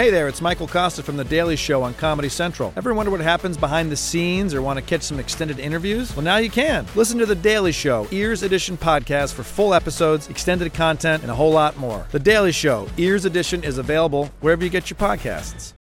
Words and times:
Hey 0.00 0.08
there, 0.08 0.28
it's 0.28 0.40
Michael 0.40 0.66
Kosta 0.66 1.02
from 1.02 1.18
The 1.18 1.24
Daily 1.24 1.56
Show 1.56 1.82
on 1.82 1.92
Comedy 1.92 2.30
Central. 2.30 2.72
Ever 2.74 2.94
wonder 2.94 3.10
what 3.10 3.20
happens 3.20 3.58
behind 3.58 3.92
the 3.92 3.96
scenes 3.96 4.54
or 4.54 4.62
want 4.62 4.78
to 4.78 4.82
catch 4.82 5.02
some 5.02 5.20
extended 5.20 5.58
interviews? 5.58 6.16
Well, 6.16 6.24
now 6.24 6.38
you 6.38 6.48
can. 6.48 6.86
Listen 6.94 7.18
to 7.18 7.26
The 7.26 7.34
Daily 7.34 7.70
Show, 7.70 8.08
Ears 8.10 8.42
Edition 8.42 8.78
podcast 8.78 9.34
for 9.34 9.42
full 9.42 9.74
episodes, 9.74 10.30
extended 10.30 10.72
content, 10.72 11.22
and 11.22 11.30
a 11.30 11.34
whole 11.34 11.52
lot 11.52 11.76
more. 11.76 12.06
The 12.12 12.18
Daily 12.18 12.50
Show, 12.50 12.88
Ears 12.96 13.26
Edition 13.26 13.62
is 13.62 13.76
available 13.76 14.30
wherever 14.40 14.64
you 14.64 14.70
get 14.70 14.88
your 14.88 14.96
podcasts. 14.96 15.74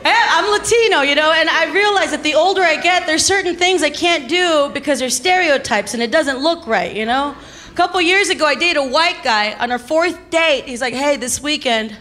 I'm 0.04 0.50
Latino, 0.50 1.00
you 1.00 1.14
know, 1.14 1.32
and 1.32 1.48
I 1.48 1.72
realize 1.72 2.10
that 2.10 2.22
the 2.22 2.34
older 2.34 2.60
I 2.60 2.78
get, 2.78 3.06
there's 3.06 3.24
certain 3.24 3.56
things 3.56 3.82
I 3.82 3.88
can't 3.88 4.28
do 4.28 4.70
because 4.74 4.98
they're 4.98 5.08
stereotypes 5.08 5.94
and 5.94 6.02
it 6.02 6.10
doesn't 6.10 6.40
look 6.40 6.66
right, 6.66 6.94
you 6.94 7.06
know? 7.06 7.34
Couple 7.76 8.00
years 8.00 8.30
ago, 8.30 8.46
I 8.46 8.54
dated 8.54 8.78
a 8.78 8.86
white 8.86 9.22
guy. 9.22 9.52
On 9.52 9.70
our 9.70 9.78
fourth 9.78 10.30
date, 10.30 10.64
he's 10.64 10.80
like, 10.80 10.94
hey, 10.94 11.18
this 11.18 11.42
weekend, 11.42 11.94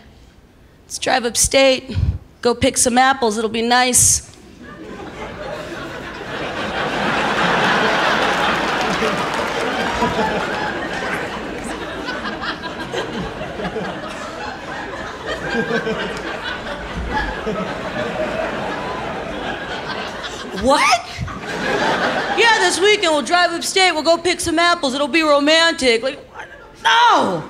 let's 0.85 0.97
drive 0.97 1.25
upstate, 1.25 1.93
go 2.41 2.55
pick 2.55 2.77
some 2.77 2.97
apples, 2.97 3.37
it'll 3.37 3.49
be 3.49 3.61
nice. 3.61 4.25
What? 20.63 22.14
Yeah, 22.37 22.59
this 22.59 22.79
weekend 22.79 23.13
we'll 23.13 23.21
drive 23.21 23.51
upstate, 23.51 23.93
we'll 23.93 24.03
go 24.03 24.17
pick 24.17 24.41
some 24.41 24.59
apples, 24.59 24.93
it'll 24.93 25.07
be 25.07 25.21
romantic. 25.21 26.03
Like, 26.03 26.19
no! 26.83 27.49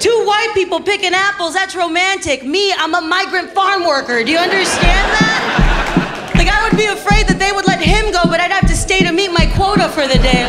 Two 0.00 0.24
white 0.26 0.50
people 0.54 0.80
picking 0.80 1.14
apples, 1.14 1.54
that's 1.54 1.76
romantic. 1.76 2.44
Me, 2.44 2.72
I'm 2.72 2.94
a 2.94 3.00
migrant 3.00 3.50
farm 3.50 3.86
worker. 3.86 4.24
Do 4.24 4.32
you 4.32 4.38
understand 4.38 5.06
that? 5.14 6.32
Like, 6.34 6.48
I 6.48 6.68
would 6.68 6.76
be 6.76 6.86
afraid 6.86 7.28
that 7.28 7.38
they 7.38 7.52
would 7.52 7.66
let 7.66 7.80
him 7.80 8.10
go, 8.12 8.22
but 8.24 8.40
I'd 8.40 8.50
have 8.50 8.68
to 8.68 8.76
stay 8.76 9.00
to 9.00 9.12
meet 9.12 9.30
my 9.30 9.46
quota 9.54 9.88
for 9.88 10.06
the 10.08 10.18
day. 10.18 10.48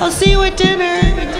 I'll 0.00 0.12
see 0.12 0.30
you 0.30 0.42
at 0.42 0.56
dinner. 0.56 1.39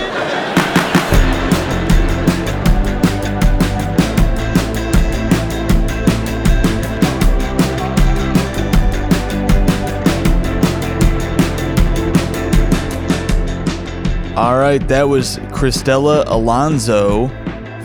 All 14.36 14.56
right, 14.58 14.78
that 14.86 15.08
was 15.08 15.38
Cristela 15.48 16.22
Alonzo 16.28 17.26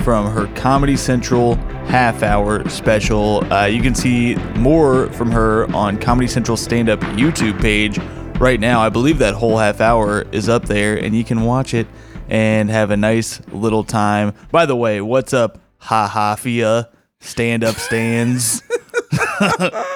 from 0.04 0.32
her 0.32 0.46
Comedy 0.56 0.96
Central 0.96 1.56
half 1.88 2.22
hour 2.22 2.70
special. 2.70 3.44
Uh, 3.52 3.66
you 3.66 3.82
can 3.82 3.96
see 3.96 4.36
more 4.56 5.12
from 5.14 5.32
her 5.32 5.66
on 5.76 5.98
Comedy 5.98 6.28
Central 6.28 6.56
stand 6.56 6.88
up 6.88 7.00
YouTube 7.00 7.60
page 7.60 7.98
right 8.40 8.60
now. 8.60 8.80
I 8.80 8.90
believe 8.90 9.18
that 9.18 9.34
whole 9.34 9.58
half 9.58 9.82
hour 9.82 10.22
is 10.32 10.48
up 10.48 10.66
there, 10.66 10.96
and 10.96 11.16
you 11.16 11.24
can 11.24 11.42
watch 11.42 11.74
it 11.74 11.88
and 12.30 12.70
have 12.70 12.92
a 12.92 12.98
nice 12.98 13.42
little 13.48 13.84
time. 13.84 14.34
By 14.52 14.68
the 14.68 14.76
way, 14.76 15.02
what's 15.02 15.34
up, 15.34 15.60
Ha 15.80 16.08
Ha 16.08 16.36
Fia? 16.36 16.90
Stand 17.22 17.64
up 17.64 17.76
stands. 17.76 18.62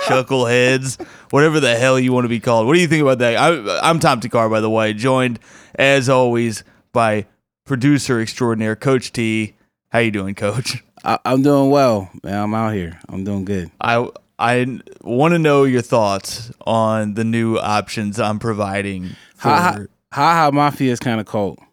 chuckleheads, 0.09 1.05
whatever 1.31 1.59
the 1.59 1.75
hell 1.75 1.99
you 1.99 2.13
want 2.13 2.25
to 2.25 2.29
be 2.29 2.39
called. 2.39 2.67
What 2.67 2.73
do 2.73 2.79
you 2.79 2.87
think 2.87 3.01
about 3.01 3.19
that? 3.19 3.35
I, 3.35 3.79
I'm 3.87 3.99
Tom 3.99 4.21
Thakkar, 4.21 4.49
by 4.49 4.59
the 4.59 4.69
way, 4.69 4.93
joined 4.93 5.39
as 5.75 6.09
always 6.09 6.63
by 6.91 7.25
producer 7.65 8.19
extraordinaire 8.19 8.75
Coach 8.75 9.11
T. 9.11 9.55
How 9.89 9.99
you 9.99 10.11
doing, 10.11 10.35
Coach? 10.35 10.83
I, 11.03 11.19
am 11.25 11.41
doing 11.41 11.69
well, 11.69 12.09
man. 12.23 12.43
I'm 12.43 12.53
out 12.53 12.73
here. 12.73 12.99
I'm 13.07 13.23
doing 13.23 13.45
good. 13.45 13.71
I 13.79 14.09
I 14.37 14.79
want 15.01 15.33
to 15.33 15.39
know 15.39 15.63
your 15.63 15.81
thoughts 15.81 16.51
on 16.65 17.13
the 17.13 17.23
new 17.23 17.57
options 17.57 18.19
I'm 18.19 18.39
providing. 18.39 19.15
For... 19.35 19.49
Ha 19.49 19.55
ha, 19.55 19.85
ha 20.11 20.33
ha 20.33 20.51
Mafia 20.51 20.91
is 20.91 20.99
kind 20.99 21.19
of 21.19 21.25
cold. 21.25 21.59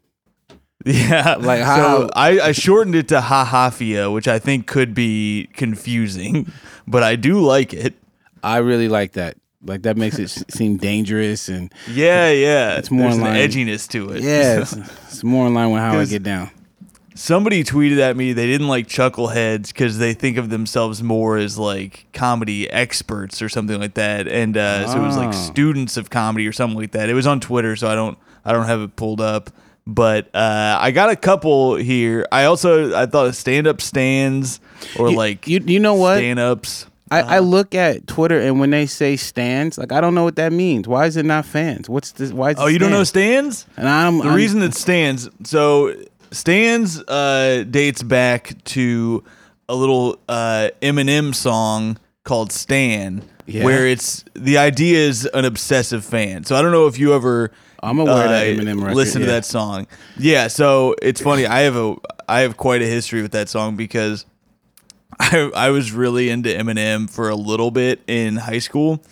Yeah, 0.89 1.35
like 1.41 1.65
so 1.65 2.09
I, 2.15 2.39
I 2.39 2.53
shortened 2.53 2.95
it 2.95 3.09
to 3.09 3.21
Ha 3.21 3.45
Hafia, 3.45 4.09
which 4.13 4.29
I 4.29 4.39
think 4.39 4.69
could 4.69 4.95
be 4.95 5.49
confusing, 5.53 6.53
but 6.87 7.03
I 7.03 7.17
do 7.17 7.41
like 7.41 7.75
it. 7.75 7.95
I 8.41 8.59
really 8.59 8.89
like 8.89 9.15
that. 9.15 9.37
Like 9.67 9.83
that 9.83 9.97
makes 9.97 10.19
it 10.19 10.29
seem 10.51 10.77
dangerous 10.77 11.49
and 11.49 11.73
yeah, 11.91 12.31
yeah. 12.31 12.77
It's 12.77 12.91
more 12.91 13.05
There's 13.05 13.17
in 13.17 13.23
line, 13.23 13.37
edginess 13.37 13.89
to 13.91 14.11
it. 14.11 14.23
Yeah, 14.23 14.61
it's, 14.61 14.73
it's 15.07 15.25
more 15.25 15.47
in 15.47 15.55
line 15.55 15.71
with 15.71 15.81
how 15.81 15.99
I 15.99 16.05
get 16.05 16.23
down. 16.23 16.51
Somebody 17.15 17.65
tweeted 17.65 17.99
at 17.99 18.15
me 18.15 18.35
they 18.35 18.47
didn't 18.47 18.69
like 18.69 18.89
chuckleheads 18.89 19.69
because 19.69 19.97
they 19.97 20.13
think 20.13 20.37
of 20.37 20.51
themselves 20.51 21.03
more 21.03 21.39
as 21.39 21.57
like 21.57 22.07
comedy 22.13 22.71
experts 22.71 23.41
or 23.41 23.49
something 23.49 23.81
like 23.81 23.95
that, 23.95 24.29
and 24.29 24.57
uh, 24.57 24.85
oh. 24.87 24.93
so 24.93 25.03
it 25.03 25.07
was 25.07 25.17
like 25.17 25.29
ah. 25.29 25.33
students 25.33 25.97
of 25.97 26.11
comedy 26.11 26.47
or 26.47 26.53
something 26.53 26.79
like 26.79 26.93
that. 26.93 27.09
It 27.09 27.15
was 27.15 27.27
on 27.27 27.41
Twitter, 27.41 27.75
so 27.75 27.89
I 27.89 27.95
don't 27.95 28.19
I 28.45 28.53
don't 28.53 28.67
have 28.67 28.81
it 28.81 28.97
pulled 28.97 29.21
up 29.21 29.51
but 29.87 30.35
uh, 30.35 30.79
I 30.81 30.91
got 30.91 31.11
a 31.11 31.17
couple 31.17 31.77
here. 31.77 32.27
I 32.33 32.45
also 32.47 32.95
I 32.95 33.07
thought 33.07 33.35
stand 33.35 33.67
up 33.67 33.81
stands 33.81 34.61
or 34.99 35.11
you, 35.11 35.17
like 35.17 35.47
you 35.47 35.61
you 35.65 35.79
know 35.79 35.95
what 35.95 36.17
stand 36.17 36.39
ups. 36.39 36.87
I, 37.11 37.21
I 37.21 37.39
look 37.39 37.75
at 37.75 38.07
Twitter 38.07 38.41
and 38.41 38.59
when 38.59 38.71
they 38.71 38.87
say 38.87 39.17
stands, 39.17 39.79
like 39.79 39.93
I 39.93 40.01
don't 40.01 40.15
know 40.15 40.25
what 40.25 40.37
that 40.37 40.53
means. 40.53 40.89
Why 40.89 41.07
is 41.07 41.17
it 41.17 41.25
not 41.25 41.47
fans? 41.47 41.89
What's 41.89 42.13
this? 42.13 42.33
Why? 42.33 42.51
Is 42.51 42.57
oh, 42.59 42.67
you 42.67 42.79
don't 42.79 42.91
know 42.91 43.05
stands? 43.05 43.67
And 43.77 43.89
I'm 43.89 44.19
the 44.19 44.25
I'm, 44.25 44.35
reason 44.35 44.63
it 44.63 44.75
stands. 44.75 45.29
So 45.45 45.95
stands 46.33 47.01
uh, 47.03 47.65
dates 47.71 48.03
back 48.03 48.55
to 48.65 49.23
a 49.69 49.75
little 49.75 50.19
uh, 50.29 50.71
Eminem 50.83 51.35
song 51.35 51.99
called 52.25 52.51
Stan, 52.51 53.23
yeah. 53.47 53.65
where 53.65 53.87
it's 53.87 54.25
the 54.35 54.59
idea 54.59 54.99
is 54.99 55.27
an 55.27 55.45
obsessive 55.45 56.05
fan. 56.05 56.45
So 56.45 56.57
I 56.57 56.63
don't 56.63 56.73
know 56.73 56.89
if 56.89 56.99
you 56.99 57.15
ever 57.15 57.53
I'm 57.83 58.01
aware 58.01 58.27
uh, 58.27 58.29
that 58.29 58.47
Eminem 58.47 58.81
record, 58.81 58.97
listen 58.97 59.21
yeah. 59.21 59.27
to 59.27 59.33
that 59.33 59.45
song. 59.45 59.87
Yeah, 60.19 60.49
so 60.49 60.97
it's 61.01 61.21
funny. 61.21 61.47
I 61.47 61.61
have 61.61 61.77
a 61.77 61.95
I 62.29 62.41
have 62.41 62.57
quite 62.57 62.83
a 62.83 62.87
history 62.87 63.23
with 63.23 63.33
that 63.33 63.49
song 63.49 63.77
because 63.77 64.27
I 65.21 65.51
I 65.55 65.71
was 65.71 65.93
really 65.93 66.31
into 66.31 66.49
Eminem 66.49 67.09
for 67.09 67.29
a 67.29 67.37
little 67.37 67.71
bit 67.71 68.03
in 68.07 68.37
high 68.37 68.59
school. 68.59 69.03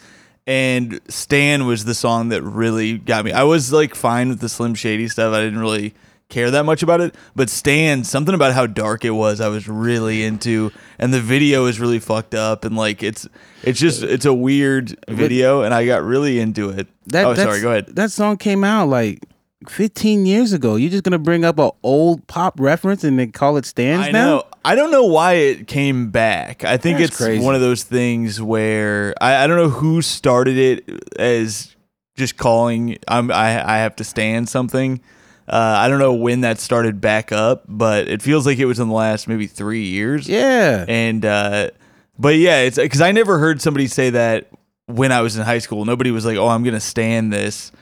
And 0.47 1.01
Stan 1.09 1.67
was 1.67 1.87
the 1.87 1.95
song 1.95 2.29
that 2.29 2.43
really 2.43 2.99
got 2.99 3.25
me. 3.25 3.33
I 3.33 3.45
was 3.45 3.73
like 3.73 3.95
fine 3.95 4.29
with 4.29 4.41
the 4.41 4.51
Slim 4.51 4.75
Shady 4.75 5.09
stuff. 5.09 5.33
I 5.33 5.41
didn't 5.41 5.59
really 5.59 5.95
care 6.29 6.51
that 6.51 6.65
much 6.65 6.83
about 6.83 7.01
it. 7.01 7.15
But 7.35 7.49
Stan, 7.49 8.05
something 8.05 8.35
about 8.35 8.53
how 8.53 8.67
dark 8.67 9.05
it 9.05 9.11
was, 9.11 9.41
I 9.41 9.49
was 9.49 9.69
really 9.69 10.23
into, 10.23 10.71
and 10.99 11.15
the 11.15 11.21
video 11.21 11.67
is 11.67 11.81
really 11.81 11.99
fucked 11.99 12.35
up, 12.35 12.65
and 12.65 12.77
like 12.77 13.03
it's 13.03 13.27
it's 13.63 13.81
just 13.81 14.03
it's 14.03 14.27
a 14.27 14.35
weird 14.35 14.97
video, 15.09 15.63
and 15.63 15.73
I 15.73 15.87
got 15.87 16.03
really 16.03 16.41
into 16.41 16.71
it. 16.71 16.89
That, 17.07 17.27
oh, 17.27 17.35
sorry, 17.35 17.61
go 17.61 17.71
ahead. 17.71 17.87
That 17.97 18.11
song 18.11 18.37
came 18.37 18.65
out 18.65 18.89
like 18.89 19.21
15 19.69 20.27
years 20.27 20.53
ago. 20.53 20.77
You're 20.77 20.91
just 20.91 21.05
gonna 21.05 21.19
bring 21.19 21.45
up 21.45 21.59
an 21.59 21.71
old 21.83 22.27
pop 22.27 22.59
reference 22.59 23.05
and 23.05 23.19
then 23.19 23.33
call 23.33 23.57
it 23.57 23.67
stands 23.67 24.09
I 24.09 24.11
now? 24.11 24.27
Know. 24.27 24.45
I 24.65 24.75
don't 24.75 24.91
know 24.91 25.05
why 25.05 25.35
it 25.35 25.67
came 25.69 26.11
back. 26.11 26.65
I 26.65 26.77
think 26.79 26.99
That's 26.99 27.11
it's 27.11 27.19
crazy. 27.19 27.45
one 27.45 27.55
of 27.55 27.61
those 27.61 27.83
things 27.83 28.41
where 28.41 29.15
I, 29.21 29.45
I 29.45 29.47
don't 29.47 29.57
know 29.59 29.69
who 29.69 30.01
started 30.01 30.57
it 30.57 31.19
as 31.19 31.75
just 32.17 32.37
calling 32.37 32.99
I'm 33.07 33.31
I, 33.31 33.75
I 33.75 33.79
have 33.79 33.97
to 33.97 34.05
stand 34.05 34.49
something. 34.49 35.01
Uh, 35.47 35.77
I 35.79 35.89
don't 35.89 35.99
know 35.99 36.15
when 36.15 36.41
that 36.41 36.59
started 36.59 37.01
back 37.01 37.31
up, 37.31 37.65
but 37.69 38.09
it 38.09 38.23
feels 38.23 38.47
like 38.47 38.59
it 38.59 38.65
was 38.65 38.81
in 38.81 38.89
the 38.89 38.95
last 38.95 39.29
maybe 39.29 39.47
three 39.47 39.85
years. 39.85 40.27
Yeah. 40.27 40.87
And, 40.89 41.25
uh, 41.25 41.71
but 42.19 42.37
yeah, 42.37 42.61
it's 42.61 42.79
because 42.79 43.03
I 43.03 43.13
never 43.13 43.39
heard 43.39 43.61
somebody 43.61 43.87
say 43.87 44.11
that 44.11 44.49
when 44.87 45.13
I 45.13 45.21
was 45.21 45.37
in 45.37 45.43
high 45.43 45.59
school. 45.59 45.85
Nobody 45.85 46.11
was 46.11 46.25
like, 46.25 46.39
oh, 46.39 46.49
I'm 46.49 46.63
going 46.63 46.75
to 46.75 46.81
stand 46.81 47.33
this. 47.33 47.73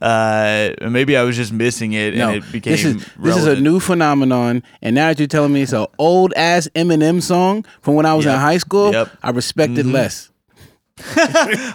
Uh, 0.00 0.70
maybe 0.88 1.16
I 1.16 1.22
was 1.22 1.36
just 1.36 1.52
missing 1.52 1.92
it 1.92 2.14
no, 2.14 2.28
and 2.28 2.36
it 2.36 2.52
became. 2.52 2.72
This 2.72 2.84
is, 2.84 3.06
this 3.18 3.36
is 3.36 3.46
a 3.46 3.60
new 3.60 3.80
phenomenon, 3.80 4.62
and 4.80 4.94
now 4.94 5.08
that 5.08 5.18
you're 5.18 5.28
telling 5.28 5.52
me 5.52 5.62
it's 5.62 5.72
an 5.72 5.86
old 5.98 6.32
ass 6.34 6.68
Eminem 6.74 7.20
song 7.22 7.64
from 7.80 7.94
when 7.94 8.06
I 8.06 8.14
was 8.14 8.24
yep. 8.24 8.34
in 8.34 8.40
high 8.40 8.58
school, 8.58 8.92
yep. 8.92 9.10
I 9.22 9.30
respect 9.30 9.72
mm-hmm. 9.72 9.88
it 9.88 9.92
less. 9.92 10.30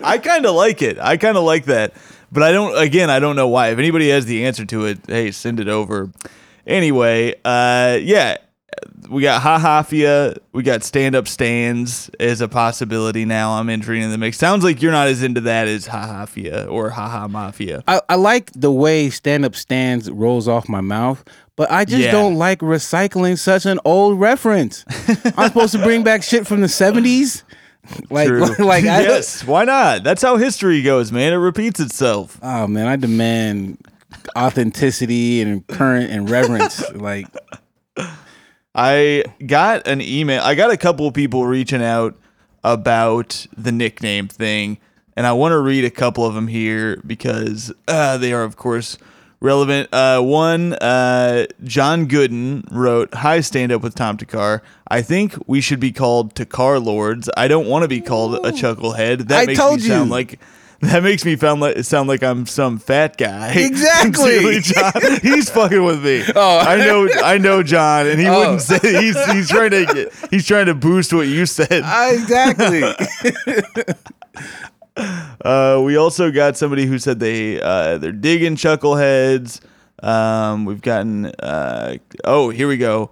I 0.04 0.20
kind 0.24 0.46
of 0.46 0.56
like 0.56 0.82
it. 0.82 1.00
I 1.00 1.18
kind 1.18 1.38
of 1.38 1.44
like 1.44 1.66
that. 1.66 1.94
But 2.32 2.44
I 2.44 2.52
don't. 2.52 2.78
Again, 2.78 3.10
I 3.10 3.20
don't 3.20 3.36
know 3.36 3.48
why. 3.48 3.70
If 3.70 3.80
anybody 3.80 4.10
has 4.10 4.26
the 4.26 4.46
answer 4.46 4.66
to 4.66 4.86
it, 4.86 5.00
hey, 5.08 5.32
send 5.32 5.60
it 5.60 5.68
over. 5.68 6.10
Anyway, 6.66 7.36
uh, 7.46 8.00
yeah, 8.02 8.38
we 9.10 9.22
got 9.22 9.42
Ha 9.42 9.60
Hafia, 9.60 10.38
we 10.52 10.64
got 10.64 10.84
stand 10.84 11.16
up 11.16 11.28
stands 11.28 12.10
as 12.20 12.42
a 12.42 12.48
possibility 12.48 13.26
now. 13.26 13.54
I'm 13.54 13.70
entering 13.70 14.02
in 14.02 14.12
the 14.12 14.18
mix. 14.18 14.38
Sounds 14.38 14.64
like 14.64 14.82
you're 14.82 14.92
not 14.92 15.08
as 15.08 15.24
into 15.24 15.42
that 15.42 15.68
as 15.68 15.88
Ha 15.88 16.26
Hafia 16.26 16.68
or 16.70 16.90
Ha 16.90 17.10
Ha 17.10 17.28
Mafia. 17.28 17.84
I, 17.88 18.02
I 18.10 18.16
like 18.16 18.52
the 18.54 18.72
way 18.72 19.10
stand 19.10 19.46
up 19.46 19.56
stands 19.56 20.10
rolls 20.10 20.48
off 20.48 20.68
my 20.68 20.82
mouth, 20.82 21.24
but 21.56 21.72
I 21.72 21.86
just 21.86 22.04
yeah. 22.04 22.12
don't 22.12 22.36
like 22.36 22.60
recycling 22.60 23.38
such 23.38 23.66
an 23.66 23.80
old 23.86 24.20
reference. 24.20 24.86
I'm 25.38 25.50
supposed 25.50 25.74
to 25.74 25.84
bring 25.84 26.04
back 26.04 26.24
shit 26.24 26.48
from 26.48 26.62
the 26.62 26.68
70s. 26.68 27.44
like, 28.10 28.28
True. 28.28 28.56
like, 28.60 28.84
yes, 28.84 29.46
why 29.46 29.66
not? 29.66 30.04
That's 30.04 30.22
how 30.22 30.38
history 30.38 30.82
goes, 30.82 31.12
man. 31.12 31.34
It 31.34 31.38
repeats 31.38 31.80
itself. 31.80 32.40
Oh 32.42 32.68
man, 32.68 32.88
I 32.88 32.96
demand 32.96 33.78
authenticity 34.38 35.42
and 35.42 35.66
current 35.68 36.12
and 36.12 36.30
reverence. 36.30 36.90
like 36.94 37.28
I 38.76 39.24
got 39.46 39.88
an 39.88 40.02
email. 40.02 40.42
I 40.42 40.56
got 40.56 40.72
a 40.72 40.78
couple 40.78 41.08
of 41.08 41.14
people 41.14 41.46
reaching 41.46 41.84
out 41.84 42.16
about 42.64 43.46
the 43.56 43.72
nickname 43.72 44.28
thing, 44.28 44.80
and 45.16 45.28
I 45.28 45.34
want 45.34 45.52
to 45.52 45.60
read 45.60 45.86
a 45.86 45.92
couple 45.92 46.26
of 46.26 46.34
them 46.34 46.48
here 46.48 47.02
because 47.06 47.72
uh, 47.88 48.18
they 48.18 48.34
are, 48.34 48.44
of 48.44 48.56
course, 48.56 48.98
relevant. 49.40 49.94
Uh, 49.94 50.22
one, 50.22 50.74
uh, 50.74 51.46
John 51.64 52.08
Gooden 52.08 52.68
wrote, 52.72 53.14
"Hi, 53.14 53.42
stand 53.42 53.72
up 53.72 53.84
with 53.84 53.94
Tom 53.94 54.18
Thakkar. 54.18 54.62
I 54.88 55.04
think 55.04 55.36
we 55.46 55.62
should 55.62 55.80
be 55.80 55.92
called 55.92 56.34
Thakkar 56.34 56.84
Lords. 56.84 57.30
I 57.38 57.48
don't 57.48 57.68
want 57.68 57.84
to 57.84 57.88
be 57.88 58.02
called 58.02 58.36
a 58.46 58.52
chucklehead. 58.52 59.28
That 59.28 59.44
I 59.44 59.46
makes 59.46 59.60
me 59.60 59.80
sound 59.80 60.10
like." 60.10 60.40
That 60.84 61.02
makes 61.04 61.24
me 61.26 61.36
sound 61.38 61.62
like 61.62 61.84
sound 61.84 62.08
like 62.10 62.24
I'm 62.24 62.46
some 62.46 62.78
fat 62.78 63.18
guy. 63.18 63.54
Exactly. 63.56 64.60
John. 64.60 64.92
He's 65.22 65.50
fucking 65.50 65.84
with 65.84 66.04
me. 66.04 66.24
Oh. 66.36 66.60
I 66.60 66.78
know, 66.78 67.08
I 67.24 67.38
know, 67.38 67.64
John, 67.64 68.08
and 68.08 68.20
he 68.20 68.28
Oh. 68.28 68.40
wouldn't 68.40 68.62
say 68.62 68.80
he's 69.02 69.26
he's 69.32 69.50
trying 69.50 69.72
to 69.72 69.86
get, 69.86 70.14
he's 70.30 70.46
trying 70.46 70.66
to 70.68 70.74
boost 70.76 71.14
what 71.14 71.28
you 71.28 71.46
said. 71.46 71.84
exactly. 72.14 72.84
Uh, 74.96 75.82
we 75.84 75.96
also 75.98 76.30
got 76.32 76.56
somebody 76.56 76.86
who 76.86 77.00
said 77.00 77.20
they 77.20 77.60
uh, 77.60 77.98
they're 77.98 78.12
digging 78.12 78.56
chuckleheads. 78.56 79.60
Um, 80.04 80.66
we've 80.66 80.82
gotten 80.84 81.26
uh, 81.26 81.98
oh 82.24 82.50
here 82.52 82.68
we 82.68 82.78
go. 82.78 83.10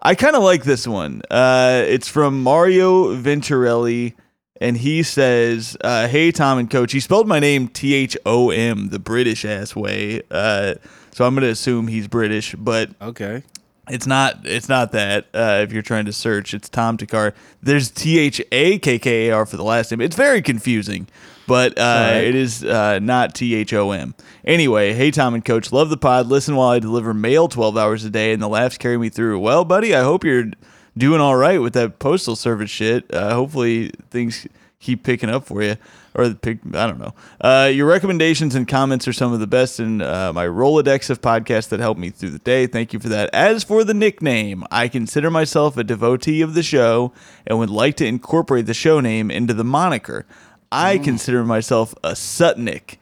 I 0.00 0.14
kind 0.14 0.36
of 0.36 0.42
like 0.42 0.64
this 0.64 0.86
one. 0.86 1.20
Uh, 1.30 1.82
it's 1.86 2.08
from 2.08 2.42
Mario 2.42 3.14
Venturelli, 3.14 4.14
and 4.60 4.76
he 4.76 5.02
says, 5.02 5.76
uh, 5.82 6.08
"Hey 6.08 6.30
Tom 6.32 6.58
and 6.58 6.70
Coach." 6.70 6.92
He 6.92 7.00
spelled 7.00 7.28
my 7.28 7.38
name 7.38 7.68
T 7.68 7.94
H 7.94 8.16
O 8.26 8.50
M, 8.50 8.88
the 8.88 8.98
British 8.98 9.44
ass 9.44 9.74
way. 9.74 10.22
Uh, 10.30 10.74
so 11.12 11.24
I'm 11.24 11.34
gonna 11.34 11.48
assume 11.48 11.88
he's 11.88 12.08
British, 12.08 12.54
but 12.54 12.90
okay. 13.00 13.42
it's 13.88 14.06
not. 14.06 14.44
It's 14.44 14.68
not 14.68 14.92
that. 14.92 15.26
Uh, 15.32 15.60
if 15.62 15.72
you're 15.72 15.82
trying 15.82 16.04
to 16.06 16.12
search, 16.12 16.54
it's 16.54 16.68
Tom 16.68 16.96
Thakkar. 16.98 17.34
There's 17.62 17.90
T 17.90 18.18
H 18.18 18.42
A 18.52 18.78
K 18.78 18.98
K 18.98 19.28
A 19.28 19.34
R 19.34 19.46
for 19.46 19.56
the 19.56 19.64
last 19.64 19.90
name. 19.90 20.00
It's 20.00 20.16
very 20.16 20.42
confusing, 20.42 21.08
but 21.46 21.78
uh, 21.78 21.82
Alright. 21.82 22.24
it 22.24 22.34
is 22.34 22.64
uh, 22.64 22.98
not 22.98 23.34
T 23.34 23.54
H 23.54 23.72
O 23.72 23.92
M. 23.92 24.14
Anyway, 24.44 24.92
hey 24.92 25.10
Tom 25.10 25.34
and 25.34 25.44
Coach, 25.44 25.72
love 25.72 25.90
the 25.90 25.96
pod. 25.96 26.26
Listen 26.26 26.56
while 26.56 26.70
I 26.70 26.78
deliver 26.78 27.14
mail 27.14 27.48
12 27.48 27.76
hours 27.76 28.04
a 28.04 28.10
day, 28.10 28.32
and 28.32 28.42
the 28.42 28.48
laughs 28.48 28.78
carry 28.78 28.98
me 28.98 29.08
through. 29.08 29.38
Well, 29.38 29.64
buddy, 29.64 29.94
I 29.94 30.02
hope 30.02 30.24
you're 30.24 30.50
doing 30.98 31.20
all 31.20 31.36
right 31.36 31.60
with 31.60 31.72
that 31.74 31.98
postal 31.98 32.36
service 32.36 32.70
shit. 32.70 33.12
Uh, 33.14 33.34
hopefully 33.34 33.90
things 34.10 34.46
keep 34.80 35.02
picking 35.02 35.30
up 35.30 35.44
for 35.44 35.62
you. 35.62 35.76
Or 36.14 36.34
pick, 36.34 36.58
I 36.74 36.86
don't 36.86 36.98
know. 36.98 37.14
Uh, 37.40 37.70
your 37.72 37.86
recommendations 37.86 38.54
and 38.54 38.66
comments 38.66 39.06
are 39.06 39.12
some 39.12 39.32
of 39.32 39.40
the 39.40 39.46
best 39.46 39.78
in 39.78 40.02
uh, 40.02 40.32
my 40.32 40.46
Rolodex 40.46 41.10
of 41.10 41.20
podcasts 41.20 41.68
that 41.68 41.78
help 41.78 41.96
me 41.96 42.10
through 42.10 42.30
the 42.30 42.40
day. 42.40 42.66
Thank 42.66 42.92
you 42.92 42.98
for 42.98 43.08
that. 43.08 43.30
As 43.32 43.62
for 43.62 43.84
the 43.84 43.94
nickname, 43.94 44.64
I 44.70 44.88
consider 44.88 45.30
myself 45.30 45.76
a 45.76 45.84
devotee 45.84 46.42
of 46.42 46.54
the 46.54 46.62
show 46.62 47.12
and 47.46 47.58
would 47.58 47.70
like 47.70 47.96
to 47.98 48.06
incorporate 48.06 48.66
the 48.66 48.74
show 48.74 48.98
name 48.98 49.30
into 49.30 49.54
the 49.54 49.64
moniker. 49.64 50.26
I 50.72 50.98
consider 50.98 51.44
myself 51.44 51.94
a 52.02 52.12
Sutnik 52.12 52.96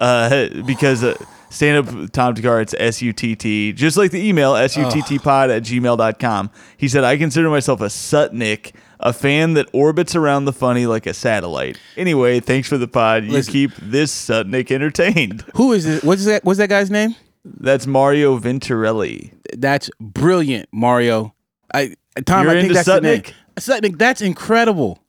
uh, 0.00 0.48
because 0.66 1.04
uh, 1.04 1.22
stand 1.52 1.86
up 1.86 2.10
Tom 2.12 2.34
Thakkar, 2.34 2.62
it's 2.62 2.74
S 2.78 3.02
U 3.02 3.12
T 3.12 3.36
T, 3.36 3.72
just 3.72 3.96
like 3.96 4.10
the 4.10 4.26
email, 4.26 4.54
S 4.56 4.76
U 4.76 4.90
T 4.90 5.02
T 5.02 5.18
pod 5.18 5.50
at 5.50 5.62
gmail.com. 5.62 6.50
He 6.76 6.88
said, 6.88 7.04
I 7.04 7.16
consider 7.16 7.50
myself 7.50 7.80
a 7.80 7.86
Sutnik, 7.86 8.72
a 9.00 9.12
fan 9.12 9.54
that 9.54 9.68
orbits 9.72 10.14
around 10.16 10.44
the 10.46 10.52
funny 10.52 10.86
like 10.86 11.06
a 11.06 11.14
satellite. 11.14 11.78
Anyway, 11.96 12.40
thanks 12.40 12.68
for 12.68 12.78
the 12.78 12.88
pod. 12.88 13.24
You 13.24 13.32
Listen. 13.32 13.52
keep 13.52 13.74
this 13.76 14.12
Sutnik 14.28 14.70
entertained. 14.70 15.44
Who 15.54 15.72
is 15.72 15.86
it? 15.86 16.04
What's 16.04 16.24
that? 16.24 16.44
What's 16.44 16.58
that 16.58 16.68
guy's 16.68 16.90
name? 16.90 17.14
That's 17.44 17.86
Mario 17.86 18.38
Venturelli. 18.38 19.32
That's 19.56 19.90
brilliant, 20.00 20.68
Mario. 20.72 21.34
I 21.74 21.94
Tom, 22.26 22.44
You're 22.44 22.52
I 22.52 22.54
think 22.60 22.70
into 22.70 22.74
that's 22.74 22.86
the 22.86 23.00
name. 23.00 23.22
Sutnik? 23.22 23.32
Sutnik. 23.56 23.98
That's 23.98 24.20
incredible. 24.20 25.02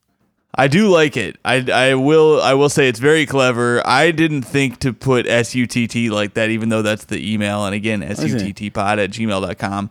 I 0.56 0.68
do 0.68 0.88
like 0.88 1.18
it. 1.18 1.38
I, 1.44 1.66
I 1.72 1.96
will 1.96 2.42
I 2.42 2.54
will 2.54 2.70
say 2.70 2.88
it's 2.88 3.00
very 3.00 3.26
clever. 3.26 3.82
I 3.88 4.12
didn't 4.12 4.44
think 4.44 4.80
to 4.80 4.94
put 4.94 5.26
S 5.26 5.56
U 5.56 5.66
T 5.66 5.88
T 5.88 6.10
like 6.10 6.36
that, 6.36 6.50
even 6.50 6.70
though 6.70 6.84
that's 6.84 7.06
the 7.06 7.34
email. 7.34 7.66
And 7.66 7.74
again, 7.74 8.04
S 8.04 8.24
U 8.24 8.38
T 8.38 8.54
T 8.54 8.70
pod 8.70 9.00
at 9.00 9.10
gmail.com. 9.12 9.90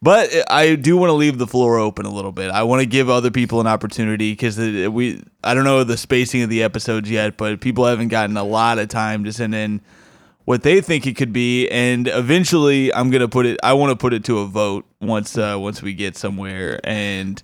But 0.00 0.30
I 0.50 0.74
do 0.74 0.96
want 0.96 1.10
to 1.10 1.14
leave 1.14 1.38
the 1.38 1.46
floor 1.46 1.78
open 1.78 2.06
a 2.06 2.10
little 2.10 2.32
bit. 2.32 2.50
I 2.50 2.64
want 2.64 2.80
to 2.80 2.86
give 2.86 3.08
other 3.08 3.30
people 3.30 3.60
an 3.60 3.68
opportunity 3.68 4.32
because 4.32 4.58
we 4.58 5.22
I 5.44 5.54
don't 5.54 5.64
know 5.64 5.84
the 5.84 5.96
spacing 5.96 6.42
of 6.42 6.48
the 6.50 6.62
episodes 6.62 7.10
yet, 7.10 7.36
but 7.36 7.60
people 7.60 7.84
haven't 7.84 8.08
gotten 8.08 8.36
a 8.36 8.44
lot 8.44 8.78
of 8.78 8.88
time 8.88 9.24
to 9.24 9.32
send 9.32 9.54
in 9.54 9.80
what 10.44 10.62
they 10.62 10.80
think 10.80 11.06
it 11.06 11.16
could 11.16 11.32
be, 11.32 11.68
and 11.68 12.08
eventually 12.08 12.92
I'm 12.92 13.10
gonna 13.10 13.28
put 13.28 13.46
it. 13.46 13.60
I 13.62 13.74
want 13.74 13.90
to 13.90 13.96
put 13.96 14.12
it 14.12 14.24
to 14.24 14.38
a 14.40 14.46
vote 14.46 14.86
once 15.00 15.38
uh, 15.38 15.56
once 15.56 15.82
we 15.82 15.94
get 15.94 16.16
somewhere, 16.16 16.80
and 16.82 17.40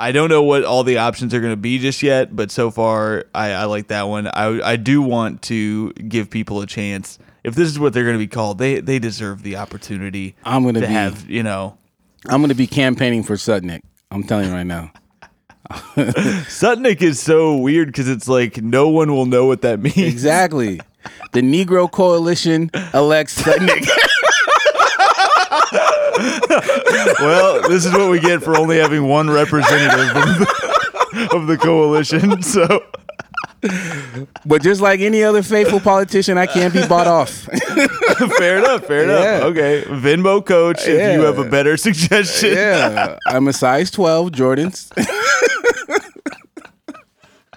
I 0.00 0.12
don't 0.12 0.30
know 0.30 0.42
what 0.42 0.64
all 0.64 0.82
the 0.82 0.98
options 0.98 1.34
are 1.34 1.40
gonna 1.40 1.56
be 1.56 1.78
just 1.78 2.02
yet. 2.02 2.34
But 2.34 2.50
so 2.50 2.70
far, 2.70 3.26
I, 3.34 3.50
I 3.52 3.64
like 3.64 3.88
that 3.88 4.04
one. 4.08 4.26
I 4.28 4.72
I 4.72 4.76
do 4.76 5.02
want 5.02 5.42
to 5.42 5.92
give 5.92 6.30
people 6.30 6.60
a 6.62 6.66
chance. 6.66 7.18
If 7.44 7.54
this 7.54 7.68
is 7.68 7.78
what 7.78 7.92
they're 7.92 8.04
gonna 8.06 8.18
be 8.18 8.26
called, 8.26 8.58
they 8.58 8.80
they 8.80 8.98
deserve 8.98 9.42
the 9.42 9.56
opportunity. 9.56 10.34
I'm 10.44 10.64
gonna 10.64 10.80
be- 10.80 10.86
have 10.86 11.28
you 11.28 11.42
know 11.42 11.76
I'm 12.26 12.40
gonna 12.40 12.54
be 12.54 12.66
campaigning 12.66 13.22
for 13.22 13.34
Sutnik. 13.34 13.80
I'm 14.10 14.24
telling 14.24 14.48
you 14.48 14.52
right 14.54 14.66
now. 14.66 14.90
Sutnik 15.70 17.00
is 17.02 17.20
so 17.20 17.56
weird 17.56 17.88
because 17.88 18.08
it's 18.08 18.26
like 18.26 18.60
no 18.62 18.88
one 18.88 19.12
will 19.12 19.26
know 19.26 19.46
what 19.46 19.62
that 19.62 19.80
means. 19.80 19.96
Exactly. 19.98 20.80
The 21.32 21.42
Negro 21.42 21.90
Coalition 21.90 22.70
elects 22.92 23.40
Sutnik. 23.40 23.86
well, 27.20 27.68
this 27.68 27.84
is 27.84 27.92
what 27.92 28.10
we 28.10 28.20
get 28.20 28.42
for 28.42 28.56
only 28.56 28.78
having 28.78 29.06
one 29.06 29.30
representative 29.30 30.16
of 30.16 30.38
the, 30.38 31.28
of 31.36 31.46
the 31.46 31.58
coalition. 31.58 32.42
So. 32.50 32.84
but 34.46 34.62
just 34.62 34.80
like 34.80 35.00
any 35.00 35.22
other 35.22 35.42
faithful 35.42 35.80
politician, 35.80 36.38
I 36.38 36.46
can't 36.46 36.72
be 36.72 36.86
bought 36.86 37.06
off. 37.06 37.30
fair 38.38 38.58
enough. 38.58 38.86
Fair 38.86 39.04
enough. 39.04 39.42
Okay, 39.50 39.82
Venmo 39.86 40.44
coach. 40.44 40.80
If 40.86 41.14
you 41.14 41.22
have 41.22 41.38
a 41.38 41.48
better 41.48 41.76
suggestion, 41.76 42.54
yeah, 42.54 43.18
I'm 43.26 43.46
a 43.48 43.52
size 43.52 43.90
12 43.90 44.30
Jordans. 44.30 44.90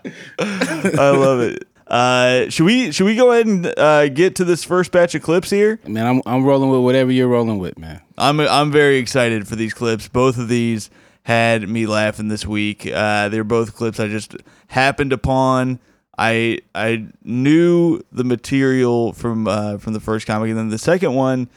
I 0.06 1.10
love 1.10 1.40
it. 1.40 1.68
Uh, 1.94 2.50
should 2.50 2.66
we 2.66 2.92
should 2.92 3.06
we 3.06 3.16
go 3.16 3.32
ahead 3.32 3.46
and 3.46 3.72
uh, 3.78 4.10
get 4.10 4.36
to 4.38 4.44
this 4.44 4.64
first 4.64 4.92
batch 4.92 5.14
of 5.14 5.22
clips 5.22 5.52
here? 5.52 5.80
Man, 5.86 6.08
I'm 6.08 6.22
I'm 6.26 6.44
rolling 6.44 6.72
with 6.72 6.82
whatever 6.82 7.12
you're 7.12 7.28
rolling 7.28 7.60
with, 7.60 7.78
man. 7.78 8.02
I'm 8.18 8.40
I'm 8.40 8.72
very 8.72 8.98
excited 8.98 9.48
for 9.48 9.56
these 9.56 9.76
clips. 9.76 10.08
Both 10.08 10.40
of 10.40 10.48
these 10.48 10.90
had 11.22 11.70
me 11.70 11.86
laughing 11.86 12.30
this 12.30 12.48
week. 12.48 12.90
Uh, 12.92 13.30
they're 13.30 13.44
both 13.44 13.76
clips 13.76 14.00
I 14.00 14.08
just 14.08 14.36
happened 14.70 15.14
upon. 15.14 15.80
I 16.18 16.62
I 16.74 17.10
knew 17.24 18.02
the 18.12 18.24
material 18.24 19.14
from 19.14 19.48
uh, 19.48 19.78
from 19.78 19.94
the 19.94 20.00
first 20.00 20.26
comic, 20.26 20.50
and 20.50 20.58
then 20.58 20.70
the 20.70 20.80
second 20.80 21.14
one 21.14 21.48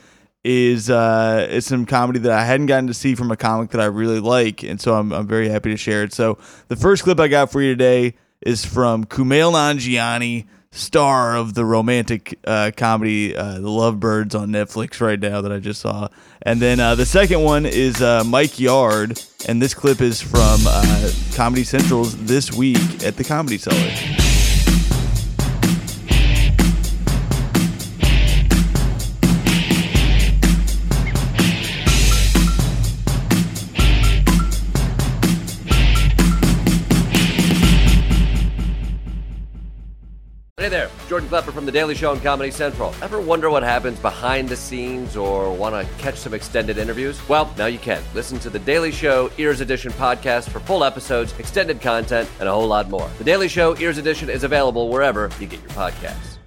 is 0.44 0.90
uh, 0.90 1.46
it's 1.48 1.66
some 1.66 1.86
comedy 1.86 2.18
that 2.18 2.32
I 2.32 2.44
hadn't 2.44 2.66
gotten 2.66 2.88
to 2.88 2.94
see 2.94 3.14
from 3.14 3.30
a 3.30 3.38
comic 3.38 3.70
that 3.70 3.80
I 3.80 3.86
really 3.86 4.20
like, 4.20 4.62
and 4.62 4.78
so 4.78 4.96
I'm 4.96 5.14
I'm 5.14 5.26
very 5.26 5.48
happy 5.48 5.70
to 5.70 5.78
share 5.78 6.02
it. 6.02 6.12
So 6.12 6.36
the 6.68 6.76
first 6.76 7.04
clip 7.04 7.18
I 7.20 7.28
got 7.28 7.50
for 7.50 7.62
you 7.62 7.72
today 7.72 8.16
is 8.40 8.64
from 8.64 9.04
Kumail 9.04 9.52
Nanjiani, 9.52 10.46
star 10.70 11.36
of 11.36 11.54
the 11.54 11.64
romantic 11.64 12.38
uh, 12.44 12.70
comedy 12.76 13.34
uh, 13.34 13.54
The 13.54 13.70
Lovebirds 13.70 14.34
on 14.34 14.50
Netflix 14.50 15.00
right 15.00 15.18
now 15.18 15.40
that 15.40 15.52
I 15.52 15.58
just 15.58 15.80
saw. 15.80 16.08
And 16.42 16.60
then 16.60 16.80
uh, 16.80 16.94
the 16.94 17.06
second 17.06 17.42
one 17.42 17.66
is 17.66 18.02
uh, 18.02 18.24
Mike 18.24 18.60
Yard, 18.60 19.20
and 19.48 19.60
this 19.60 19.74
clip 19.74 20.00
is 20.00 20.20
from 20.20 20.58
Comedy 21.34 21.64
Central's 21.64 22.16
This 22.24 22.52
Week 22.52 23.04
at 23.04 23.16
the 23.16 23.24
Comedy 23.24 23.58
Cellar. 23.58 24.25
Jordan 41.08 41.28
Klepper 41.28 41.52
from 41.52 41.66
The 41.66 41.72
Daily 41.72 41.94
Show 41.94 42.10
on 42.10 42.20
Comedy 42.20 42.50
Central. 42.50 42.92
Ever 43.00 43.20
wonder 43.20 43.48
what 43.48 43.62
happens 43.62 43.98
behind 44.00 44.48
the 44.48 44.56
scenes 44.56 45.16
or 45.16 45.52
want 45.52 45.74
to 45.74 45.94
catch 46.02 46.16
some 46.16 46.34
extended 46.34 46.78
interviews? 46.78 47.20
Well, 47.28 47.52
now 47.56 47.66
you 47.66 47.78
can. 47.78 48.02
Listen 48.12 48.40
to 48.40 48.50
The 48.50 48.58
Daily 48.58 48.90
Show 48.90 49.30
Ears 49.38 49.60
Edition 49.60 49.92
podcast 49.92 50.50
for 50.50 50.58
full 50.58 50.82
episodes, 50.82 51.32
extended 51.38 51.80
content, 51.80 52.28
and 52.40 52.48
a 52.48 52.52
whole 52.52 52.66
lot 52.66 52.90
more. 52.90 53.08
The 53.18 53.24
Daily 53.24 53.46
Show 53.46 53.76
Ears 53.78 53.98
Edition 53.98 54.28
is 54.28 54.42
available 54.42 54.88
wherever 54.88 55.30
you 55.38 55.46
get 55.46 55.60
your 55.60 55.70
podcasts. 55.70 56.38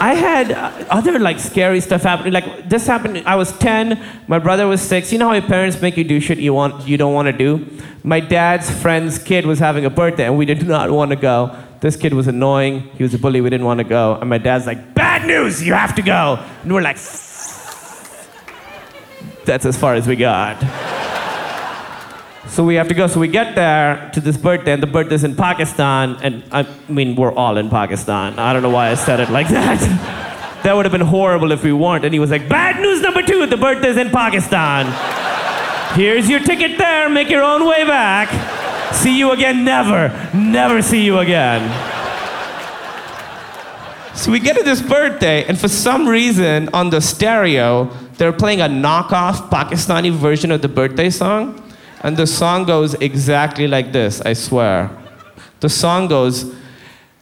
I 0.00 0.14
had 0.14 0.52
uh, 0.52 0.86
other 0.90 1.18
like 1.18 1.38
scary 1.38 1.80
stuff 1.80 2.02
happen. 2.02 2.32
Like 2.32 2.68
this 2.68 2.86
happened. 2.86 3.22
I 3.26 3.36
was 3.36 3.56
10. 3.58 4.24
My 4.26 4.38
brother 4.38 4.66
was 4.66 4.80
six. 4.80 5.12
You 5.12 5.18
know 5.18 5.28
how 5.28 5.34
your 5.34 5.42
parents 5.42 5.80
make 5.80 5.96
you 5.96 6.04
do 6.04 6.20
shit 6.20 6.38
you 6.38 6.52
want, 6.52 6.86
you 6.88 6.96
don't 6.96 7.14
want 7.14 7.26
to 7.26 7.32
do. 7.32 7.66
My 8.02 8.20
dad's 8.20 8.70
friend's 8.70 9.18
kid 9.18 9.46
was 9.46 9.58
having 9.58 9.84
a 9.84 9.90
birthday, 9.90 10.26
and 10.26 10.36
we 10.36 10.44
did 10.44 10.66
not 10.68 10.90
want 10.90 11.10
to 11.10 11.16
go. 11.16 11.56
This 11.80 11.96
kid 11.96 12.14
was 12.14 12.26
annoying. 12.26 12.88
He 12.96 13.02
was 13.02 13.12
a 13.14 13.18
bully. 13.18 13.40
We 13.40 13.50
didn't 13.50 13.66
want 13.66 13.78
to 13.78 13.84
go. 13.84 14.14
And 14.14 14.30
my 14.30 14.38
dad's 14.38 14.66
like, 14.66 14.94
bad 14.94 15.26
news, 15.26 15.62
you 15.62 15.74
have 15.74 15.94
to 15.96 16.02
go. 16.02 16.42
And 16.62 16.72
we're 16.72 16.80
like, 16.80 16.96
that's 19.44 19.66
as 19.66 19.76
far 19.76 19.94
as 19.94 20.06
we 20.06 20.16
got. 20.16 20.58
So 22.48 22.64
we 22.64 22.76
have 22.76 22.88
to 22.88 22.94
go. 22.94 23.06
So 23.06 23.20
we 23.20 23.28
get 23.28 23.54
there 23.54 24.10
to 24.14 24.20
this 24.20 24.36
birthday, 24.36 24.72
and 24.72 24.82
the 24.82 24.86
birthday's 24.86 25.24
in 25.24 25.36
Pakistan. 25.36 26.16
And 26.22 26.42
I 26.52 26.66
mean, 26.88 27.14
we're 27.14 27.32
all 27.32 27.58
in 27.58 27.68
Pakistan. 27.68 28.38
I 28.38 28.52
don't 28.52 28.62
know 28.62 28.70
why 28.70 28.90
I 28.90 28.94
said 28.94 29.20
it 29.20 29.30
like 29.30 29.48
that. 29.50 29.80
that 30.62 30.74
would 30.74 30.84
have 30.86 30.92
been 30.92 31.00
horrible 31.02 31.52
if 31.52 31.62
we 31.62 31.72
weren't. 31.72 32.04
And 32.04 32.14
he 32.14 32.20
was 32.20 32.30
like, 32.30 32.48
bad 32.48 32.80
news 32.80 33.02
number 33.02 33.22
two, 33.22 33.46
the 33.46 33.56
birthday's 33.56 33.96
in 33.98 34.10
Pakistan. 34.10 34.86
Here's 35.94 36.28
your 36.28 36.40
ticket 36.40 36.78
there. 36.78 37.10
Make 37.10 37.28
your 37.28 37.42
own 37.42 37.66
way 37.66 37.84
back. 37.84 38.55
See 38.92 39.18
you 39.18 39.32
again, 39.32 39.64
never. 39.64 40.08
Never 40.34 40.82
see 40.82 41.04
you 41.04 41.18
again. 41.18 41.62
So 44.14 44.32
we 44.32 44.40
get 44.40 44.56
to 44.56 44.62
this 44.62 44.80
birthday, 44.80 45.44
and 45.44 45.58
for 45.58 45.68
some 45.68 46.08
reason 46.08 46.70
on 46.72 46.90
the 46.90 47.00
stereo, 47.00 47.90
they're 48.16 48.32
playing 48.32 48.60
a 48.62 48.68
knockoff 48.68 49.50
Pakistani 49.50 50.10
version 50.10 50.50
of 50.50 50.62
the 50.62 50.68
birthday 50.68 51.10
song. 51.10 51.62
And 52.02 52.16
the 52.16 52.26
song 52.26 52.64
goes 52.64 52.94
exactly 52.94 53.66
like 53.68 53.92
this, 53.92 54.20
I 54.22 54.32
swear. 54.32 54.90
The 55.60 55.68
song 55.68 56.08
goes, 56.08 56.54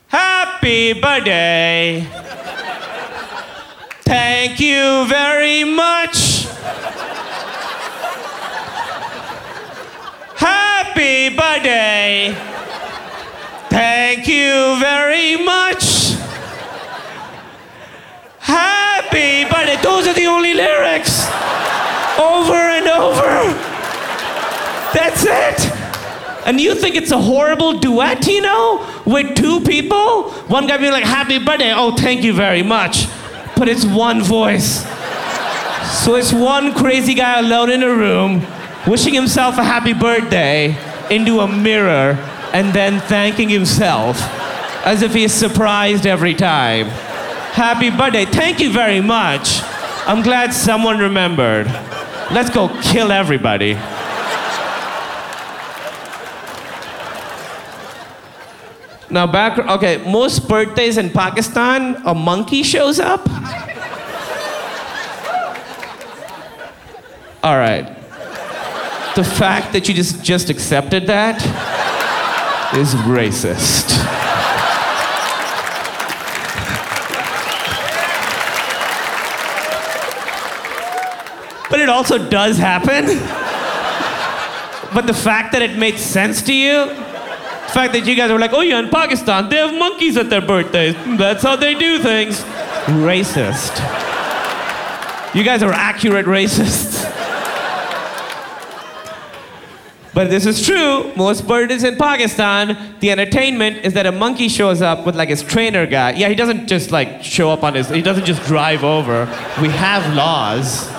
Happy 0.07 0.93
birthday. 0.93 2.07
Thank 4.03 4.59
you 4.59 5.05
very 5.07 5.63
much. 5.63 6.34
Happy 11.05 11.35
birthday. 11.35 12.33
Thank 13.69 14.27
you 14.27 14.79
very 14.79 15.35
much. 15.37 16.15
Happy 18.39 19.43
birthday. 19.43 19.79
Those 19.83 20.07
are 20.07 20.15
the 20.15 20.25
only 20.25 20.55
lyrics. 20.55 21.27
Over 22.17 22.55
and 22.55 22.87
over. 22.87 23.53
That's 24.95 25.23
it. 25.25 25.71
And 26.47 26.59
you 26.59 26.73
think 26.73 26.95
it's 26.95 27.11
a 27.11 27.21
horrible 27.21 27.77
duet, 27.77 28.25
you 28.25 28.41
know, 28.41 28.91
with 29.05 29.35
two 29.35 29.59
people? 29.61 30.31
One 30.47 30.65
guy 30.65 30.77
being 30.77 30.91
like, 30.91 31.03
Happy 31.03 31.37
birthday. 31.37 31.71
Oh, 31.71 31.95
thank 31.95 32.23
you 32.23 32.33
very 32.33 32.63
much. 32.63 33.05
But 33.55 33.69
it's 33.69 33.85
one 33.85 34.23
voice. 34.23 34.83
So 36.03 36.15
it's 36.15 36.33
one 36.33 36.73
crazy 36.73 37.13
guy 37.13 37.41
alone 37.41 37.69
in 37.69 37.83
a 37.83 37.95
room, 37.95 38.43
wishing 38.87 39.13
himself 39.13 39.59
a 39.59 39.63
happy 39.63 39.93
birthday 39.93 40.75
into 41.11 41.39
a 41.39 41.47
mirror, 41.47 42.17
and 42.53 42.73
then 42.73 42.99
thanking 43.01 43.49
himself 43.49 44.17
as 44.85 45.01
if 45.01 45.13
he 45.13 45.23
is 45.23 45.33
surprised 45.33 46.05
every 46.05 46.33
time. 46.33 46.87
Happy 47.55 47.89
birthday. 47.89 48.25
Thank 48.25 48.59
you 48.59 48.71
very 48.71 49.01
much. 49.01 49.61
I'm 50.05 50.21
glad 50.21 50.53
someone 50.53 50.99
remembered. 50.99 51.67
Let's 52.31 52.49
go 52.49 52.69
kill 52.81 53.11
everybody. 53.11 53.73
Now, 59.09 59.27
back, 59.27 59.57
okay, 59.57 60.03
most 60.11 60.49
birthdays 60.49 60.97
in 60.97 61.09
Pakistan, 61.09 62.01
a 62.05 62.13
monkey 62.13 62.63
shows 62.63 62.99
up. 62.99 63.27
All 67.43 67.57
right. 67.57 67.94
The 69.15 69.23
fact 69.23 69.71
that 69.71 69.87
you 69.87 69.93
just, 69.93 70.21
just 70.21 70.49
accepted 70.49 71.07
that 71.07 71.41
is 72.75 72.93
racist. 73.05 73.95
But 81.69 81.79
it 81.79 81.89
also 81.89 82.29
does 82.29 82.57
happen. 82.57 83.05
But 84.93 85.07
the 85.07 85.13
fact 85.13 85.53
that 85.53 85.61
it 85.61 85.77
made 85.77 85.97
sense 85.97 86.41
to 86.43 86.53
you, 86.53 86.85
the 86.85 87.71
fact 87.73 87.93
that 87.93 88.05
you 88.05 88.15
guys 88.15 88.31
were 88.31 88.39
like, 88.39 88.53
oh 88.53 88.61
yeah, 88.61 88.79
in 88.79 88.89
Pakistan, 88.89 89.49
they 89.49 89.57
have 89.57 89.73
monkeys 89.77 90.15
at 90.15 90.29
their 90.29 90.41
birthdays. 90.41 90.95
That's 91.17 91.43
how 91.43 91.55
they 91.55 91.73
do 91.75 91.99
things. 91.99 92.39
Racist. 92.85 93.75
You 95.35 95.43
guys 95.43 95.63
are 95.63 95.73
accurate 95.73 96.25
racists. 96.27 96.94
But 100.15 100.29
this 100.29 100.45
is 100.45 100.65
true. 100.65 101.13
Most 101.17 101.45
birthdays 101.45 101.83
in 101.83 101.97
Pakistan, 101.97 102.95
the 103.01 103.11
entertainment 103.11 103.85
is 103.85 103.91
that 103.95 104.05
a 104.05 104.13
monkey 104.13 104.47
shows 104.47 104.81
up 104.81 105.05
with 105.05 105.13
like 105.13 105.27
his 105.27 105.43
trainer 105.43 105.85
guy. 105.85 106.11
Yeah, 106.11 106.29
he 106.29 106.35
doesn't 106.35 106.67
just 106.67 106.89
like 106.89 107.21
show 107.21 107.51
up 107.51 107.63
on 107.63 107.73
his, 107.73 107.89
he 107.89 108.01
doesn't 108.01 108.23
just 108.23 108.41
drive 108.43 108.85
over. 108.85 109.25
We 109.61 109.67
have 109.67 110.15
laws. 110.15 110.89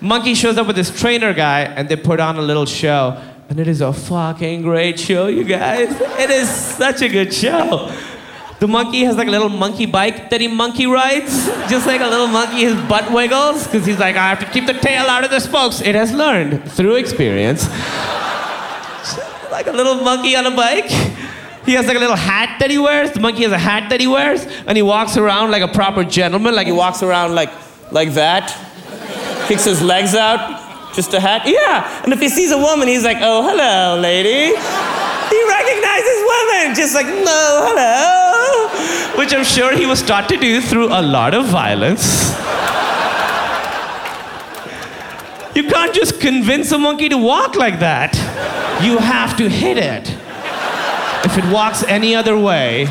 Monkey 0.00 0.34
shows 0.34 0.56
up 0.58 0.68
with 0.68 0.76
his 0.76 0.90
trainer 0.92 1.34
guy 1.34 1.62
and 1.62 1.88
they 1.88 1.96
put 1.96 2.20
on 2.20 2.36
a 2.36 2.42
little 2.42 2.66
show. 2.66 3.20
And 3.48 3.58
it 3.58 3.66
is 3.66 3.80
a 3.80 3.92
fucking 3.92 4.62
great 4.62 5.00
show, 5.00 5.26
you 5.26 5.42
guys. 5.42 5.88
It 6.20 6.30
is 6.30 6.48
such 6.48 7.02
a 7.02 7.08
good 7.08 7.34
show. 7.34 7.92
The 8.62 8.68
monkey 8.68 9.02
has 9.02 9.16
like 9.16 9.26
a 9.26 9.30
little 9.32 9.48
monkey 9.48 9.86
bike 9.86 10.30
that 10.30 10.40
he 10.40 10.46
monkey 10.46 10.86
rides. 10.86 11.46
Just 11.68 11.84
like 11.84 12.00
a 12.00 12.06
little 12.06 12.28
monkey, 12.28 12.60
his 12.60 12.76
butt 12.88 13.12
wiggles. 13.12 13.66
Because 13.66 13.84
he's 13.84 13.98
like, 13.98 14.14
I 14.14 14.28
have 14.28 14.38
to 14.38 14.46
keep 14.46 14.66
the 14.66 14.74
tail 14.74 15.06
out 15.06 15.24
of 15.24 15.32
the 15.32 15.40
spokes. 15.40 15.80
It 15.80 15.96
has 15.96 16.12
learned 16.12 16.70
through 16.70 16.94
experience. 16.94 17.68
like 19.50 19.66
a 19.66 19.72
little 19.72 19.96
monkey 19.96 20.36
on 20.36 20.46
a 20.46 20.54
bike. 20.54 20.88
He 21.66 21.72
has 21.72 21.88
like 21.88 21.96
a 21.96 21.98
little 21.98 22.14
hat 22.14 22.60
that 22.60 22.70
he 22.70 22.78
wears. 22.78 23.10
The 23.10 23.18
monkey 23.18 23.42
has 23.42 23.50
a 23.50 23.58
hat 23.58 23.90
that 23.90 23.98
he 23.98 24.06
wears. 24.06 24.46
And 24.68 24.76
he 24.76 24.82
walks 24.82 25.16
around 25.16 25.50
like 25.50 25.62
a 25.62 25.74
proper 25.74 26.04
gentleman. 26.04 26.54
Like 26.54 26.68
he 26.68 26.72
walks 26.72 27.02
around 27.02 27.34
like, 27.34 27.50
like 27.90 28.12
that. 28.12 28.56
Kicks 29.48 29.64
his 29.64 29.82
legs 29.82 30.14
out. 30.14 30.94
Just 30.94 31.12
a 31.14 31.18
hat. 31.18 31.42
Yeah. 31.46 32.04
And 32.04 32.12
if 32.12 32.20
he 32.20 32.28
sees 32.28 32.52
a 32.52 32.58
woman, 32.58 32.86
he's 32.86 33.02
like, 33.02 33.18
oh, 33.22 33.42
hello, 33.42 34.00
lady. 34.00 34.56
Recognizes 35.72 36.18
women, 36.26 36.74
just 36.74 36.94
like, 36.94 37.06
no, 37.06 37.64
hello. 37.64 39.18
Which 39.18 39.32
I'm 39.32 39.44
sure 39.44 39.74
he 39.74 39.86
was 39.86 40.02
taught 40.02 40.28
to 40.28 40.36
do 40.36 40.60
through 40.60 40.88
a 40.88 41.00
lot 41.00 41.32
of 41.32 41.46
violence. 41.46 42.30
You 45.54 45.64
can't 45.64 45.94
just 45.94 46.20
convince 46.20 46.72
a 46.72 46.78
monkey 46.78 47.08
to 47.08 47.16
walk 47.16 47.56
like 47.56 47.80
that. 47.80 48.14
You 48.82 48.98
have 48.98 49.36
to 49.38 49.48
hit 49.48 49.78
it. 49.78 50.10
If 51.24 51.38
it 51.38 51.50
walks 51.50 51.82
any 51.84 52.14
other 52.14 52.38
way, 52.38 52.86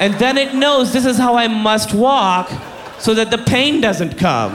and 0.00 0.14
then 0.14 0.38
it 0.38 0.54
knows 0.54 0.92
this 0.92 1.04
is 1.04 1.18
how 1.18 1.34
I 1.36 1.48
must 1.48 1.92
walk 1.92 2.50
so 2.98 3.12
that 3.14 3.30
the 3.30 3.38
pain 3.38 3.80
doesn't 3.80 4.16
come. 4.16 4.52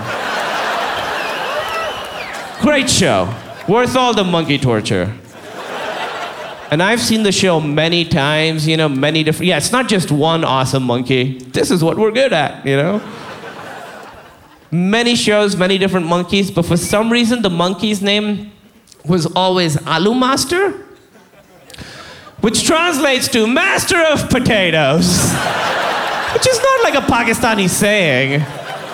Great 2.61 2.89
show. 2.89 3.33
Worth 3.67 3.95
all 3.95 4.15
the 4.15 4.23
monkey 4.23 4.57
torture. 4.57 5.13
And 6.69 6.83
I've 6.83 6.99
seen 6.99 7.23
the 7.23 7.31
show 7.31 7.61
many 7.61 8.03
times, 8.03 8.67
you 8.67 8.75
know, 8.75 8.89
many 8.89 9.23
different. 9.23 9.47
Yeah, 9.47 9.57
it's 9.57 9.71
not 9.71 9.87
just 9.87 10.11
one 10.11 10.43
awesome 10.43 10.83
monkey. 10.83 11.39
This 11.39 11.71
is 11.71 11.83
what 11.83 11.97
we're 11.97 12.11
good 12.11 12.33
at, 12.33 12.65
you 12.65 12.75
know? 12.75 13.01
Many 14.69 15.15
shows, 15.15 15.55
many 15.55 15.77
different 15.77 16.07
monkeys, 16.07 16.51
but 16.51 16.65
for 16.65 16.75
some 16.75 17.09
reason 17.09 17.41
the 17.41 17.49
monkey's 17.49 18.01
name 18.01 18.51
was 19.05 19.25
always 19.27 19.77
Alu 19.87 20.13
Master, 20.13 20.71
which 22.41 22.65
translates 22.65 23.29
to 23.29 23.47
Master 23.47 24.01
of 24.03 24.29
Potatoes, 24.29 25.05
which 26.33 26.47
is 26.47 26.59
not 26.61 26.83
like 26.83 26.95
a 26.95 27.05
Pakistani 27.07 27.69
saying. 27.69 28.45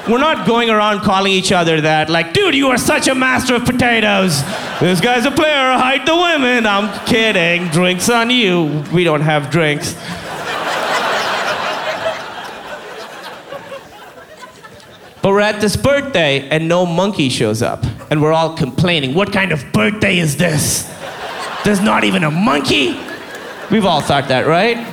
We're 0.09 0.17
not 0.17 0.45
going 0.45 0.69
around 0.69 0.99
calling 0.99 1.31
each 1.31 1.53
other 1.53 1.79
that, 1.79 2.09
like, 2.09 2.33
dude, 2.33 2.55
you 2.55 2.67
are 2.67 2.77
such 2.77 3.07
a 3.07 3.15
master 3.15 3.55
of 3.55 3.63
potatoes. 3.63 4.43
This 4.81 4.99
guy's 4.99 5.25
a 5.25 5.31
player, 5.31 5.77
hide 5.77 6.05
the 6.05 6.13
women. 6.13 6.65
I'm 6.65 7.05
kidding. 7.05 7.69
Drinks 7.69 8.09
on 8.09 8.29
you. 8.29 8.83
We 8.91 9.05
don't 9.05 9.21
have 9.21 9.49
drinks. 9.49 9.95
But 15.21 15.29
we're 15.29 15.39
at 15.39 15.61
this 15.61 15.77
birthday 15.77 16.49
and 16.49 16.67
no 16.67 16.85
monkey 16.85 17.29
shows 17.29 17.61
up. 17.61 17.85
And 18.11 18.21
we're 18.21 18.33
all 18.33 18.57
complaining. 18.57 19.13
What 19.13 19.31
kind 19.31 19.53
of 19.53 19.63
birthday 19.71 20.19
is 20.19 20.35
this? 20.35 20.83
There's 21.63 21.79
not 21.79 22.03
even 22.03 22.25
a 22.25 22.31
monkey? 22.31 22.99
We've 23.71 23.85
all 23.85 24.01
thought 24.01 24.27
that, 24.27 24.45
right? 24.47 24.92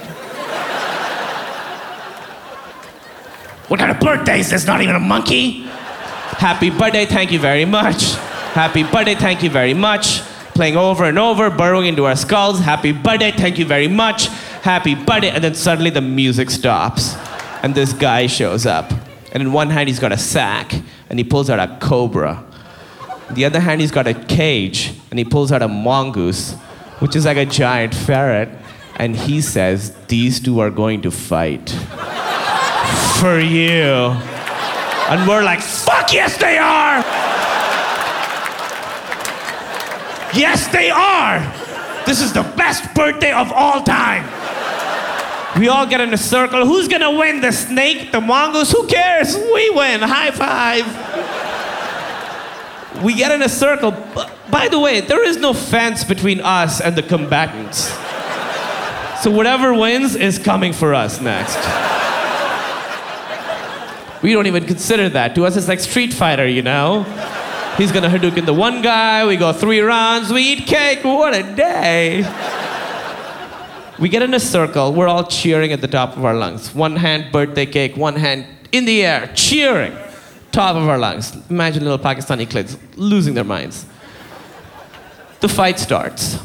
What 3.71 3.79
kind 3.79 3.93
of 3.93 4.01
birthday 4.01 4.41
is 4.41 4.51
this? 4.51 4.67
Not 4.67 4.81
even 4.83 4.97
a 4.97 4.99
monkey? 4.99 5.61
Happy 5.61 6.71
birthday, 6.71 7.07
thank 7.07 7.31
you 7.31 7.39
very 7.39 7.65
much. 7.65 8.15
Happy 8.53 8.83
birthday, 8.83 9.15
thank 9.15 9.45
you 9.45 9.49
very 9.49 9.75
much. 9.75 10.23
Playing 10.55 10.77
over 10.77 11.05
and 11.05 11.17
over, 11.17 11.51
burrowing 11.51 11.87
into 11.87 12.05
our 12.07 12.17
skulls. 12.17 12.59
Happy 12.59 12.91
birthday, 12.91 13.31
thank 13.31 13.61
you 13.61 13.65
very 13.65 13.87
much. 13.87 14.27
Happy 14.63 14.97
birthday. 14.97 15.31
And 15.31 15.45
then 15.45 15.55
suddenly 15.55 15.91
the 15.91 16.01
music 16.01 16.51
stops. 16.51 17.15
And 17.63 17.73
this 17.73 17.93
guy 17.93 18.27
shows 18.27 18.67
up. 18.67 18.91
And 19.31 19.41
in 19.41 19.53
one 19.53 19.71
hand, 19.71 19.89
he's 19.89 20.01
got 20.01 20.11
a 20.11 20.19
sack. 20.19 20.73
And 21.09 21.21
he 21.21 21.25
pulls 21.25 21.49
out 21.49 21.61
a 21.61 21.79
cobra. 21.79 22.45
In 23.29 23.37
the 23.37 23.45
other 23.45 23.61
hand, 23.61 23.81
he's 23.83 23.93
got 23.93 24.09
a 24.09 24.15
cage. 24.15 24.95
And 25.11 25.19
he 25.21 25.25
pulls 25.25 25.53
out 25.53 25.63
a 25.63 25.69
mongoose, 25.69 26.55
which 26.99 27.15
is 27.15 27.25
like 27.25 27.37
a 27.37 27.47
giant 27.47 27.95
ferret. 27.95 28.49
and 28.97 29.15
he 29.15 29.41
says, 29.41 29.95
These 30.09 30.41
two 30.41 30.59
are 30.59 30.71
going 30.71 31.03
to 31.03 31.13
fight. 31.13 31.73
For 33.21 33.39
you. 33.39 34.17
And 35.11 35.29
we're 35.29 35.43
like, 35.45 35.61
Fuck 35.61 36.15
yes, 36.15 36.39
they 36.39 36.57
are! 36.57 37.01
Yes, 40.33 40.69
they 40.69 40.89
are! 40.89 41.41
This 42.07 42.23
is 42.23 42.33
the 42.33 42.45
best 42.57 42.95
birthday 42.95 43.31
of 43.33 43.53
all 43.53 43.83
time! 43.83 44.25
We 45.59 45.69
all 45.69 45.85
get 45.85 46.01
in 46.01 46.15
a 46.15 46.17
circle. 46.17 46.65
Who's 46.65 46.89
gonna 46.89 47.11
win? 47.11 47.43
The 47.43 47.53
snake? 47.53 48.11
The 48.11 48.23
mongoose? 48.23 48.73
Who 48.73 48.87
cares? 48.87 49.37
We 49.37 49.69
win. 49.69 50.01
High 50.01 50.31
five. 50.31 50.87
We 53.05 53.15
get 53.15 53.33
in 53.33 53.43
a 53.43 53.51
circle. 53.51 53.91
By 54.51 54.69
the 54.69 54.79
way, 54.79 55.03
there 55.03 55.23
is 55.27 55.37
no 55.37 55.53
fence 55.53 56.05
between 56.05 56.41
us 56.41 56.81
and 56.81 56.97
the 56.97 57.03
combatants. 57.03 57.89
So 59.23 59.31
whatever 59.31 59.75
wins 59.75 60.17
is 60.17 60.39
coming 60.39 60.73
for 60.73 60.95
us 60.95 61.21
next. 61.21 61.59
We 64.23 64.33
don't 64.33 64.47
even 64.47 64.67
consider 64.67 65.09
that. 65.11 65.35
To 65.35 65.47
us, 65.47 65.57
it's 65.57 65.69
like 65.69 65.81
Street 65.81 66.13
Fighter, 66.13 66.47
you 66.47 66.63
know? 66.63 67.05
He's 67.79 67.93
gonna 67.93 68.11
Hadouken 68.11 68.45
the 68.45 68.53
one 68.53 68.83
guy, 68.83 69.27
we 69.27 69.37
go 69.37 69.53
three 69.53 69.81
rounds, 69.81 70.31
we 70.31 70.43
eat 70.43 70.67
cake, 70.67 71.03
what 71.03 71.35
a 71.35 71.43
day! 71.55 72.19
We 73.99 74.09
get 74.09 74.23
in 74.23 74.35
a 74.35 74.41
circle, 74.41 74.93
we're 74.93 75.09
all 75.09 75.25
cheering 75.25 75.73
at 75.73 75.81
the 75.81 75.89
top 75.89 76.17
of 76.17 76.25
our 76.25 76.35
lungs. 76.35 76.75
One 76.75 76.97
hand, 76.97 77.33
birthday 77.33 77.67
cake, 77.67 77.97
one 77.97 78.17
hand 78.17 78.47
in 78.73 78.85
the 78.85 79.05
air, 79.05 79.31
cheering, 79.35 79.97
top 80.53 80.77
of 80.77 80.89
our 80.89 80.99
lungs. 80.99 81.37
Imagine 81.49 81.85
little 81.85 81.99
Pakistani 81.99 82.49
kids 82.49 82.77
losing 82.97 83.35
their 83.35 83.45
minds. 83.45 83.87
The 85.41 85.49
fight 85.49 85.79
starts. 85.79 86.39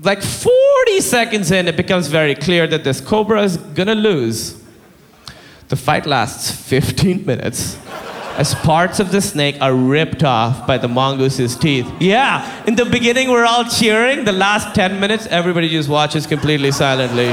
Like 0.00 0.22
40 0.22 1.00
seconds 1.00 1.50
in, 1.50 1.66
it 1.66 1.76
becomes 1.76 2.06
very 2.06 2.34
clear 2.34 2.66
that 2.68 2.84
this 2.84 3.00
cobra 3.00 3.42
is 3.42 3.56
gonna 3.56 3.94
lose. 3.94 4.62
The 5.68 5.76
fight 5.76 6.06
lasts 6.06 6.50
15 6.50 7.26
minutes 7.26 7.76
as 8.36 8.54
parts 8.54 9.00
of 9.00 9.10
the 9.10 9.20
snake 9.20 9.56
are 9.60 9.74
ripped 9.74 10.22
off 10.22 10.66
by 10.66 10.78
the 10.78 10.88
mongoose's 10.88 11.56
teeth. 11.56 11.90
Yeah, 12.00 12.64
in 12.66 12.76
the 12.76 12.84
beginning 12.84 13.30
we're 13.30 13.46
all 13.46 13.64
cheering. 13.64 14.24
The 14.24 14.32
last 14.32 14.74
10 14.74 15.00
minutes, 15.00 15.26
everybody 15.26 15.68
just 15.68 15.88
watches 15.88 16.26
completely 16.26 16.70
silently. 16.70 17.28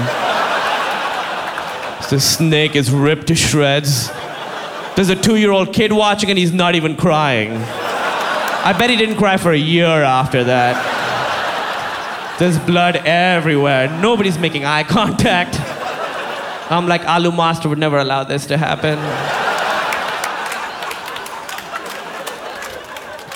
the 2.10 2.20
snake 2.20 2.76
is 2.76 2.90
ripped 2.90 3.28
to 3.28 3.36
shreds. 3.36 4.10
There's 4.96 5.10
a 5.10 5.16
two 5.16 5.36
year 5.36 5.52
old 5.52 5.74
kid 5.74 5.92
watching 5.92 6.30
and 6.30 6.40
he's 6.40 6.54
not 6.54 6.76
even 6.76 6.96
crying. 6.96 7.52
I 8.66 8.74
bet 8.78 8.90
he 8.90 8.96
didn't 8.96 9.18
cry 9.18 9.38
for 9.38 9.52
a 9.52 9.58
year 9.58 9.88
after 9.88 10.44
that. 10.46 11.02
There's 12.40 12.58
blood 12.60 12.96
everywhere. 13.06 13.90
Nobody's 14.02 14.40
making 14.40 14.66
eye 14.66 14.84
contact. 14.84 15.56
I'm 16.70 16.88
like, 16.88 17.06
Alu 17.06 17.32
Master 17.32 17.70
would 17.70 17.78
never 17.78 17.98
allow 17.98 18.24
this 18.24 18.46
to 18.48 18.58
happen. 18.58 18.98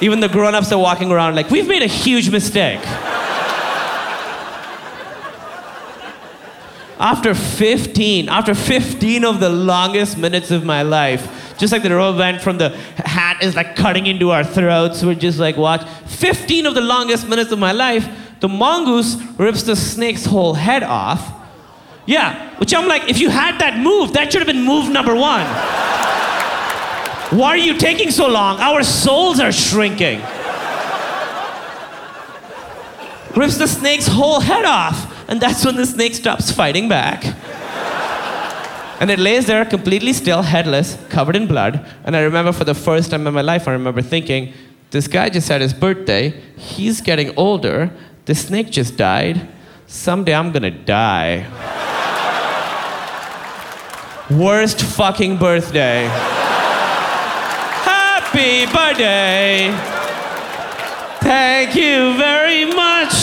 Even 0.02 0.20
the 0.20 0.30
grown 0.30 0.54
ups 0.54 0.72
are 0.72 0.80
walking 0.80 1.12
around 1.12 1.36
like, 1.36 1.50
we've 1.50 1.68
made 1.68 1.82
a 1.82 1.88
huge 1.88 2.30
mistake. 2.30 2.80
After 7.00 7.36
15, 7.36 8.28
after 8.30 8.56
15 8.56 9.24
of 9.24 9.40
the 9.40 9.50
longest 9.50 10.18
minutes 10.18 10.50
of 10.50 10.64
my 10.64 10.82
life, 10.82 11.56
just 11.58 11.72
like 11.72 11.84
the 11.84 11.94
rope 11.94 12.18
went 12.18 12.42
from 12.42 12.58
the 12.58 12.70
hat 13.06 13.44
is 13.44 13.56
like 13.56 13.76
cutting 13.76 14.08
into 14.08 14.32
our 14.32 14.44
throats, 14.44 15.04
we're 15.04 15.16
just 15.16 15.38
like, 15.38 15.58
what? 15.58 15.88
15 16.08 16.66
of 16.66 16.76
the 16.76 16.82
longest 16.82 17.28
minutes 17.28 17.52
of 17.52 17.60
my 17.60 17.72
life, 17.72 18.08
the 18.40 18.48
mongoose 18.48 19.16
rips 19.38 19.64
the 19.64 19.76
snake's 19.76 20.26
whole 20.26 20.54
head 20.54 20.84
off. 20.84 21.37
Yeah, 22.08 22.58
which 22.58 22.74
I'm 22.74 22.88
like, 22.88 23.10
if 23.10 23.20
you 23.20 23.30
had 23.30 23.60
that 23.60 23.78
move, 23.78 24.14
that 24.14 24.32
should 24.32 24.42
have 24.42 24.48
been 24.48 24.64
move 24.64 24.90
number 24.90 25.14
one. 25.14 25.46
Why 27.38 27.50
are 27.50 27.58
you 27.58 27.78
taking 27.78 28.10
so 28.12 28.28
long? 28.28 28.60
Our 28.60 28.82
souls 28.82 29.42
are 29.42 29.52
shrinking. 29.52 30.22
Rips 33.36 33.58
the 33.58 33.68
snake's 33.68 34.08
whole 34.08 34.40
head 34.40 34.64
off, 34.64 35.30
and 35.30 35.42
that's 35.42 35.66
when 35.66 35.76
the 35.76 35.86
snake 35.86 36.16
stops 36.16 36.50
fighting 36.50 36.88
back. 36.88 37.26
And 39.02 39.12
it 39.12 39.20
lays 39.20 39.46
there 39.46 39.66
completely 39.66 40.14
still, 40.14 40.42
headless, 40.42 40.98
covered 41.10 41.36
in 41.36 41.46
blood. 41.46 41.86
And 42.06 42.16
I 42.16 42.22
remember 42.22 42.54
for 42.54 42.64
the 42.64 42.74
first 42.74 43.12
time 43.12 43.28
in 43.28 43.34
my 43.34 43.42
life, 43.42 43.68
I 43.68 43.74
remember 43.74 44.02
thinking, 44.02 44.54
this 44.90 45.08
guy 45.10 45.28
just 45.30 45.50
had 45.50 45.60
his 45.60 45.74
birthday, 45.74 46.30
he's 46.56 47.02
getting 47.02 47.38
older, 47.38 47.92
the 48.26 48.34
snake 48.34 48.72
just 48.72 48.96
died. 48.96 49.48
Someday 49.86 50.34
I'm 50.34 50.52
gonna 50.54 50.72
die. 50.72 51.46
Worst 54.30 54.82
fucking 54.82 55.38
birthday. 55.38 56.04
Happy 57.86 58.66
birthday. 58.66 59.72
Thank 61.22 61.76
you 61.76 62.14
very 62.18 62.66
much. 62.66 63.14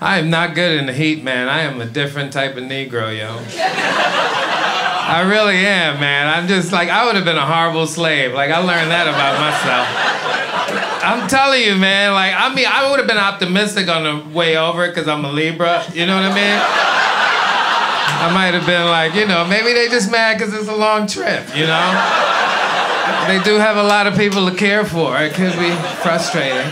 I 0.00 0.18
am 0.18 0.30
not 0.30 0.54
good 0.54 0.78
in 0.78 0.86
the 0.86 0.92
heat, 0.92 1.24
man. 1.24 1.48
I 1.48 1.62
am 1.62 1.80
a 1.80 1.86
different 1.86 2.32
type 2.32 2.56
of 2.56 2.62
Negro, 2.62 3.10
yo. 3.10 4.45
I 5.06 5.22
really 5.22 5.56
am, 5.56 6.00
man. 6.00 6.26
I'm 6.26 6.48
just 6.48 6.72
like, 6.72 6.88
I 6.88 7.06
would 7.06 7.14
have 7.14 7.24
been 7.24 7.36
a 7.36 7.46
horrible 7.46 7.86
slave. 7.86 8.34
Like, 8.34 8.50
I 8.50 8.58
learned 8.58 8.90
that 8.90 9.06
about 9.06 9.38
myself. 9.38 9.86
I'm 11.06 11.28
telling 11.28 11.62
you, 11.62 11.76
man, 11.76 12.12
like, 12.12 12.34
I 12.34 12.52
mean, 12.52 12.66
I 12.66 12.90
would 12.90 12.98
have 12.98 13.06
been 13.06 13.16
optimistic 13.16 13.88
on 13.88 14.02
the 14.02 14.34
way 14.34 14.56
over 14.56 14.88
because 14.88 15.06
I'm 15.06 15.24
a 15.24 15.30
Libra. 15.30 15.84
You 15.92 16.06
know 16.06 16.16
what 16.16 16.24
I 16.24 16.34
mean? 16.34 16.58
I 18.18 18.34
might 18.34 18.54
have 18.54 18.66
been 18.66 18.86
like, 18.86 19.14
you 19.14 19.28
know, 19.28 19.44
maybe 19.44 19.72
they 19.72 19.88
just 19.88 20.10
mad 20.10 20.38
because 20.38 20.52
it's 20.52 20.68
a 20.68 20.74
long 20.74 21.06
trip, 21.06 21.54
you 21.54 21.66
know? 21.66 21.86
They 23.28 23.40
do 23.44 23.58
have 23.58 23.76
a 23.76 23.82
lot 23.84 24.08
of 24.08 24.16
people 24.16 24.50
to 24.50 24.56
care 24.56 24.84
for. 24.84 25.16
It 25.18 25.34
could 25.34 25.56
be 25.56 25.70
frustrating. 26.02 26.66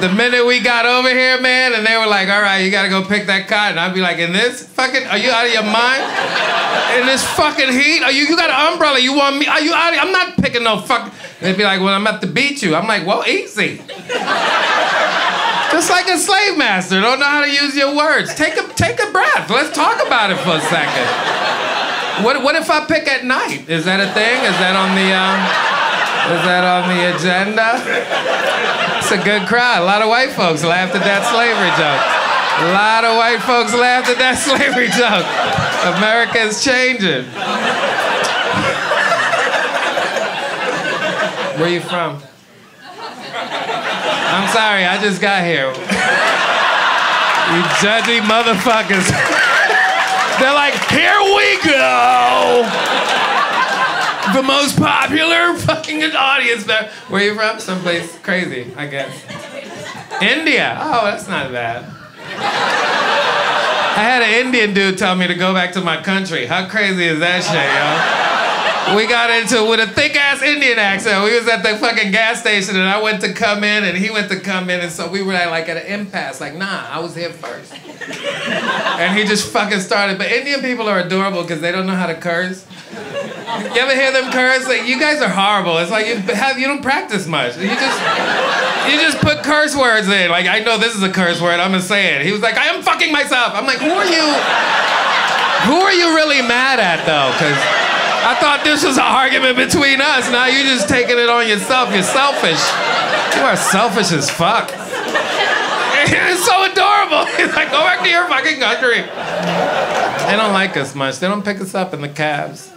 The 0.00 0.12
minute 0.14 0.46
we 0.46 0.60
got 0.60 0.86
over 0.86 1.08
here, 1.08 1.40
man, 1.40 1.74
and 1.74 1.84
they 1.84 1.96
were 1.96 2.06
like, 2.06 2.28
all 2.28 2.40
right, 2.40 2.58
you 2.58 2.70
gotta 2.70 2.88
go 2.88 3.02
pick 3.02 3.26
that 3.26 3.48
cotton, 3.48 3.78
I'd 3.78 3.94
be 3.94 4.00
like, 4.00 4.18
in 4.18 4.32
this 4.32 4.62
fucking, 4.62 5.06
are 5.08 5.18
you 5.18 5.30
out 5.30 5.44
of 5.44 5.52
your 5.52 5.66
mind? 5.66 6.06
In 7.00 7.06
this 7.06 7.26
fucking 7.34 7.72
heat? 7.72 8.06
Are 8.06 8.12
you, 8.12 8.30
you 8.30 8.36
got 8.36 8.48
an 8.48 8.72
umbrella, 8.72 9.00
you 9.00 9.12
want 9.12 9.38
me, 9.38 9.48
are 9.48 9.60
you 9.60 9.74
out 9.74 9.92
of, 9.92 9.98
I'm 9.98 10.12
not 10.12 10.36
picking 10.38 10.62
no 10.62 10.78
fuck. 10.80 11.12
They'd 11.40 11.56
be 11.56 11.64
like, 11.64 11.80
well, 11.80 11.94
I'm 11.94 12.06
about 12.06 12.20
to 12.22 12.28
beat 12.28 12.62
you. 12.62 12.76
I'm 12.76 12.86
like, 12.86 13.04
well, 13.06 13.26
easy. 13.26 13.82
Just 15.74 15.90
like 15.90 16.06
a 16.06 16.16
slave 16.16 16.56
master, 16.56 17.00
don't 17.00 17.18
know 17.18 17.26
how 17.26 17.42
to 17.42 17.50
use 17.50 17.74
your 17.74 17.96
words. 17.96 18.32
Take 18.36 18.54
a, 18.54 18.68
take 18.74 19.02
a 19.02 19.10
breath, 19.10 19.50
let's 19.50 19.74
talk 19.74 19.98
about 20.06 20.30
it 20.30 20.38
for 20.46 20.56
a 20.56 20.60
second. 20.70 22.24
What, 22.24 22.42
what 22.44 22.54
if 22.54 22.70
I 22.70 22.86
pick 22.86 23.08
at 23.08 23.24
night? 23.24 23.68
Is 23.68 23.84
that 23.84 23.98
a 23.98 24.06
thing? 24.14 24.46
Is 24.46 24.54
that 24.62 24.78
on 24.78 24.94
the, 24.94 25.10
um, 25.10 25.42
is 26.38 26.42
that 26.46 26.62
on 26.62 26.86
the 26.86 27.18
agenda? 27.18 28.87
It's 29.10 29.22
a 29.22 29.24
good 29.24 29.48
crowd. 29.48 29.80
A 29.80 29.86
lot 29.86 30.02
of 30.02 30.10
white 30.10 30.32
folks 30.32 30.62
laughed 30.62 30.94
at 30.94 31.00
that 31.00 31.24
slavery 31.32 31.72
joke. 31.80 32.04
A 32.60 32.68
lot 32.76 33.08
of 33.08 33.16
white 33.16 33.40
folks 33.40 33.72
laughed 33.72 34.12
at 34.12 34.20
that 34.20 34.36
slavery 34.44 34.92
joke. 34.92 35.24
America 35.96 36.36
is 36.44 36.60
changing. 36.62 37.24
Where 41.56 41.72
you 41.72 41.80
from? 41.80 42.20
I'm 44.28 44.48
sorry, 44.52 44.84
I 44.84 45.00
just 45.00 45.22
got 45.22 45.40
here. 45.40 45.72
You 47.48 47.64
judgy 47.80 48.20
motherfuckers. 48.28 49.08
They're 50.36 50.52
like, 50.52 50.76
here 50.92 51.16
we 51.32 51.56
go 51.64 53.17
the 54.34 54.42
most 54.42 54.78
popular 54.78 55.54
fucking 55.54 56.02
audience 56.02 56.64
there. 56.64 56.90
Where 57.08 57.22
you 57.22 57.34
from? 57.34 57.58
Someplace 57.60 58.18
crazy, 58.20 58.72
I 58.76 58.86
guess. 58.86 59.24
India. 60.22 60.76
Oh, 60.80 61.04
that's 61.04 61.28
not 61.28 61.52
bad. 61.52 61.84
I 63.98 64.02
had 64.02 64.22
an 64.22 64.46
Indian 64.46 64.74
dude 64.74 64.98
tell 64.98 65.16
me 65.16 65.26
to 65.26 65.34
go 65.34 65.52
back 65.52 65.72
to 65.72 65.80
my 65.80 66.00
country. 66.00 66.46
How 66.46 66.68
crazy 66.68 67.04
is 67.04 67.18
that 67.18 67.42
shit, 67.42 67.54
yo? 67.54 68.57
We 68.96 69.06
got 69.06 69.30
into 69.30 69.64
it 69.64 69.68
with 69.70 69.80
a 69.80 69.92
thick 69.92 70.16
ass 70.16 70.42
Indian 70.42 70.78
accent. 70.78 71.24
We 71.24 71.38
was 71.38 71.48
at 71.48 71.62
the 71.62 71.76
fucking 71.76 72.10
gas 72.10 72.40
station 72.40 72.76
and 72.76 72.88
I 72.88 73.02
went 73.02 73.20
to 73.22 73.32
come 73.32 73.64
in 73.64 73.84
and 73.84 73.96
he 73.96 74.10
went 74.10 74.30
to 74.30 74.40
come 74.40 74.70
in 74.70 74.80
and 74.80 74.90
so 74.90 75.08
we 75.08 75.22
were 75.22 75.32
like 75.32 75.68
at 75.68 75.76
an 75.76 75.86
impasse. 75.86 76.40
Like, 76.40 76.54
nah, 76.54 76.86
I 76.88 76.98
was 77.00 77.14
here 77.14 77.30
first. 77.30 77.72
and 77.72 79.18
he 79.18 79.24
just 79.24 79.52
fucking 79.52 79.80
started. 79.80 80.18
But 80.18 80.32
Indian 80.32 80.60
people 80.60 80.88
are 80.88 81.00
adorable 81.00 81.42
because 81.42 81.60
they 81.60 81.72
don't 81.72 81.86
know 81.86 81.94
how 81.96 82.06
to 82.06 82.14
curse. 82.14 82.66
You 83.48 83.80
ever 83.80 83.94
hear 83.94 84.12
them 84.12 84.30
curse? 84.30 84.66
Like 84.68 84.86
you 84.86 84.98
guys 85.00 85.20
are 85.22 85.28
horrible. 85.28 85.78
It's 85.78 85.90
like 85.90 86.06
you 86.06 86.16
have 86.34 86.58
you 86.58 86.66
don't 86.66 86.82
practice 86.82 87.26
much. 87.26 87.56
You 87.56 87.68
just 87.68 88.00
you 88.88 89.00
just 89.00 89.18
put 89.18 89.42
curse 89.42 89.74
words 89.76 90.08
in. 90.08 90.30
Like 90.30 90.46
I 90.46 90.60
know 90.60 90.78
this 90.78 90.94
is 90.94 91.02
a 91.02 91.10
curse 91.10 91.40
word. 91.40 91.60
I'm 91.60 91.72
gonna 91.72 91.82
say 91.82 92.16
it. 92.16 92.26
He 92.26 92.32
was 92.32 92.40
like, 92.42 92.56
I 92.56 92.66
am 92.66 92.82
fucking 92.82 93.10
myself. 93.12 93.52
I'm 93.54 93.64
like, 93.66 93.78
who 93.78 93.90
are 93.90 94.04
you? 94.06 94.24
Who 95.66 95.80
are 95.80 95.92
you 95.92 96.14
really 96.14 96.40
mad 96.42 96.78
at 96.78 97.04
though? 97.04 97.32
Because 97.32 97.87
I 98.24 98.34
thought 98.40 98.62
this 98.64 98.84
was 98.84 98.98
an 98.98 99.04
argument 99.04 99.56
between 99.56 100.00
us. 100.00 100.30
Now 100.30 100.46
you're 100.46 100.64
just 100.64 100.88
taking 100.88 101.18
it 101.18 101.28
on 101.28 101.48
yourself. 101.48 101.92
You're 101.92 102.02
selfish. 102.02 102.60
You 103.36 103.42
are 103.42 103.56
selfish 103.56 104.12
as 104.12 104.30
fuck. 104.30 104.72
It's 106.10 106.46
so 106.46 106.64
adorable. 106.64 107.26
He's 107.36 107.54
like, 107.54 107.70
go 107.70 107.80
back 107.80 108.02
to 108.02 108.08
your 108.08 108.26
fucking 108.28 108.60
country. 108.60 109.02
They 109.02 110.36
don't 110.36 110.54
like 110.54 110.76
us 110.76 110.94
much. 110.94 111.18
They 111.18 111.28
don't 111.28 111.44
pick 111.44 111.60
us 111.60 111.74
up 111.74 111.92
in 111.92 112.00
the 112.00 112.08
cabs. 112.08 112.72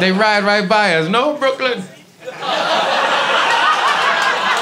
They 0.00 0.12
ride 0.12 0.44
right 0.44 0.68
by 0.68 0.96
us. 0.96 1.08
No, 1.08 1.36
Brooklyn. 1.36 1.82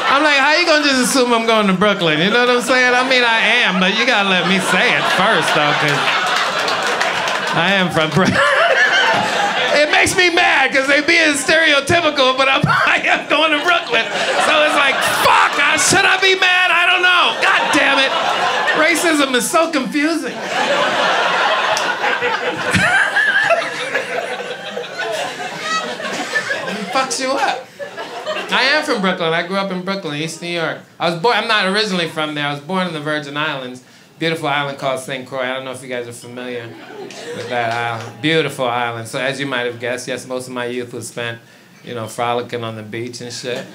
I'm 0.08 0.22
like, 0.22 0.38
how 0.38 0.54
you 0.56 0.64
gonna 0.66 0.84
just 0.84 1.10
assume 1.10 1.34
I'm 1.34 1.46
going 1.46 1.66
to 1.66 1.74
Brooklyn? 1.74 2.20
You 2.20 2.30
know 2.30 2.46
what 2.46 2.56
I'm 2.56 2.62
saying? 2.62 2.94
I 2.94 3.02
mean, 3.08 3.22
I 3.22 3.38
am, 3.66 3.80
but 3.80 3.98
you 3.98 4.06
gotta 4.06 4.28
let 4.28 4.48
me 4.48 4.58
say 4.60 4.96
it 4.96 5.04
first, 5.18 5.52
though, 5.54 5.72
because 5.76 6.15
I 7.56 7.72
am 7.72 7.88
from 7.88 8.10
Brooklyn. 8.10 8.36
it 9.80 9.90
makes 9.90 10.12
me 10.12 10.28
mad 10.28 10.70
because 10.70 10.86
they 10.86 11.00
being 11.00 11.32
stereotypical, 11.32 12.36
but 12.36 12.52
I'm, 12.52 12.60
I 12.66 13.00
am 13.00 13.28
going 13.32 13.56
to 13.56 13.64
Brooklyn. 13.64 14.04
So 14.44 14.52
it's 14.60 14.76
like, 14.76 14.92
fuck, 15.24 15.56
I, 15.56 15.80
should 15.80 16.04
I 16.04 16.20
be 16.20 16.38
mad? 16.38 16.68
I 16.68 16.84
don't 16.84 17.00
know. 17.00 17.32
God 17.40 17.72
damn 17.72 17.96
it. 17.96 18.12
Racism 18.76 19.34
is 19.34 19.48
so 19.48 19.72
confusing. 19.72 20.36
It 26.76 26.92
fucks 26.92 27.20
you 27.20 27.32
up. 27.32 27.66
I 28.52 28.62
am 28.74 28.84
from 28.84 29.00
Brooklyn. 29.00 29.32
I 29.32 29.46
grew 29.46 29.56
up 29.56 29.70
in 29.70 29.82
Brooklyn, 29.82 30.14
East 30.20 30.42
New 30.42 30.48
York. 30.48 30.80
I 31.00 31.10
was 31.10 31.20
born. 31.20 31.36
I'm 31.36 31.48
not 31.48 31.66
originally 31.66 32.08
from 32.08 32.34
there. 32.34 32.46
I 32.46 32.52
was 32.52 32.60
born 32.60 32.86
in 32.86 32.92
the 32.92 33.00
Virgin 33.00 33.36
Islands, 33.36 33.82
beautiful 34.18 34.48
island 34.48 34.78
called 34.78 35.00
St. 35.00 35.26
Croix. 35.26 35.42
I 35.42 35.52
don't 35.54 35.64
know 35.64 35.72
if 35.72 35.82
you 35.82 35.88
guys 35.88 36.08
are 36.08 36.12
familiar 36.12 36.68
with 37.36 37.48
that 37.50 37.72
island. 37.72 38.22
Beautiful 38.22 38.66
island. 38.66 39.08
So 39.08 39.18
as 39.20 39.38
you 39.38 39.46
might 39.46 39.66
have 39.66 39.78
guessed, 39.78 40.08
yes, 40.08 40.26
most 40.26 40.48
of 40.48 40.54
my 40.54 40.66
youth 40.66 40.92
was 40.92 41.08
spent, 41.08 41.38
you 41.84 41.94
know, 41.94 42.06
frolicking 42.06 42.64
on 42.64 42.76
the 42.76 42.82
beach 42.82 43.20
and 43.20 43.32
shit. 43.32 43.66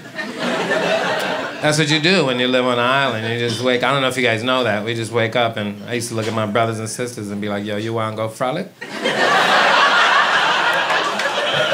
That's 1.61 1.77
what 1.77 1.91
you 1.91 1.99
do 1.99 2.25
when 2.25 2.39
you 2.39 2.47
live 2.47 2.65
on 2.65 2.73
an 2.73 2.79
island. 2.79 3.27
You 3.31 3.37
just 3.47 3.61
wake. 3.63 3.83
I 3.83 3.91
don't 3.91 4.01
know 4.01 4.07
if 4.07 4.17
you 4.17 4.23
guys 4.23 4.41
know 4.41 4.63
that. 4.63 4.83
We 4.83 4.95
just 4.95 5.11
wake 5.11 5.35
up, 5.35 5.57
and 5.57 5.83
I 5.83 5.93
used 5.93 6.09
to 6.09 6.15
look 6.15 6.27
at 6.27 6.33
my 6.33 6.47
brothers 6.47 6.79
and 6.79 6.89
sisters 6.89 7.29
and 7.29 7.39
be 7.39 7.49
like, 7.49 7.63
"Yo, 7.63 7.77
you 7.77 7.93
wanna 7.93 8.15
go 8.15 8.27
frolic?" 8.29 8.67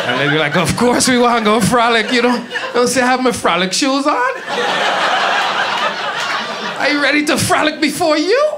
And 0.07 0.19
they'd 0.19 0.29
be 0.29 0.37
like, 0.37 0.57
"Of 0.57 0.75
course 0.75 1.07
we 1.07 1.17
wanna 1.17 1.43
go 1.45 1.61
frolic. 1.61 2.11
You 2.11 2.21
don't 2.21 2.45
don't 2.73 2.87
say 2.87 3.01
I 3.01 3.05
have 3.05 3.21
my 3.21 3.31
frolic 3.31 3.71
shoes 3.71 4.05
on? 4.05 5.06
Are 6.87 6.91
you 6.91 7.01
ready 7.01 7.25
to 7.25 7.37
frolic 7.37 7.81
before 7.81 8.17
you?" 8.17 8.49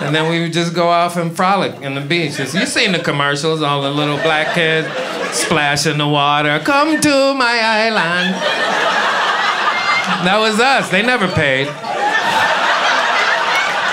And 0.00 0.14
then 0.14 0.30
we 0.30 0.40
would 0.40 0.54
just 0.54 0.72
go 0.74 0.88
off 0.88 1.18
and 1.18 1.36
frolic 1.36 1.82
in 1.82 1.94
the 1.94 2.00
beaches. 2.00 2.54
You 2.54 2.64
seen 2.64 2.92
the 2.92 2.98
commercials, 2.98 3.60
all 3.60 3.82
the 3.82 3.90
little 3.90 4.16
black 4.18 4.54
kids 4.54 4.88
splash 5.36 5.86
in 5.86 5.98
the 5.98 6.08
water. 6.08 6.60
Come 6.60 6.98
to 6.98 7.34
my 7.34 7.60
island. 7.60 8.34
That 10.24 10.38
was 10.38 10.58
us. 10.58 10.88
They 10.88 11.02
never 11.02 11.28
paid. 11.28 11.66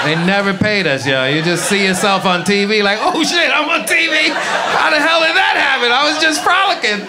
They 0.05 0.15
never 0.25 0.53
paid 0.53 0.87
us, 0.87 1.05
yo. 1.05 1.25
You 1.25 1.41
just 1.41 1.67
see 1.67 1.83
yourself 1.83 2.23
on 2.25 2.43
TV 2.43 2.81
like, 2.81 2.99
oh 3.01 3.23
shit, 3.23 3.51
I'm 3.51 3.67
on 3.67 3.85
TV. 3.85 4.29
How 4.31 4.89
the 4.89 5.01
hell 5.01 5.19
did 5.19 5.35
that 5.35 5.57
happen? 5.57 5.91
I 5.91 6.07
was 6.07 6.21
just 6.21 6.41
frolicking. 6.43 7.01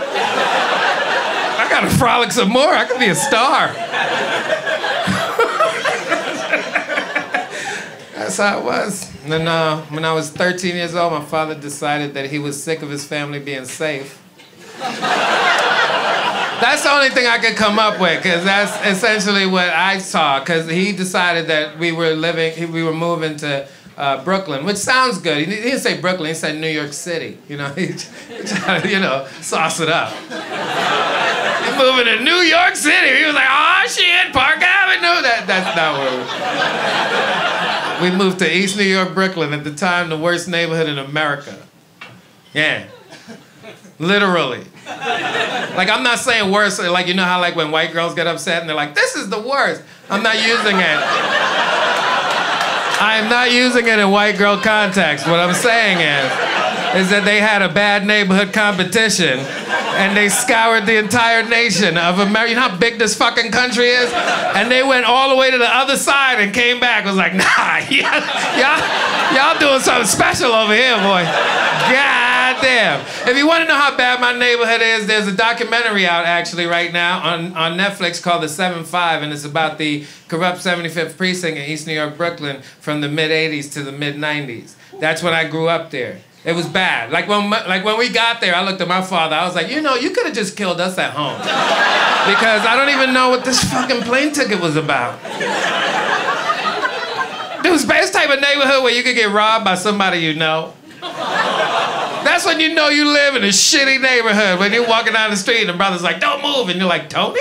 I 1.61 1.69
gotta 1.71 1.91
frolic 1.97 2.33
some 2.33 2.49
more. 2.49 2.75
I 2.75 2.87
could 2.87 2.99
be 2.99 3.09
a 3.09 3.15
star. 3.15 3.69
That's 8.27 8.39
how 8.39 8.59
it 8.59 8.65
was. 8.65 9.09
And 9.23 9.31
then 9.31 9.47
uh, 9.47 9.83
when 9.83 10.05
I 10.05 10.13
was 10.13 10.31
13 10.31 10.75
years 10.75 10.97
old, 10.97 11.13
my 11.13 11.25
father 11.25 11.55
decided 11.55 12.15
that 12.15 12.29
he 12.29 12.41
was 12.41 12.61
sick 12.61 12.83
of 12.83 12.91
his 12.91 13.05
family 13.05 13.39
being 13.39 13.67
safe. 13.67 14.21
That's 16.61 16.83
the 16.83 16.91
only 16.91 17.11
thing 17.11 17.29
I 17.29 17.39
could 17.39 17.55
come 17.55 17.79
up 17.79 18.01
with, 18.01 18.21
because 18.21 18.43
that's 18.43 18.85
essentially 18.85 19.47
what 19.47 19.69
I 19.69 19.99
saw. 19.99 20.41
Because 20.41 20.69
he 20.69 20.91
decided 20.91 21.47
that 21.47 21.79
we 21.79 21.93
were 21.93 22.15
living, 22.15 22.73
we 22.73 22.83
were 22.83 22.93
moving 22.93 23.37
to 23.37 23.69
uh, 23.97 24.25
Brooklyn, 24.25 24.65
which 24.65 24.79
sounds 24.79 25.19
good. 25.19 25.39
He 25.39 25.45
didn't 25.47 25.79
say 25.79 26.01
Brooklyn, 26.01 26.31
he 26.31 26.35
said 26.35 26.61
New 26.61 26.67
York 26.67 26.95
City. 26.95 27.39
You 27.49 27.59
know, 27.59 27.69
he 27.75 27.95
you 28.91 28.99
know, 28.99 29.29
sauce 29.41 29.79
it 29.79 29.89
up. 29.89 30.13
Moving 31.79 32.07
to 32.07 32.25
New 32.25 32.43
York 32.43 32.75
City. 32.75 33.19
He 33.19 33.25
was 33.25 33.37
like, 33.37 33.47
oh 33.49 33.85
shit, 33.87 34.33
Park 34.33 34.61
Avenue. 34.61 35.23
That, 35.23 35.45
that's 35.47 35.77
not 35.77 35.97
what 35.97 37.56
we 38.03 38.11
moved 38.11 38.39
to 38.41 38.57
East 38.57 38.77
New 38.77 38.85
York, 38.85 39.15
Brooklyn, 39.15 39.53
at 39.53 39.65
the 39.65 39.75
time 39.75 40.09
the 40.09 40.19
worst 40.19 40.49
neighborhood 40.49 40.89
in 40.89 40.99
America. 40.99 41.57
Yeah. 42.53 42.87
Literally. 43.99 44.65
Like 44.87 45.91
I'm 45.91 46.03
not 46.03 46.19
saying 46.19 46.51
worse, 46.51 46.79
like 46.79 47.07
you 47.07 47.15
know 47.15 47.25
how 47.25 47.41
like 47.41 47.57
when 47.57 47.71
white 47.71 47.93
girls 47.93 48.15
get 48.15 48.27
upset 48.27 48.61
and 48.61 48.69
they're 48.69 48.77
like, 48.77 48.95
this 48.95 49.17
is 49.17 49.29
the 49.29 49.41
worst. 49.41 49.83
I'm 50.09 50.23
not 50.23 50.37
using 50.37 50.77
it. 50.77 50.99
I 52.99 53.19
am 53.19 53.29
not 53.29 53.53
using 53.53 53.87
it 53.87 53.99
in 53.99 54.11
white 54.11 54.39
girl 54.39 54.59
context. 54.59 55.27
What 55.27 55.39
I'm 55.39 55.55
saying 55.55 55.99
is, 55.99 56.33
is 56.97 57.11
that 57.11 57.25
they 57.25 57.41
had 57.41 57.61
a 57.61 57.69
bad 57.69 58.07
neighborhood 58.07 58.53
competition 58.53 59.39
and 59.97 60.17
they 60.17 60.29
scoured 60.29 60.87
the 60.87 60.97
entire 60.97 61.47
nation 61.47 61.99
of 61.99 62.19
America. 62.19 62.51
You 62.51 62.57
know 62.57 62.69
how 62.69 62.77
big 62.77 62.99
this 62.99 63.15
fucking 63.15 63.51
country 63.51 63.89
is? 63.89 64.11
And 64.13 64.71
they 64.71 64.83
went 64.83 65.05
all 65.05 65.29
the 65.29 65.37
way 65.37 65.51
to 65.51 65.59
the 65.59 65.69
other 65.69 65.97
side 65.97 66.41
and 66.41 66.55
came 66.55 66.81
back. 66.81 67.05
Was 67.05 67.17
like, 67.17 67.35
nah, 67.35 67.79
y'all, 67.91 69.37
y'all, 69.37 69.59
doing 69.59 69.81
something 69.81 70.07
special 70.07 70.53
over 70.53 70.75
here, 70.75 70.97
boy. 70.97 71.25
God 71.25 72.63
damn. 72.63 73.01
If 73.29 73.37
you 73.37 73.47
want 73.47 73.63
to 73.63 73.69
know 73.69 73.77
how 73.77 73.97
bad 73.97 74.21
my 74.21 74.33
neighborhood 74.33 74.81
is, 74.81 75.07
there's 75.07 75.27
a 75.27 75.37
documentary 75.37 76.07
out 76.07 76.25
actually 76.25 76.67
right 76.67 76.93
now 76.93 77.21
on, 77.21 77.53
on 77.55 77.77
Netflix 77.79 78.23
called 78.23 78.43
The 78.43 78.47
7-5, 78.47 79.23
and 79.23 79.33
it's 79.33 79.45
about 79.45 79.79
the 79.79 80.07
corrupt 80.29 80.59
75th 80.59 81.17
precinct 81.17 81.59
in 81.59 81.65
East 81.69 81.87
New 81.87 81.95
York, 81.95 82.17
Brooklyn 82.17 82.63
from 82.81 83.01
the 83.03 83.09
mid 83.09 83.31
80s 83.31 83.73
to 83.75 83.83
the 83.83 83.93
mid 83.93 84.17
90s. 84.17 84.75
That's 84.99 85.23
when 85.23 85.35
I 85.35 85.47
grew 85.49 85.69
up 85.69 85.91
there. 85.91 86.21
It 86.47 86.55
was 86.55 86.67
bad. 86.67 87.11
Like 87.11 87.27
when, 87.27 87.51
like 87.51 87.85
when 87.85 87.99
we 87.99 88.09
got 88.09 88.41
there, 88.41 88.55
I 88.55 88.63
looked 88.63 88.81
at 88.81 88.87
my 88.87 89.03
father. 89.03 89.35
I 89.35 89.45
was 89.45 89.57
like, 89.57 89.69
you 89.69 89.81
know, 89.81 89.97
you 89.97 90.11
could 90.11 90.27
have 90.27 90.35
just 90.35 90.57
killed 90.57 90.81
us 90.81 90.97
at 90.97 91.13
home. 91.13 91.41
Because 92.27 92.67
I 92.67 92.75
don't 92.75 92.89
even 92.89 93.15
know 93.15 93.31
what 93.31 93.45
this 93.45 93.63
fucking 93.71 94.03
plane 94.03 94.33
ticket 94.33 94.61
was 94.61 94.75
about. 94.75 95.17
It 97.65 97.71
was 97.71 97.87
best 97.87 98.13
type 98.13 98.31
of 98.31 98.41
neighborhood 98.41 98.83
where 98.83 98.93
you 98.93 99.05
could 99.05 99.15
get 99.15 99.31
robbed 99.31 99.65
by 99.65 99.77
somebody 99.77 100.19
you 100.19 100.35
know. 100.35 100.75
That's 101.01 102.45
when 102.45 102.59
you 102.59 102.75
know 102.75 102.89
you 102.89 103.07
live 103.13 103.37
in 103.37 103.45
a 103.45 103.51
shitty 103.55 104.01
neighborhood. 104.01 104.59
When 104.59 104.73
you're 104.73 104.89
walking 104.89 105.13
down 105.13 105.31
the 105.31 105.37
street 105.37 105.61
and 105.61 105.69
the 105.69 105.75
brother's 105.75 106.03
like, 106.03 106.19
don't 106.19 106.43
move. 106.43 106.69
And 106.69 106.81
you're 106.81 106.89
like, 106.89 107.09
Tony? 107.09 107.39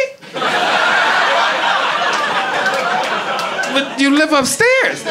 but 3.73 3.99
you 3.99 4.11
live 4.15 4.31
upstairs. 4.33 5.03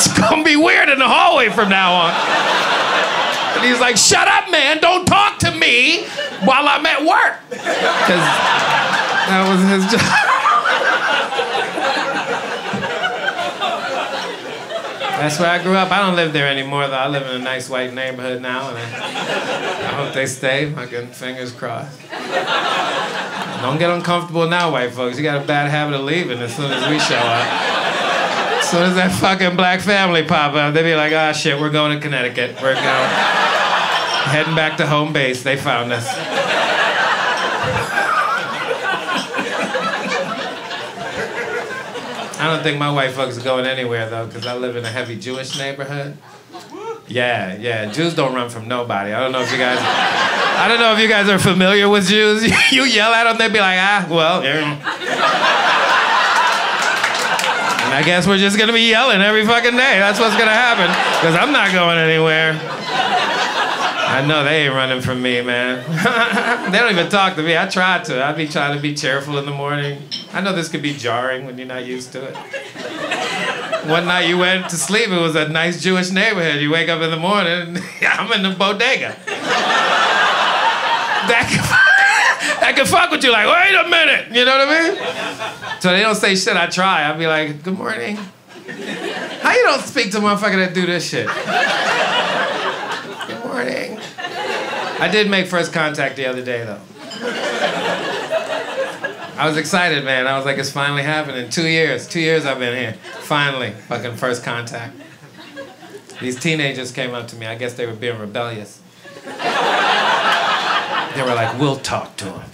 It's 0.00 0.18
gonna 0.18 0.42
be 0.42 0.56
weird 0.56 0.88
in 0.88 0.98
the 0.98 1.06
hallway 1.06 1.50
from 1.50 1.68
now 1.68 1.92
on. 1.92 2.14
And 3.56 3.64
he's 3.68 3.80
like, 3.80 3.98
shut 3.98 4.26
up, 4.26 4.50
man. 4.50 4.80
Don't 4.80 5.04
talk 5.04 5.38
to 5.40 5.50
me 5.50 6.04
while 6.44 6.66
I'm 6.66 6.86
at 6.86 7.04
work. 7.04 7.36
Because 7.50 8.24
that 9.28 9.44
was 9.46 9.60
his 9.68 9.92
job. 9.92 10.00
That's 15.20 15.38
where 15.38 15.50
I 15.50 15.62
grew 15.62 15.74
up. 15.74 15.90
I 15.92 15.98
don't 15.98 16.16
live 16.16 16.32
there 16.32 16.48
anymore, 16.48 16.88
though. 16.88 16.96
I 16.96 17.06
live 17.08 17.26
in 17.26 17.38
a 17.38 17.44
nice 17.44 17.68
white 17.68 17.92
neighborhood 17.92 18.40
now, 18.40 18.70
and 18.70 18.78
I, 18.78 19.90
I 19.90 19.92
hope 20.02 20.14
they 20.14 20.24
stay. 20.24 20.72
Fucking 20.72 21.08
fingers 21.08 21.52
crossed. 21.52 22.00
Don't 23.60 23.76
get 23.78 23.90
uncomfortable 23.90 24.48
now, 24.48 24.72
white 24.72 24.92
folks. 24.92 25.18
You 25.18 25.24
got 25.24 25.42
a 25.44 25.46
bad 25.46 25.70
habit 25.70 25.94
of 25.94 26.06
leaving 26.06 26.38
as 26.38 26.56
soon 26.56 26.72
as 26.72 26.88
we 26.88 26.98
show 26.98 27.18
up. 27.18 27.70
Soon 28.70 28.82
as 28.82 28.94
that 28.94 29.10
fucking 29.10 29.56
black 29.56 29.80
family 29.80 30.22
pop 30.22 30.54
up, 30.54 30.72
They'd 30.72 30.84
be 30.84 30.94
like, 30.94 31.12
ah, 31.12 31.30
oh, 31.30 31.32
shit, 31.32 31.58
we're 31.58 31.70
going 31.70 31.98
to 31.98 32.00
Connecticut. 32.00 32.54
We're 32.62 32.74
going. 32.74 32.84
Heading 32.84 34.54
back 34.54 34.76
to 34.76 34.86
home 34.86 35.12
base. 35.12 35.42
They 35.42 35.56
found 35.56 35.92
us. 35.92 36.06
I 42.38 42.46
don't 42.46 42.62
think 42.62 42.78
my 42.78 42.92
white 42.92 43.10
folks 43.10 43.36
are 43.36 43.42
going 43.42 43.66
anywhere 43.66 44.08
though, 44.08 44.26
because 44.26 44.46
I 44.46 44.54
live 44.56 44.76
in 44.76 44.84
a 44.84 44.88
heavy 44.88 45.18
Jewish 45.18 45.58
neighborhood. 45.58 46.16
Yeah, 47.08 47.56
yeah. 47.56 47.86
Jews 47.90 48.14
don't 48.14 48.34
run 48.34 48.50
from 48.50 48.68
nobody. 48.68 49.12
I 49.12 49.18
don't 49.18 49.32
know 49.32 49.40
if 49.40 49.50
you 49.50 49.58
guys. 49.58 49.78
I 49.82 50.68
don't 50.68 50.78
know 50.78 50.92
if 50.92 51.00
you 51.00 51.08
guys 51.08 51.28
are 51.28 51.40
familiar 51.40 51.88
with 51.88 52.06
Jews. 52.06 52.44
you 52.72 52.84
yell 52.84 53.12
at 53.12 53.24
them, 53.24 53.36
they'd 53.36 53.52
be 53.52 53.58
like, 53.58 53.80
ah, 53.80 54.06
well. 54.08 54.44
Yeah. 54.44 54.78
And 57.90 57.98
I 57.98 58.04
guess 58.04 58.24
we're 58.24 58.38
just 58.38 58.56
gonna 58.56 58.72
be 58.72 58.88
yelling 58.88 59.20
every 59.20 59.44
fucking 59.44 59.72
day. 59.72 59.98
That's 59.98 60.20
what's 60.20 60.36
gonna 60.36 60.52
happen. 60.52 60.86
Because 61.18 61.34
I'm 61.34 61.50
not 61.50 61.72
going 61.72 61.98
anywhere. 61.98 62.56
I 62.62 64.24
know 64.24 64.44
they 64.44 64.66
ain't 64.66 64.74
running 64.74 65.00
from 65.00 65.20
me, 65.20 65.42
man. 65.42 65.84
they 66.70 66.78
don't 66.78 66.92
even 66.92 67.10
talk 67.10 67.34
to 67.34 67.42
me. 67.42 67.58
I 67.58 67.66
try 67.66 67.98
to. 68.04 68.24
I'd 68.24 68.36
be 68.36 68.46
trying 68.46 68.76
to 68.76 68.80
be 68.80 68.94
cheerful 68.94 69.38
in 69.38 69.44
the 69.44 69.50
morning. 69.50 70.02
I 70.32 70.40
know 70.40 70.52
this 70.54 70.68
could 70.68 70.82
be 70.82 70.94
jarring 70.94 71.46
when 71.46 71.58
you're 71.58 71.66
not 71.66 71.84
used 71.84 72.12
to 72.12 72.28
it. 72.28 72.36
One 73.88 74.06
night 74.06 74.28
you 74.28 74.38
went 74.38 74.70
to 74.70 74.76
sleep, 74.76 75.08
it 75.08 75.20
was 75.20 75.34
a 75.34 75.48
nice 75.48 75.82
Jewish 75.82 76.12
neighborhood. 76.12 76.60
You 76.60 76.70
wake 76.70 76.88
up 76.88 77.02
in 77.02 77.10
the 77.10 77.16
morning, 77.16 77.82
I'm 78.02 78.30
in 78.32 78.42
the 78.48 78.56
bodega. 78.56 79.16
That 81.26 81.59
that 82.70 82.76
can 82.76 82.86
fuck 82.86 83.10
with 83.10 83.24
you, 83.24 83.32
like, 83.32 83.46
wait 83.46 83.74
a 83.74 83.88
minute, 83.88 84.28
you 84.30 84.44
know 84.44 84.58
what 84.58 84.68
I 84.68 84.82
mean? 84.82 85.80
So 85.80 85.90
they 85.90 86.02
don't 86.02 86.14
say 86.14 86.36
shit, 86.36 86.56
I 86.56 86.66
try. 86.66 87.02
I'll 87.02 87.18
be 87.18 87.26
like, 87.26 87.64
good 87.64 87.76
morning. 87.76 88.16
How 88.16 89.52
you 89.52 89.64
don't 89.64 89.82
speak 89.82 90.12
to 90.12 90.18
a 90.18 90.20
motherfucker 90.20 90.64
that 90.64 90.72
do 90.74 90.86
this 90.86 91.08
shit? 91.08 91.26
Good 93.26 93.44
morning. 93.44 93.98
I 95.00 95.08
did 95.10 95.28
make 95.30 95.46
first 95.48 95.72
contact 95.72 96.14
the 96.16 96.26
other 96.26 96.44
day, 96.44 96.64
though. 96.64 96.80
I 99.36 99.48
was 99.48 99.56
excited, 99.56 100.04
man. 100.04 100.26
I 100.26 100.36
was 100.36 100.44
like, 100.44 100.58
it's 100.58 100.70
finally 100.70 101.02
happening. 101.02 101.50
Two 101.50 101.66
years. 101.66 102.06
Two 102.06 102.20
years 102.20 102.44
I've 102.44 102.58
been 102.58 102.76
here. 102.76 102.92
Finally, 103.22 103.70
fucking 103.70 104.16
first 104.16 104.44
contact. 104.44 104.94
These 106.20 106.38
teenagers 106.38 106.92
came 106.92 107.14
up 107.14 107.26
to 107.28 107.36
me. 107.36 107.46
I 107.46 107.54
guess 107.54 107.72
they 107.72 107.86
were 107.86 107.94
being 107.94 108.18
rebellious. 108.18 108.82
They 111.14 111.22
were 111.22 111.34
like, 111.34 111.58
we'll 111.58 111.76
talk 111.76 112.16
to 112.18 112.24
him. 112.26 112.50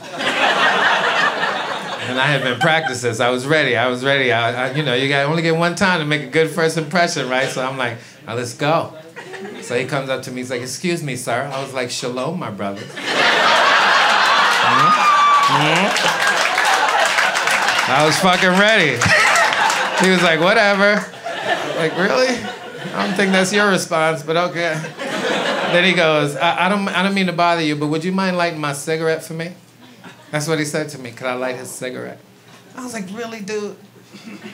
And 2.09 2.21
I 2.21 2.27
had 2.27 2.43
been 2.43 2.59
practicing. 2.61 3.21
I 3.21 3.31
was 3.31 3.47
ready. 3.47 3.77
I 3.77 3.89
was 3.89 4.05
ready. 4.05 4.33
I, 4.33 4.69
I, 4.69 4.73
you 4.73 4.83
know, 4.85 4.95
you 4.95 5.09
got 5.09 5.27
only 5.27 5.43
get 5.43 5.57
one 5.57 5.75
time 5.75 5.99
to 6.01 6.07
make 6.07 6.23
a 6.23 6.29
good 6.29 6.51
first 6.51 6.79
impression, 6.79 7.29
right? 7.29 7.49
So 7.49 7.67
I'm 7.67 7.77
like, 7.77 7.99
now 8.27 8.35
let's 8.35 8.55
go. 8.55 8.97
So 9.63 9.77
he 9.77 9.85
comes 9.87 10.09
up 10.09 10.23
to 10.23 10.31
me. 10.31 10.37
He's 10.39 10.51
like, 10.51 10.63
excuse 10.63 11.03
me, 11.03 11.17
sir. 11.17 11.51
I 11.53 11.61
was 11.63 11.75
like, 11.75 11.91
shalom, 11.91 12.39
my 12.39 12.51
brother. 12.51 12.83
I 17.89 18.05
was 18.07 18.19
fucking 18.21 18.51
ready. 18.51 18.99
He 20.05 20.11
was 20.11 20.23
like, 20.23 20.41
whatever. 20.41 21.05
Like, 21.77 21.97
really? 21.97 22.37
I 22.95 23.07
don't 23.07 23.17
think 23.17 23.33
that's 23.33 23.53
your 23.53 23.69
response, 23.69 24.23
but 24.23 24.37
okay. 24.37 24.81
Then 25.73 25.85
he 25.85 25.93
goes, 25.93 26.37
I, 26.37 26.67
I, 26.67 26.69
don't, 26.69 26.89
I 26.89 27.03
don't 27.03 27.15
mean 27.15 27.27
to 27.27 27.33
bother 27.33 27.63
you, 27.63 27.77
but 27.77 27.89
would 27.89 28.05
you 28.05 28.13
mind 28.13 28.37
lighting 28.37 28.61
my 28.61 28.73
cigarette 28.73 29.23
for 29.25 29.35
me? 29.35 29.53
That's 30.31 30.49
what 30.49 30.59
he 30.59 30.65
said 30.65 30.89
to 30.91 30.99
me. 30.99 31.13
Could 31.13 31.27
I 31.27 31.35
light 31.35 31.57
his 31.57 31.71
cigarette? 31.71 32.19
I 32.77 32.83
was 32.83 32.93
like, 32.93 33.07
really, 33.13 33.41
dude? 33.41 33.77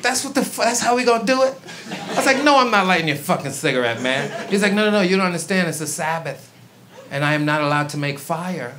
That's 0.01 0.25
what 0.25 0.35
the 0.35 0.45
fu- 0.45 0.63
that's 0.63 0.81
how 0.81 0.97
we 0.97 1.05
gonna 1.05 1.25
do 1.25 1.43
it? 1.43 1.55
I 1.91 2.17
was 2.17 2.27
like, 2.27 2.43
no, 2.43 2.59
I'm 2.59 2.71
not 2.71 2.87
lighting 2.87 3.09
your 3.09 3.17
fucking 3.17 3.53
cigarette, 3.53 4.03
man. 4.03 4.49
He's 4.51 4.63
like, 4.63 4.73
no, 4.73 4.87
no, 4.87 4.91
no, 4.91 5.01
you 5.03 5.17
don't 5.17 5.27
understand. 5.27 5.69
It's 5.69 5.81
a 5.81 5.87
Sabbath, 5.87 6.51
and 7.11 7.25
I 7.25 7.35
am 7.35 7.45
not 7.45 7.63
allowed 7.63 7.89
to 7.91 7.97
make 7.97 8.19
fire 8.19 8.75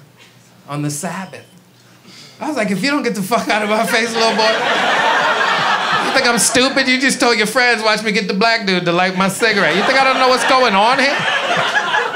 on 0.68 0.82
the 0.82 0.90
Sabbath. 0.92 1.46
I 2.40 2.48
was 2.48 2.58
like, 2.58 2.72
if 2.72 2.84
you 2.84 2.92
don't 2.92 3.04
get 3.04 3.16
the 3.16 3.22
fuck 3.22 3.48
out 3.48 3.64
of 3.64 3.70
my 3.70 3.86
face, 3.86 4.14
little 4.14 4.36
boy. 4.36 4.52
You 6.06 6.12
think 6.20 6.28
I'm 6.28 6.40
stupid? 6.40 6.88
You 6.88 7.00
just 7.00 7.20
told 7.20 7.38
your 7.38 7.48
friends, 7.48 7.82
watch 7.82 8.04
me 8.04 8.12
get 8.12 8.28
the 8.28 8.34
black 8.34 8.68
dude 8.68 8.86
to 8.86 8.92
light 8.92 9.18
my 9.18 9.30
cigarette. 9.30 9.76
You 9.76 9.84
think 9.84 10.00
I 10.00 10.04
don't 10.04 10.18
know 10.18 10.28
what's 10.28 10.48
going 10.50 10.74
on 10.76 11.00
here? 11.00 11.18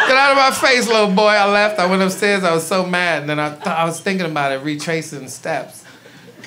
Get 0.07 0.15
out 0.15 0.31
of 0.31 0.37
my 0.37 0.51
face, 0.51 0.87
little 0.87 1.11
boy. 1.13 1.27
I 1.27 1.51
left. 1.51 1.79
I 1.79 1.85
went 1.85 2.01
upstairs. 2.01 2.43
I 2.43 2.53
was 2.53 2.65
so 2.65 2.85
mad. 2.85 3.21
And 3.21 3.29
then 3.29 3.39
I, 3.39 3.53
th- 3.53 3.67
I 3.67 3.83
was 3.83 3.99
thinking 3.99 4.25
about 4.25 4.53
it, 4.53 4.63
retracing 4.63 5.27
steps. 5.27 5.83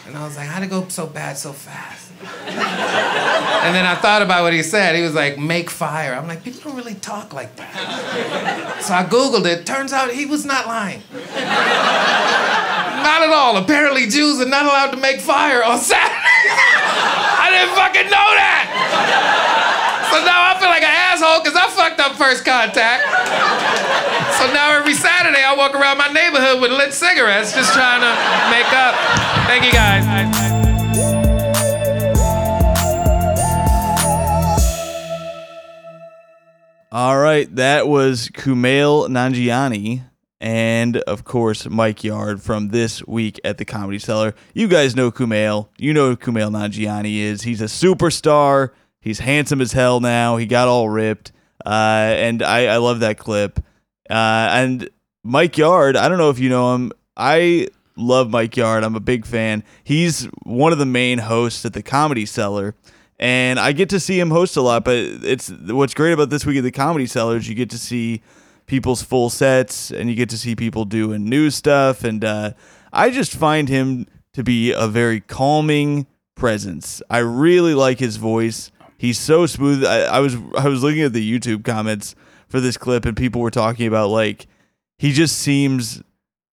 And 0.07 0.17
I 0.17 0.25
was 0.25 0.37
like, 0.37 0.49
how'd 0.49 0.63
it 0.63 0.71
go 0.71 0.89
so 0.89 1.07
bad 1.07 1.37
so 1.37 1.53
fast? 1.53 2.11
and 2.21 3.75
then 3.75 3.87
I 3.87 3.95
thought 3.97 4.23
about 4.23 4.43
what 4.43 4.53
he 4.53 4.63
said. 4.63 4.95
He 4.95 5.03
was 5.03 5.15
like, 5.15 5.39
make 5.39 5.71
fire. 5.71 6.15
I'm 6.15 6.27
like, 6.27 6.43
people 6.43 6.61
don't 6.63 6.77
really 6.77 6.95
talk 6.97 7.33
like 7.33 7.57
that. 7.57 8.83
So 8.83 8.93
I 8.95 9.05
Googled 9.05 9.47
it. 9.47 9.65
Turns 9.67 9.93
out 9.93 10.11
he 10.11 10.27
was 10.27 10.45
not 10.45 10.67
lying. 10.67 11.03
Not 13.01 13.23
at 13.23 13.31
all. 13.33 13.57
Apparently, 13.57 14.07
Jews 14.07 14.41
are 14.41 14.49
not 14.49 14.65
allowed 14.65 14.91
to 14.93 14.97
make 14.99 15.21
fire 15.21 15.65
on 15.65 15.79
Saturday. 15.79 16.13
I 17.41 17.49
didn't 17.53 17.75
fucking 17.77 18.09
know 18.13 18.29
that. 18.37 18.69
So 20.13 20.19
now 20.27 20.51
I 20.53 20.59
feel 20.61 20.69
like 20.69 20.83
an 20.83 20.91
asshole 20.93 21.41
because 21.41 21.57
First 22.17 22.45
contact. 22.45 23.05
So 24.39 24.53
now 24.53 24.77
every 24.77 24.95
Saturday 24.95 25.43
I 25.43 25.55
walk 25.57 25.75
around 25.75 25.99
my 25.99 26.09
neighborhood 26.09 26.61
with 26.61 26.71
lit 26.71 26.93
cigarettes 26.93 27.55
just 27.55 27.73
trying 27.73 28.01
to 28.01 28.13
make 28.51 28.73
up. 28.73 28.95
Thank 29.47 29.65
you 29.65 29.73
guys. 29.73 30.05
All 36.93 37.19
right, 37.19 37.55
that 37.57 37.87
was 37.87 38.29
Kumail 38.29 39.09
Nanjiani 39.09 40.03
and 40.41 40.97
of 40.97 41.25
course 41.25 41.69
Mike 41.69 42.03
Yard 42.03 42.43
from 42.43 42.69
this 42.69 43.07
week 43.07 43.39
at 43.45 43.59
the 43.59 43.65
Comedy 43.65 43.99
Cellar. 43.99 44.35
You 44.55 44.69
guys 44.69 44.97
know 44.97 45.11
Kumail. 45.11 45.69
You 45.79 45.93
know 45.93 46.11
who 46.11 46.17
Kumail 46.17 46.51
Nanjiani 46.51 47.19
is. 47.19 47.43
He's 47.43 47.61
a 47.61 47.67
superstar. 47.67 48.71
He's 49.01 49.21
handsome 49.21 49.61
as 49.61 49.73
hell 49.73 50.01
now. 50.01 50.37
He 50.37 50.47
got 50.47 50.69
all 50.69 50.89
ripped. 50.89 51.33
Uh, 51.65 52.15
and 52.17 52.43
I, 52.43 52.67
I 52.67 52.77
love 52.79 53.01
that 53.01 53.19
clip. 53.19 53.61
Uh, 54.09 54.49
and 54.51 54.89
Mike 55.23 55.57
Yard, 55.59 55.97
I 55.97 56.09
don't 56.09 56.19
know 56.19 56.31
if 56.31 56.39
you 56.39 56.49
know 56.49 56.75
him. 56.75 56.93
I 57.17 57.69
love 57.97 58.31
Mike 58.31 58.57
Yard. 58.57 58.83
I'm 58.85 58.97
a 58.97 59.01
big 59.01 59.27
fan. 59.27 59.63
He's 59.85 60.25
one 60.45 60.73
of 60.73 60.79
the 60.79 60.87
main 60.87 61.19
hosts 61.19 61.65
at 61.65 61.73
the 61.73 61.83
Comedy 61.83 62.27
Cellar 62.27 62.75
and 63.21 63.61
I 63.61 63.73
get 63.73 63.91
to 63.91 64.01
see 64.01 64.19
him 64.19 64.31
host 64.31 64.57
a 64.57 64.63
lot. 64.63 64.85
But 64.85 64.97
it's 64.97 65.51
what's 65.51 65.95
great 65.95 66.13
about 66.13 66.31
this 66.31 66.45
week 66.45 66.57
at 66.57 66.65
the 66.65 66.73
Comedy 66.73 67.07
Cellar 67.07 67.37
is 67.37 67.49
you 67.49 67.55
get 67.55 67.71
to 67.71 67.79
see 67.79 68.23
people's 68.67 69.03
full 69.03 69.31
sets, 69.31 69.91
and 69.91 70.09
you 70.09 70.17
get 70.17 70.31
to 70.31 70.39
see 70.39 70.57
people 70.57 70.85
doing 70.85 71.25
new 71.25 71.51
stuff. 71.51 72.03
And 72.03 72.25
uh, 72.25 72.53
I 72.93 73.11
just 73.11 73.35
find 73.35 73.69
him 73.69 74.07
to 74.33 74.43
be 74.43 74.73
a 74.73 74.89
very 74.89 75.21
calming 75.21 76.07
presence. 76.35 77.03
I 77.11 77.19
really 77.19 77.75
like 77.75 77.99
his 77.99 78.17
voice. 78.17 78.73
He's 79.01 79.19
so 79.19 79.47
smooth. 79.47 79.83
I, 79.83 80.03
I 80.03 80.21
was 80.21 80.37
I 80.59 80.69
was 80.69 80.83
looking 80.83 81.01
at 81.01 81.15
the 81.15 81.27
YouTube 81.27 81.65
comments 81.65 82.15
for 82.49 82.61
this 82.61 82.77
clip, 82.77 83.07
and 83.07 83.17
people 83.17 83.41
were 83.41 83.51
talking 83.51 83.87
about 83.87 84.11
like 84.11 84.47
he 84.99 85.13
just 85.15 85.39
seems 85.39 86.03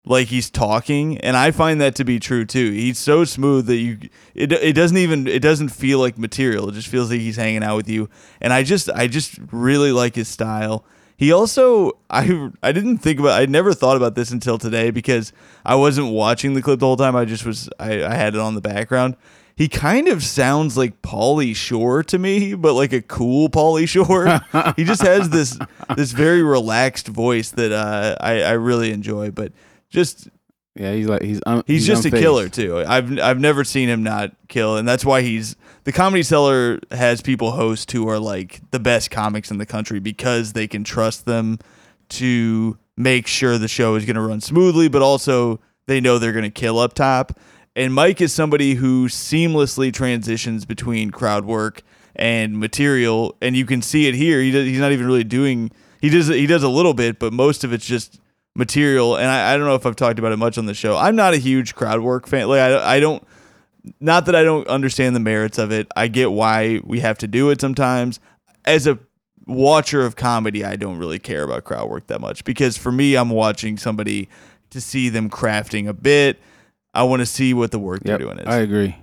like 0.06 0.30
he's 0.30 0.50
talking. 0.50 1.18
And 1.18 1.36
i 1.36 1.52
find 1.52 1.82
that 1.82 1.94
to 1.96 2.06
be 2.06 2.22
true 2.22 2.46
too. 2.46 2.72
He's 2.72 2.98
so 3.00 3.26
smooth 3.26 3.66
that 3.66 3.76
you 3.76 4.00
it, 4.34 4.54
it 4.54 4.72
doesn't 4.72 4.96
even 4.96 5.28
it 5.28 5.42
doesn't 5.42 5.70
feel 5.70 6.00
like 6.00 6.18
material. 6.18 6.70
It 6.70 6.72
just 6.72 6.88
feels 6.88 7.12
like 7.12 7.20
he's 7.20 7.36
hanging 7.36 7.64
out 7.64 7.76
with 7.76 7.90
you. 7.90 8.10
And 8.40 8.54
i 8.54 8.64
just 8.64 8.90
i 8.92 9.08
just 9.08 9.38
really 9.52 9.92
like 9.92 10.16
his 10.16 10.30
style. 10.30 10.86
He 11.18 11.34
also 11.34 12.00
i 12.10 12.50
i 12.64 12.72
didn't 12.72 13.00
think 13.00 13.20
about 13.20 13.42
i 13.42 13.46
never 13.46 13.74
thought 13.74 13.98
about 13.98 14.16
this 14.16 14.32
until 14.32 14.58
today 14.58 14.90
because 14.90 15.34
i 15.66 15.76
wasn't 15.76 16.14
watching 16.14 16.54
the 16.54 16.62
clip 16.62 16.80
the 16.80 16.86
whole 16.86 16.96
time. 16.96 17.18
I 17.18 17.26
just 17.26 17.46
was 17.46 17.68
i, 17.78 18.06
I 18.06 18.14
had 18.14 18.36
it 18.36 18.40
on 18.40 18.56
the 18.56 18.62
background 18.62 19.18
he 19.58 19.68
kind 19.68 20.08
of 20.08 20.24
sounds 20.24 20.78
like 20.78 21.02
Pauly 21.02 21.56
Shore 21.56 22.04
to 22.04 22.20
me, 22.20 22.54
but 22.54 22.76
like 22.76 22.94
a 22.94 23.02
cool 23.02 23.50
Pauly 23.50 23.90
Shore. 23.90 24.40
he 24.76 24.84
just 24.84 25.02
has 25.02 25.32
this 25.32 25.58
this 25.96 26.12
very 26.12 26.44
relaxed 26.44 27.08
voice 27.08 27.50
that 27.52 27.72
uh, 27.72 28.16
I, 28.22 28.44
I 28.44 28.52
really 28.52 28.92
enjoy. 28.92 29.32
But 29.32 29.52
just 29.90 30.30
Yeah, 30.76 30.94
he's 30.94 31.08
like 31.08 31.24
he's 31.24 31.42
un, 31.48 31.64
he's, 31.66 31.88
just 31.88 32.06
a 32.06 32.12
killer 32.12 32.50
too. 32.50 32.84
I've 32.88 33.20
I've 33.20 33.40
never 33.40 33.64
seen 33.64 33.90
him 33.90 34.04
not 34.04 34.32
kill, 34.48 34.78
and 34.78 34.88
that's 34.88 35.04
why 35.04 35.24
he's 35.24 35.56
the 35.86 35.92
comedy 35.92 36.22
cellar 36.22 36.80
has 36.92 37.22
people 37.22 37.50
host 37.50 37.92
who 37.92 38.08
are 38.10 38.20
like 38.20 38.62
the 38.70 38.80
best 38.80 39.10
comics 39.10 39.50
in 39.50 39.58
the 39.58 39.66
country 39.66 40.00
because 40.00 40.54
they 40.54 40.68
can 40.68 40.84
trust 40.84 41.26
them 41.26 41.58
to 42.10 42.78
make 42.96 43.26
sure 43.26 43.58
the 43.58 43.68
show 43.68 43.96
is 43.96 44.06
going 44.06 44.18
to 44.18 44.22
run 44.22 44.40
smoothly, 44.40 44.88
but 44.88 45.02
also 45.02 45.60
they 45.88 46.00
know 46.00 46.20
they're 46.20 46.32
going 46.32 46.44
to 46.44 46.52
kill 46.52 46.78
up 46.78 46.94
top. 46.94 47.40
And 47.78 47.94
Mike 47.94 48.22
is 48.22 48.34
somebody 48.34 48.74
who 48.74 49.08
seamlessly 49.08 49.94
transitions 49.94 50.66
between 50.66 51.12
crowd 51.12 51.46
work 51.46 51.84
and 52.16 52.58
material, 52.58 53.38
and 53.40 53.56
you 53.56 53.68
can 53.68 53.84
see 53.84 54.08
it 54.08 54.16
here. 54.16 54.42
He 54.42 54.50
does, 54.50 54.66
he's 54.66 54.80
not 54.80 54.92
even 54.92 55.06
really 55.06 55.24
doing. 55.24 55.70
He 56.02 56.10
does 56.10 56.28
he 56.28 56.48
does 56.48 56.64
a 56.64 56.70
little 56.70 56.96
bit, 56.96 57.20
but 57.20 57.34
most 57.34 57.64
of 57.64 57.72
it's 57.72 57.86
just 57.86 58.20
material. 58.56 59.16
And 59.16 59.28
I, 59.28 59.54
I 59.54 59.58
don't 59.58 59.68
know 59.68 59.76
if 59.76 59.86
I've 59.86 59.96
talked 59.96 60.18
about 60.18 60.32
it 60.32 60.38
much 60.38 60.58
on 60.58 60.66
the 60.66 60.74
show. 60.74 60.98
I'm 60.98 61.16
not 61.16 61.36
a 61.36 61.38
huge 61.38 61.76
crowd 61.76 62.00
work 62.00 62.28
fan. 62.28 62.48
Like 62.48 62.62
I, 62.62 62.96
I 62.96 63.00
don't. 63.00 63.24
Not 64.00 64.26
that 64.26 64.36
I 64.36 64.44
don't 64.44 64.68
understand 64.68 65.16
the 65.16 65.20
merits 65.20 65.60
of 65.60 65.72
it. 65.72 65.88
I 65.96 66.08
get 66.08 66.32
why 66.32 66.82
we 66.84 67.00
have 67.02 67.20
to 67.20 67.28
do 67.28 67.52
it 67.52 67.62
sometimes. 67.62 68.20
As 68.66 68.88
a 68.88 68.98
watcher 69.46 70.04
of 70.04 70.16
comedy, 70.16 70.66
I 70.66 70.78
don't 70.78 70.98
really 70.98 71.20
care 71.20 71.44
about 71.44 71.64
crowd 71.64 71.92
work 71.92 72.08
that 72.08 72.22
much 72.22 72.44
because 72.44 72.76
for 72.76 72.92
me, 72.92 73.16
I'm 73.16 73.30
watching 73.30 73.78
somebody 73.78 74.30
to 74.72 74.82
see 74.82 75.10
them 75.10 75.30
crafting 75.30 75.88
a 75.88 75.94
bit. 75.94 76.40
I 76.98 77.04
want 77.04 77.20
to 77.20 77.26
see 77.28 77.54
what 77.54 77.70
the 77.70 77.78
work 77.78 78.02
Yep, 78.04 78.06
they're 78.06 78.28
doing 78.28 78.40
is. 78.40 78.48
I 78.48 78.58
agree. 78.58 78.96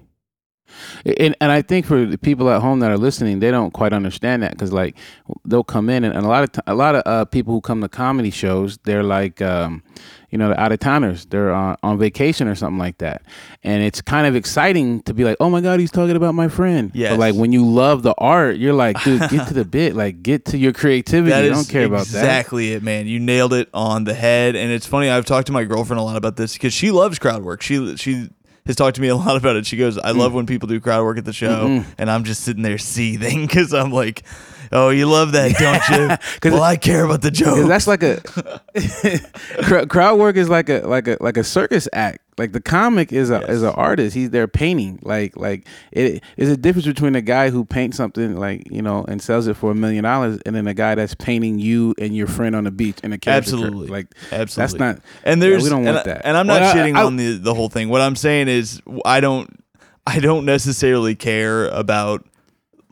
And 1.19 1.37
and 1.41 1.53
I 1.53 1.63
think 1.63 1.87
for 1.87 2.05
the 2.05 2.19
people 2.19 2.51
at 2.51 2.61
home 2.61 2.81
that 2.81 2.91
are 2.91 2.99
listening, 2.99 3.41
they 3.41 3.51
don't 3.51 3.73
quite 3.73 3.93
understand 3.93 4.43
that 4.43 4.53
because 4.53 4.73
like 4.73 4.97
they'll 5.45 5.65
come 5.65 5.89
in 5.91 6.05
and, 6.05 6.15
and 6.15 6.25
a 6.25 6.29
lot 6.29 6.45
of 6.45 6.53
t- 6.53 6.61
a 6.67 6.75
lot 6.75 6.95
of 6.95 7.03
uh, 7.07 7.25
people 7.27 7.55
who 7.55 7.61
come 7.61 7.81
to 7.81 7.89
comedy 7.89 8.31
shows, 8.31 8.79
they're 8.85 9.03
like 9.03 9.41
um, 9.43 9.83
you 10.31 10.39
know, 10.39 10.49
they're 10.49 10.59
out 10.59 10.73
of 10.73 10.81
towners, 10.81 11.27
they're 11.27 11.53
on, 11.53 11.77
on 11.83 11.99
vacation 11.99 12.49
or 12.49 12.55
something 12.55 12.79
like 12.79 12.99
that, 12.99 13.23
and 13.63 13.83
it's 13.83 14.01
kind 14.01 14.27
of 14.27 14.35
exciting 14.35 15.01
to 15.03 15.15
be 15.15 15.25
like, 15.25 15.37
oh 15.41 15.49
my 15.49 15.61
god, 15.61 15.79
he's 15.79 15.93
talking 15.93 16.17
about 16.17 16.35
my 16.35 16.49
friend. 16.49 16.91
Yes. 16.95 17.13
But 17.13 17.21
like 17.21 17.35
when 17.35 17.53
you 17.53 17.65
love 17.65 18.03
the 18.03 18.15
art, 18.19 18.57
you're 18.57 18.73
like, 18.73 19.03
dude, 19.05 19.21
get 19.31 19.49
to 19.49 19.55
the 19.55 19.65
bit, 19.65 19.95
like 19.95 20.23
get 20.23 20.47
to 20.47 20.59
your 20.59 20.73
creativity. 20.73 21.35
You 21.45 21.53
don't 21.53 21.69
care 21.69 21.85
about 21.85 22.07
that. 22.07 22.19
exactly 22.19 22.73
it, 22.73 22.83
man. 22.83 23.07
You 23.07 23.21
nailed 23.21 23.53
it 23.53 23.69
on 23.73 24.05
the 24.05 24.15
head. 24.15 24.57
And 24.57 24.73
it's 24.73 24.87
funny. 24.87 25.09
I've 25.09 25.25
talked 25.25 25.47
to 25.49 25.53
my 25.53 25.65
girlfriend 25.65 26.01
a 26.01 26.03
lot 26.03 26.17
about 26.17 26.37
this 26.37 26.55
because 26.55 26.73
she 26.73 26.91
loves 26.91 27.19
crowd 27.19 27.43
work. 27.43 27.63
She 27.63 27.97
she 27.97 28.31
has 28.67 28.77
talked 28.77 28.97
to 28.97 29.03
me 29.03 29.09
a 29.09 29.17
lot 29.17 29.37
about 29.37 29.57
it. 29.57 29.67
She 29.67 29.77
goes, 29.77 29.99
"I 29.99 30.13
love 30.13 30.33
mm. 30.33 30.37
when 30.37 30.47
people 30.47 30.69
do 30.69 30.81
crowd 30.81 31.05
work 31.05 31.19
at 31.19 31.25
the 31.25 31.33
show, 31.33 31.85
and 31.99 32.11
I'm 32.11 32.25
just 32.25 32.43
sitting 32.43 32.63
there 32.63 32.79
seething 32.79 33.43
because 33.47 33.75
I'm 33.75 33.93
like, 33.93 34.23
oh, 34.73 34.91
you 34.91 35.07
love 35.07 35.33
that, 35.33 35.53
don't 35.59 35.89
you? 35.99 36.17
'Cause 36.41 36.53
well, 36.53 36.63
I 36.63 36.77
care 36.77 37.05
about 37.05 37.23
the 37.23 37.31
joke. 37.31 37.69
that's 37.69 37.87
like 37.87 38.03
a 38.03 38.21
crowd 39.89 40.19
work 40.19 40.37
is 40.37 40.49
like 40.49 40.69
a 40.69 40.81
like 40.81 41.09
a 41.09 41.17
like 41.21 41.37
a 41.37 41.45
circus 41.45 41.89
act. 41.93 42.21
Like 42.37 42.51
the 42.53 42.61
comic 42.61 43.13
is 43.13 43.31
a 43.31 43.41
is 43.49 43.63
an 43.63 43.71
artist. 43.71 44.15
He's 44.17 44.31
there 44.31 44.49
painting. 44.49 44.99
Like 45.03 45.37
like 45.37 45.69
it 45.93 46.23
is 46.37 46.51
a 46.51 46.57
difference 46.57 46.87
between 46.87 47.15
a 47.15 47.21
guy 47.23 47.51
who 47.51 47.65
paints 47.65 47.97
something 47.97 48.37
like 48.37 48.69
you 48.71 48.83
know 48.83 49.05
and 49.07 49.23
sells 49.23 49.47
it 49.47 49.55
for 49.57 49.71
a 49.71 49.75
million 49.75 50.03
dollars, 50.05 50.41
and 50.45 50.55
then 50.57 50.67
a 50.67 50.75
guy 50.75 50.97
that's 50.97 51.15
painting 51.15 51.59
you 51.61 51.95
and 51.99 52.17
your 52.17 52.27
friend 52.27 52.57
on 52.57 52.65
the 52.65 52.73
beach 52.73 52.99
in 53.05 53.13
a 53.13 53.19
caricature. 53.19 53.55
Absolutely, 53.57 53.87
Like 53.89 54.09
absolutely. 54.33 54.57
that's 54.57 54.75
not. 54.99 55.05
And 55.23 55.41
yeah, 55.41 55.49
there's 55.49 55.63
we 55.63 55.69
don't 55.71 55.87
and, 55.87 55.95
want 55.95 56.09
I- 56.09 56.13
that. 56.15 56.23
And 56.27 56.37
I'm 56.37 56.47
not 56.49 56.61
Well, 56.61 56.71
I- 56.73 56.77
shitting 56.77 56.97
I- 56.97 57.05
on 57.05 57.17
the 57.17 57.39
the 57.39 57.55
whole 57.55 57.69
thing. 57.69 57.89
What 57.89 58.01
I'm 58.01 58.17
saying 58.17 58.49
is, 58.49 58.83
I 59.05 59.21
don't 59.21 59.49
I 60.07 60.19
don't 60.19 60.45
necessarily 60.45 61.15
care 61.15 61.69
about 61.69 62.27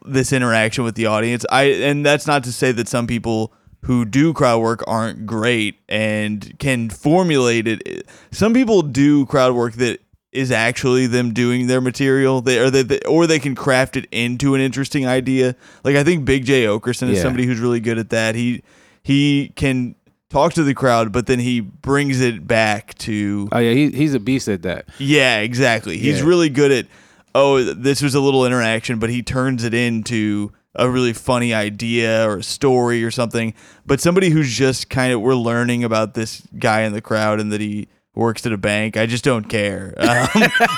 this 0.05 0.33
interaction 0.33 0.85
with 0.85 0.95
the 0.95 1.07
audience. 1.07 1.45
I 1.51 1.65
and 1.65 2.07
that's 2.07 2.27
not 2.27 2.45
to 2.45 2.53
say 2.53 2.73
that 2.73 2.89
some 2.89 3.07
people 3.07 3.53
who 3.83 4.05
do 4.05 4.33
crowd 4.33 4.61
work 4.61 4.83
aren't 4.87 5.27
great 5.27 5.81
and 5.89 6.57
can 6.59 6.89
formulate 6.89 7.67
it. 7.67 8.07
Some 8.31 8.55
people 8.55 8.83
do 8.83 9.27
crowd 9.27 9.55
work 9.55 9.75
that 9.75 10.01
is 10.31 10.51
actually 10.51 11.07
them 11.07 11.33
doing 11.35 11.67
their 11.67 11.81
material. 11.81 12.41
They 12.41 12.59
or 12.59 12.71
they, 12.71 13.01
or 13.01 13.27
they 13.27 13.39
can 13.39 13.55
craft 13.55 13.97
it 13.97 14.07
into 14.13 14.55
an 14.55 14.61
interesting 14.61 15.07
idea. 15.07 15.57
Like 15.85 15.97
I 15.97 16.05
think 16.05 16.25
Big 16.25 16.45
Jay 16.45 16.65
Oakerson 16.65 17.11
is 17.11 17.17
Yeah. 17.19 17.23
somebody 17.25 17.45
who's 17.47 17.59
really 17.61 17.81
good 17.81 17.99
at 17.99 18.11
that. 18.11 18.35
He 18.35 18.63
he 19.03 19.53
can 19.57 19.95
talk 20.31 20.55
to 20.55 20.63
the 20.63 20.73
crowd, 20.75 21.13
but 21.13 21.27
then 21.27 21.41
he 21.41 21.61
brings 21.61 22.21
it 22.21 22.47
back 22.47 22.95
to 22.99 23.49
Oh 23.53 23.59
yeah, 23.59 23.73
he, 23.73 23.91
he's 23.91 24.15
a 24.15 24.21
beast 24.21 24.49
at 24.49 24.63
that. 24.63 24.87
yeah, 24.99 25.41
exactly. 25.41 25.99
He's 25.99 26.21
Yeah. 26.21 26.27
really 26.27 26.49
good 26.49 26.71
at 26.73 26.87
oh, 27.35 27.63
this 27.63 28.01
was 28.03 28.15
a 28.15 28.21
little 28.21 28.47
interaction, 28.47 28.99
but 28.99 29.11
he 29.11 29.23
turns 29.23 29.65
it 29.65 29.75
into 29.75 30.53
a 30.75 30.89
really 30.89 31.13
funny 31.13 31.53
idea 31.53 32.27
or 32.29 32.39
a 32.39 32.43
story 32.43 33.05
or 33.05 33.11
something. 33.11 33.55
But 33.87 34.01
somebody 34.01 34.31
who's 34.31 34.53
just 34.57 34.89
kind 34.91 35.13
of 35.13 35.21
we're 35.21 35.35
learning 35.35 35.85
about 35.85 36.15
this 36.15 36.43
guy 36.59 36.83
in 36.83 36.93
the 36.93 37.01
crowd 37.03 37.41
and 37.41 37.53
that 37.53 37.61
he 37.61 37.89
works 38.15 38.45
at 38.45 38.53
a 38.53 38.59
bank. 38.59 38.97
I 38.97 39.07
just 39.07 39.25
don't 39.25 39.45
care. 39.49 39.95
Um, 39.99 40.29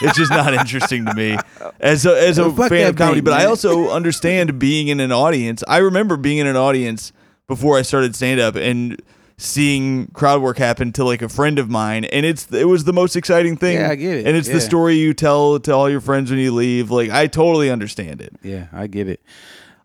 it's 0.02 0.16
just 0.16 0.30
not 0.30 0.54
interesting 0.54 1.04
to 1.06 1.14
me 1.14 1.36
as 1.80 2.06
a, 2.06 2.16
as 2.28 2.38
a 2.38 2.48
Well, 2.48 2.68
fan 2.68 2.88
of 2.90 2.96
comedy. 2.96 3.20
bank, 3.20 3.24
but 3.24 3.32
I 3.40 3.44
also 3.46 3.90
understand 3.90 4.58
being 4.58 4.88
in 4.88 5.00
an 5.00 5.10
audience. 5.12 5.62
I 5.66 5.78
remember 5.78 6.16
being 6.16 6.38
in 6.38 6.46
an 6.46 6.56
audience 6.56 7.12
before 7.48 7.76
I 7.78 7.82
started 7.82 8.14
stand 8.16 8.38
up 8.40 8.54
and 8.56 9.00
seeing 9.36 10.06
crowd 10.08 10.40
work 10.42 10.58
happen 10.58 10.92
to 10.92 11.04
like 11.04 11.20
a 11.22 11.28
friend 11.28 11.58
of 11.58 11.68
mine 11.68 12.04
and 12.04 12.24
it's 12.24 12.50
it 12.52 12.66
was 12.68 12.84
the 12.84 12.92
most 12.92 13.16
exciting 13.16 13.56
thing 13.56 13.76
Yeah, 13.76 13.90
I 13.90 13.94
get 13.96 14.18
it. 14.18 14.26
and 14.28 14.36
it's 14.36 14.46
Yeah. 14.46 14.54
the 14.54 14.60
story 14.60 14.94
you 14.94 15.12
tell 15.12 15.58
to 15.58 15.72
all 15.72 15.90
your 15.90 16.00
friends 16.00 16.30
when 16.30 16.38
you 16.38 16.54
leave 16.54 16.92
like 16.92 17.10
i 17.10 17.26
totally 17.26 17.68
understand 17.68 18.20
it 18.20 18.32
Yeah, 18.44 18.68
I 18.72 18.86
get 18.86 19.08
it. 19.08 19.20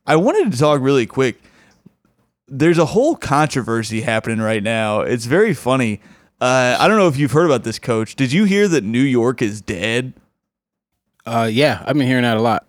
I 0.09 0.15
wanted 0.17 0.51
to 0.51 0.57
talk 0.57 0.81
really 0.81 1.05
quick 1.05 1.41
there's 2.49 2.77
a 2.77 2.85
whole 2.85 3.15
controversy 3.15 4.01
happening 4.01 4.39
right 4.39 4.63
now 4.63 4.99
it's 5.01 5.25
very 5.25 5.53
funny 5.53 6.01
uh, 6.41 6.75
i 6.79 6.87
don't 6.87 6.97
know 6.97 7.07
if 7.07 7.15
you've 7.17 7.31
heard 7.31 7.45
about 7.45 7.63
this 7.63 7.79
coach 7.79 8.15
did 8.15 8.31
you 8.33 8.43
hear 8.43 8.67
that 8.67 8.83
new 8.83 8.99
york 9.01 9.41
is 9.41 9.61
dead 9.61 10.13
Uh, 11.25 11.47
yeah, 11.51 11.83
I've 11.85 11.95
been 11.95 12.07
hearing 12.07 12.23
that 12.23 12.37
a 12.37 12.41
lot. 12.41 12.65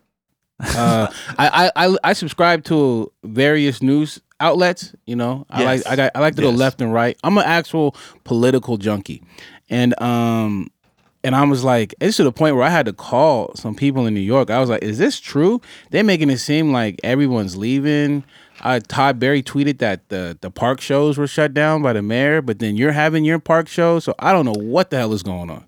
Uh, 0.61 1.07
I, 1.39 1.71
I, 1.75 1.87
I 1.87 1.97
I 2.05 2.13
subscribe 2.13 2.63
to 2.65 3.11
various 3.25 3.81
news 3.81 4.21
outlets. 4.39 4.93
You 5.07 5.17
know, 5.17 5.47
I 5.49 5.63
Yes. 5.63 5.67
like 5.87 5.93
I 5.93 5.97
got 5.97 6.13
I 6.15 6.21
like 6.21 6.35
to 6.37 6.43
go 6.43 6.51
left 6.51 6.83
and 6.83 6.93
right. 6.93 7.17
I'm 7.25 7.39
an 7.39 7.45
actual 7.47 7.95
political 8.25 8.77
junkie, 8.77 9.23
and 9.71 9.95
um, 10.03 10.69
and 11.23 11.35
I 11.35 11.45
was 11.45 11.65
like, 11.65 11.95
it's 12.01 12.17
to 12.17 12.25
the 12.25 12.33
point 12.33 12.57
where 12.57 12.65
I 12.65 12.71
had 12.71 12.87
to 12.87 12.93
call 12.93 13.55
some 13.55 13.75
people 13.75 14.07
in 14.07 14.15
New 14.15 14.21
York. 14.21 14.51
I 14.51 14.59
was 14.59 14.71
like, 14.71 14.83
is 14.83 14.99
this 14.99 15.21
true? 15.21 15.61
They're 15.91 16.05
making 16.05 16.31
it 16.31 16.39
seem 16.39 16.73
like 16.73 16.99
everyone's 17.05 17.57
leaving. 17.57 18.25
Uh, 18.63 18.81
Todd 18.89 19.19
Barry 19.19 19.43
tweeted 19.43 19.79
that 19.79 20.09
the 20.09 20.37
the 20.41 20.51
park 20.51 20.81
shows 20.81 21.17
were 21.19 21.27
shut 21.27 21.55
down 21.55 21.83
by 21.83 21.93
the 21.93 22.03
mayor, 22.03 22.43
but 22.43 22.59
then 22.59 22.77
you're 22.77 22.93
having 22.93 23.25
your 23.25 23.39
park 23.39 23.69
show. 23.69 23.99
So 23.99 24.15
I 24.19 24.33
don't 24.33 24.45
know 24.45 24.55
what 24.57 24.91
the 24.91 24.99
hell 24.99 25.13
is 25.13 25.23
going 25.23 25.51
on. 25.51 25.65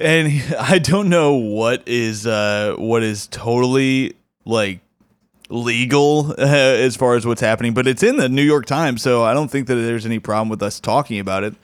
and 0.00 0.30
I 0.58 0.78
don't 0.78 1.08
know 1.08 1.34
what 1.34 1.82
is 1.86 2.26
uh 2.26 2.74
what 2.78 3.02
is 3.02 3.26
totally 3.28 4.14
like 4.44 4.80
legal 5.50 6.32
uh, 6.38 6.44
as 6.44 6.96
far 6.96 7.14
as 7.14 7.26
what's 7.26 7.40
happening, 7.40 7.72
but 7.72 7.86
it's 7.86 8.02
in 8.02 8.16
the 8.16 8.28
New 8.28 8.42
York 8.42 8.66
Times, 8.66 9.00
so 9.02 9.22
I 9.24 9.32
don't 9.32 9.50
think 9.50 9.66
that 9.68 9.76
there's 9.76 10.04
any 10.04 10.18
problem 10.18 10.48
with 10.50 10.62
us 10.62 10.78
talking 10.80 11.18
about 11.18 11.44
it 11.44 11.54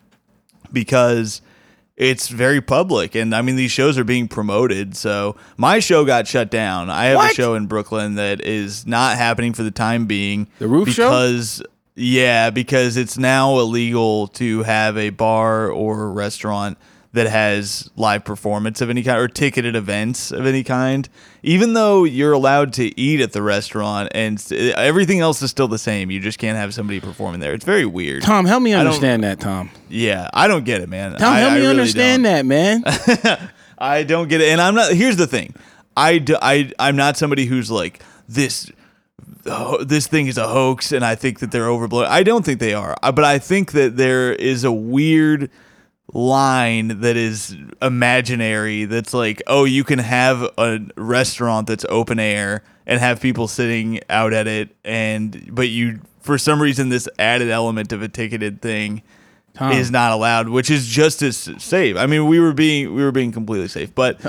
because 0.72 1.42
it's 1.96 2.28
very 2.28 2.60
public 2.60 3.14
and 3.14 3.34
I 3.34 3.42
mean 3.42 3.56
these 3.56 3.70
shows 3.70 3.96
are 3.98 4.04
being 4.04 4.28
promoted. 4.28 4.96
So 4.96 5.36
my 5.56 5.78
show 5.78 6.04
got 6.04 6.26
shut 6.26 6.50
down. 6.50 6.90
I 6.90 7.06
have 7.06 7.30
a 7.30 7.34
show 7.34 7.54
in 7.54 7.66
Brooklyn 7.66 8.16
that 8.16 8.40
is 8.40 8.86
not 8.86 9.16
happening 9.16 9.52
for 9.52 9.62
the 9.62 9.70
time 9.70 10.06
being. 10.06 10.48
The 10.58 10.68
Roof 10.68 10.88
Show? 10.88 11.08
because 11.08 11.62
yeah, 11.94 12.50
because 12.50 12.96
it's 12.96 13.16
now 13.16 13.58
illegal 13.58 14.26
to 14.28 14.64
have 14.64 14.98
a 14.98 15.10
bar 15.10 15.70
or 15.70 16.04
a 16.04 16.08
restaurant 16.08 16.76
that 17.14 17.26
has 17.28 17.90
live 17.96 18.24
performance 18.24 18.80
of 18.80 18.90
any 18.90 19.02
kind 19.02 19.18
or 19.18 19.28
ticketed 19.28 19.74
events 19.76 20.30
of 20.30 20.46
any 20.46 20.62
kind. 20.64 21.08
Even 21.42 21.72
though 21.74 22.04
you're 22.04 22.32
allowed 22.32 22.72
to 22.74 23.00
eat 23.00 23.20
at 23.20 23.32
the 23.32 23.40
restaurant 23.40 24.08
and 24.14 24.36
s- 24.38 24.50
everything 24.52 25.20
else 25.20 25.40
is 25.40 25.50
still 25.50 25.68
the 25.68 25.78
same, 25.78 26.10
you 26.10 26.18
just 26.20 26.38
can't 26.38 26.56
have 26.58 26.74
somebody 26.74 27.00
performing 27.00 27.38
there. 27.40 27.54
It's 27.54 27.64
very 27.64 27.86
weird. 27.86 28.22
Tom, 28.22 28.46
help 28.46 28.62
me 28.62 28.72
understand 28.74 29.22
that. 29.24 29.38
Tom, 29.40 29.70
Yeah, 29.88 30.28
I 30.34 30.48
don't 30.48 30.64
get 30.64 30.80
it, 30.80 30.88
man. 30.88 31.12
Tom, 31.16 31.32
I, 31.34 31.38
help 31.38 31.52
I 31.52 31.54
me 31.54 31.60
really 31.60 31.70
understand 31.70 32.24
don't. 32.24 32.32
that, 32.32 32.46
man. 32.46 33.48
I 33.78 34.02
don't 34.02 34.28
get 34.28 34.40
it, 34.40 34.48
and 34.48 34.60
I'm 34.60 34.74
not. 34.74 34.92
Here's 34.92 35.16
the 35.16 35.26
thing, 35.26 35.54
I 35.96 36.24
I 36.42 36.72
I'm 36.78 36.96
not 36.96 37.16
somebody 37.16 37.46
who's 37.46 37.70
like 37.70 38.02
this. 38.28 38.70
oh, 39.46 39.84
This 39.84 40.06
thing 40.06 40.26
is 40.26 40.38
a 40.38 40.48
hoax, 40.48 40.90
and 40.92 41.04
I 41.04 41.14
think 41.14 41.38
that 41.40 41.50
they're 41.52 41.68
overblown. 41.68 42.06
I 42.08 42.22
don't 42.22 42.44
think 42.44 42.60
they 42.60 42.74
are, 42.74 42.96
Uh, 43.02 43.12
but 43.12 43.24
I 43.24 43.38
think 43.38 43.72
that 43.72 43.96
there 43.96 44.32
is 44.32 44.64
a 44.64 44.72
weird 44.72 45.50
line 46.14 47.00
that 47.00 47.16
is 47.16 47.54
imaginary. 47.82 48.84
That's 48.86 49.12
like, 49.12 49.42
oh, 49.46 49.64
you 49.64 49.84
can 49.84 49.98
have 49.98 50.42
a 50.56 50.80
restaurant 50.96 51.66
that's 51.66 51.84
open 51.88 52.18
air 52.18 52.62
and 52.86 53.00
have 53.00 53.20
people 53.20 53.48
sitting 53.48 54.00
out 54.08 54.32
at 54.32 54.46
it, 54.46 54.74
and 54.84 55.48
but 55.50 55.68
you 55.68 56.00
for 56.20 56.38
some 56.38 56.60
reason 56.62 56.88
this 56.88 57.08
added 57.18 57.50
element 57.50 57.92
of 57.92 58.00
a 58.02 58.08
ticketed 58.08 58.62
thing 58.62 59.02
Tom. 59.54 59.72
is 59.72 59.90
not 59.90 60.12
allowed, 60.12 60.48
which 60.48 60.70
is 60.70 60.86
just 60.86 61.20
as 61.22 61.50
safe. 61.58 61.96
I 61.96 62.06
mean, 62.06 62.26
we 62.26 62.40
were 62.40 62.52
being 62.52 62.94
we 62.94 63.02
were 63.02 63.12
being 63.12 63.32
completely 63.32 63.68
safe, 63.68 63.94
but 63.94 64.20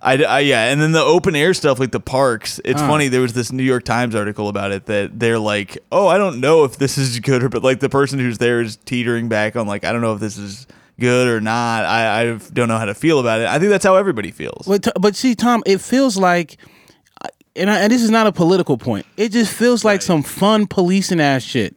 I, 0.00 0.22
I- 0.24 0.40
yeah, 0.40 0.70
and 0.70 0.80
then 0.82 0.92
the 0.92 1.02
open 1.02 1.34
air 1.36 1.54
stuff 1.54 1.78
like 1.78 1.92
the 1.92 2.00
parks. 2.00 2.60
It's 2.64 2.80
Huh. 2.80 2.88
funny. 2.88 3.08
There 3.08 3.20
was 3.20 3.32
this 3.34 3.52
New 3.52 3.62
York 3.62 3.84
Times 3.84 4.14
article 4.14 4.48
about 4.48 4.72
it 4.72 4.86
that 4.86 5.18
they're 5.18 5.38
like, 5.38 5.78
oh, 5.92 6.08
I 6.08 6.18
don't 6.18 6.40
know 6.40 6.64
if 6.64 6.76
this 6.76 6.98
is 6.98 7.20
good 7.20 7.42
or, 7.42 7.48
but 7.48 7.62
like 7.62 7.80
the 7.80 7.88
person 7.88 8.18
who's 8.18 8.38
there 8.38 8.60
is 8.60 8.76
teetering 8.76 9.28
back 9.28 9.54
on 9.56 9.66
like, 9.66 9.84
I 9.84 9.92
don't 9.92 10.00
know 10.02 10.12
if 10.14 10.20
this 10.20 10.36
is 10.38 10.66
good 11.02 11.28
or 11.28 11.40
not. 11.40 11.84
I, 11.84 12.22
I 12.22 12.38
don't 12.52 12.68
know 12.68 12.78
how 12.78 12.84
to 12.86 12.94
feel 12.94 13.18
about 13.18 13.40
it. 13.40 13.46
I 13.48 13.58
think 13.58 13.70
that's 13.70 13.84
how 13.84 13.96
everybody 13.96 14.30
feels. 14.30 14.66
But, 14.66 14.88
but 15.00 15.16
see, 15.16 15.34
Tom, 15.34 15.62
it 15.66 15.80
feels 15.80 16.16
like, 16.16 16.56
and, 17.56 17.68
I, 17.68 17.80
and 17.80 17.92
this 17.92 18.02
is 18.02 18.10
not 18.10 18.26
a 18.26 18.32
political 18.32 18.78
point. 18.78 19.04
It 19.16 19.32
just 19.32 19.52
feels 19.52 19.84
like 19.84 20.00
some 20.02 20.22
fun 20.22 20.66
policing 20.66 21.20
ass 21.20 21.42
shit. 21.42 21.76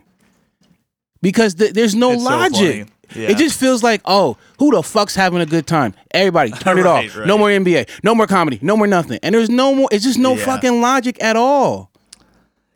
Because 1.22 1.56
th- 1.56 1.74
there's 1.74 1.96
no 1.96 2.12
It's 2.12 2.24
logic. 2.24 2.52
funny. 2.60 2.86
Yeah. 3.16 3.30
It 3.32 3.38
just 3.38 3.60
feels 3.60 3.84
like, 3.84 4.02
oh, 4.06 4.38
who 4.60 4.72
the 4.72 4.82
fuck's 4.84 5.16
having 5.16 5.42
a 5.42 5.46
good 5.46 5.68
time? 5.68 5.94
Everybody, 6.12 6.52
turn 6.60 6.78
it 6.78 6.84
Right, 6.84 7.08
off. 7.10 7.18
right. 7.18 7.28
No 7.28 7.38
more 7.38 7.50
NBA. 7.50 7.90
No 8.04 8.16
more 8.16 8.28
comedy. 8.28 8.60
No 8.62 8.76
more 8.78 8.88
nothing. 8.88 9.20
And 9.24 9.34
there's 9.36 9.50
no 9.50 9.74
more. 9.76 9.88
It's 9.92 10.04
just 10.04 10.18
no 10.20 10.36
Yeah. 10.36 10.46
fucking 10.46 10.82
logic 10.82 11.22
at 11.24 11.36
all. 11.36 11.92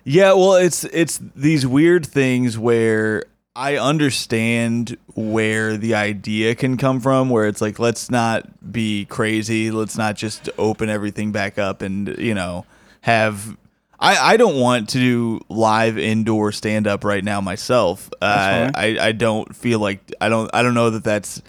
Yeah, 0.03 0.33
well, 0.33 0.53
it's 0.55 0.85
it's 0.85 1.19
these 1.35 1.67
weird 1.67 2.05
things 2.05 2.57
where 2.57 3.23
I 3.59 3.75
understand 3.75 4.97
where 5.15 5.75
the 5.75 5.93
idea 5.93 6.55
can 6.55 6.77
come 6.77 7.01
from, 7.01 7.29
where 7.29 7.45
it's 7.45 7.59
like 7.59 7.77
let's 7.77 8.09
not 8.09 8.71
be 8.71 9.03
crazy, 9.03 9.69
let's 9.69 9.97
not 9.97 10.15
just 10.15 10.49
open 10.57 10.87
everything 10.89 11.33
back 11.33 11.57
up 11.57 11.81
and 11.81 12.17
you 12.17 12.33
know 12.33 12.65
have. 13.01 13.57
I, 13.99 14.35
I 14.35 14.37
don't 14.37 14.55
want 14.57 14.87
to 14.91 14.97
do 14.97 15.41
live 15.49 15.97
indoor 15.97 16.53
stand 16.53 16.87
up 16.87 17.03
right 17.03 17.21
now 17.21 17.41
myself. 17.41 18.09
Uh. 18.21 18.71
I, 18.73 18.97
I 18.97 19.11
don't 19.11 19.53
feel 19.53 19.79
like 19.79 20.09
I 20.21 20.29
don't 20.29 20.49
I 20.53 20.63
don't 20.63 20.73
know 20.73 20.91
that 20.91 21.03
that's 21.03 21.41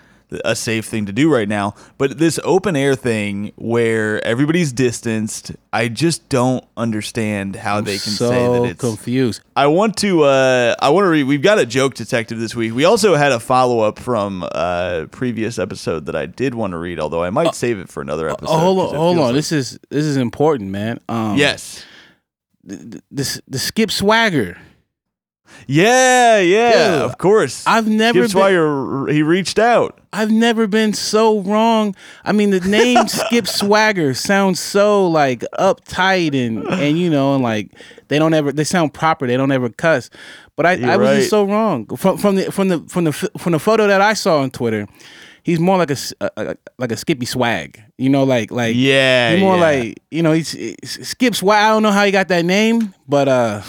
a 0.44 0.54
safe 0.56 0.86
thing 0.86 1.06
to 1.06 1.12
do 1.12 1.32
right 1.32 1.48
now. 1.48 1.74
But 1.98 2.18
this 2.18 2.38
open 2.44 2.76
air 2.76 2.94
thing 2.94 3.52
where 3.56 4.24
everybody's 4.24 4.72
distanced, 4.72 5.52
I 5.72 5.88
just 5.88 6.28
don't 6.28 6.64
understand 6.76 7.56
how 7.56 7.80
they 7.80 7.98
can 7.98 8.12
so 8.12 8.28
say 8.30 8.46
that 8.48 8.64
it's 8.70 8.80
confused. 8.80 9.40
I 9.56 9.66
want 9.66 9.96
to. 9.98 10.22
Uh, 10.24 10.74
I 10.80 10.90
want 10.90 11.04
to 11.04 11.08
read. 11.10 11.24
We've 11.24 11.42
got 11.42 11.58
a 11.58 11.66
joke 11.66 11.94
detective 11.94 12.38
this 12.38 12.54
week. 12.54 12.74
We 12.74 12.84
also 12.84 13.14
had 13.14 13.32
a 13.32 13.40
follow 13.40 13.80
up 13.80 13.98
from 13.98 14.42
a 14.52 15.06
previous 15.10 15.58
episode 15.58 16.06
that 16.06 16.16
I 16.16 16.26
did 16.26 16.54
want 16.54 16.72
to 16.72 16.78
read, 16.78 17.00
although 17.00 17.22
I 17.22 17.30
might 17.30 17.54
save 17.54 17.78
it 17.78 17.88
for 17.88 18.00
another 18.00 18.28
episode. 18.28 18.52
Oh, 18.52 18.58
hold 18.58 18.78
on, 18.78 18.94
hold 18.94 19.18
on. 19.18 19.24
like- 19.26 19.34
This 19.34 19.52
is 19.52 19.78
this 19.90 20.04
is 20.04 20.16
important, 20.16 20.70
man. 20.70 20.98
Um, 21.08 21.36
yes. 21.36 21.84
the, 22.64 23.02
the, 23.10 23.40
the 23.48 23.58
skip 23.58 23.90
swagger. 23.90 24.58
Yeah. 25.66 26.38
Yeah. 26.40 26.72
Dude, 26.92 27.02
of 27.02 27.18
course. 27.18 27.64
I've 27.66 27.86
never 27.88 28.20
been- 28.20 28.28
Swire. 28.28 29.06
He 29.08 29.22
reached 29.22 29.58
out. 29.58 29.98
I've 30.12 30.30
never 30.32 30.66
been 30.66 30.92
so 30.92 31.40
wrong. 31.40 31.94
I 32.24 32.32
mean, 32.32 32.50
the 32.50 32.60
name 32.60 32.98
Skip 33.08 33.46
Swagger 33.46 34.12
sounds 34.14 34.58
so 34.58 35.06
like 35.06 35.44
uptight 35.58 36.34
and 36.34 36.66
and 36.66 36.98
you 36.98 37.08
know 37.08 37.34
and 37.34 37.44
like 37.44 37.70
they 38.08 38.18
don't 38.18 38.34
ever 38.34 38.50
they 38.50 38.64
sound 38.64 38.92
proper. 38.92 39.26
They 39.28 39.36
don't 39.36 39.52
ever 39.52 39.68
cuss. 39.68 40.10
But 40.56 40.66
I, 40.66 40.72
I 40.92 40.96
was 40.96 41.08
right. 41.08 41.16
just 41.18 41.30
so 41.30 41.44
wrong 41.44 41.86
from 41.96 42.18
from 42.18 42.34
the 42.34 42.50
from 42.50 42.68
the 42.68 42.80
from 42.88 43.04
the 43.04 43.12
from 43.12 43.52
the 43.52 43.58
photo 43.60 43.86
that 43.86 44.00
I 44.00 44.14
saw 44.14 44.40
on 44.40 44.50
Twitter. 44.50 44.88
He's 45.42 45.58
more 45.60 45.78
like 45.78 45.90
a, 45.92 45.96
a- 46.20 46.30
a- 46.36 46.56
like 46.78 46.92
a 46.92 46.96
Skippy 46.96 47.24
Swag, 47.24 47.80
you 47.96 48.08
know, 48.10 48.24
like 48.24 48.50
like 48.50 48.74
Yeah, 48.76 49.30
he's 49.32 49.40
more 49.40 49.54
yeah. 49.56 49.60
like 49.62 50.02
you 50.10 50.22
know 50.24 50.32
he's, 50.32 50.50
he's 50.50 51.06
Skip 51.08 51.36
Swag. 51.36 51.64
I 51.64 51.68
don't 51.70 51.82
know 51.84 51.92
how 51.92 52.04
he 52.04 52.10
got 52.10 52.26
that 52.28 52.44
name, 52.44 52.92
but 53.08 53.28
uh, 53.28 53.62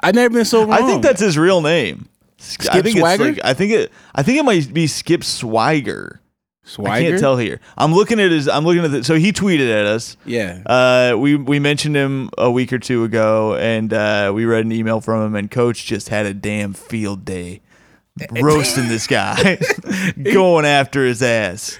I've 0.00 0.14
never 0.14 0.32
been 0.32 0.44
so 0.44 0.60
wrong. 0.62 0.72
I 0.72 0.86
think 0.86 1.02
that's 1.02 1.20
his 1.20 1.36
real 1.38 1.60
name. 1.60 2.08
Skip 2.38 2.72
I 2.72 2.82
think 2.82 2.98
Swagger? 2.98 3.28
It's 3.28 3.38
like, 3.38 3.46
I 3.46 3.54
think 3.54 3.72
it. 3.72 3.92
I 4.14 4.22
think 4.22 4.38
it 4.38 4.44
might 4.44 4.72
be 4.72 4.86
Skip 4.86 5.24
Swagger. 5.24 6.20
Swiger. 6.62 6.90
I 6.90 7.02
can't 7.02 7.18
tell 7.18 7.36
here. 7.36 7.60
I'm 7.76 7.94
looking 7.94 8.20
at 8.20 8.30
his. 8.30 8.48
I'm 8.48 8.64
looking 8.64 8.84
at 8.84 8.90
the. 8.90 9.02
So 9.02 9.16
he 9.16 9.32
tweeted 9.32 9.70
at 9.70 9.86
us. 9.86 10.16
Yeah. 10.24 10.62
Uh, 10.66 11.16
we 11.18 11.34
we 11.34 11.58
mentioned 11.58 11.96
him 11.96 12.30
a 12.36 12.50
week 12.50 12.72
or 12.72 12.78
two 12.78 13.04
ago, 13.04 13.56
and 13.56 13.92
uh, 13.92 14.32
we 14.34 14.44
read 14.44 14.64
an 14.64 14.72
email 14.72 15.00
from 15.00 15.24
him, 15.26 15.34
and 15.34 15.50
Coach 15.50 15.86
just 15.86 16.10
had 16.10 16.26
a 16.26 16.34
damn 16.34 16.74
field 16.74 17.24
day, 17.24 17.62
roasting 18.40 18.88
this 18.88 19.06
guy, 19.06 19.58
going 20.22 20.66
after 20.66 21.04
his 21.04 21.22
ass. 21.22 21.78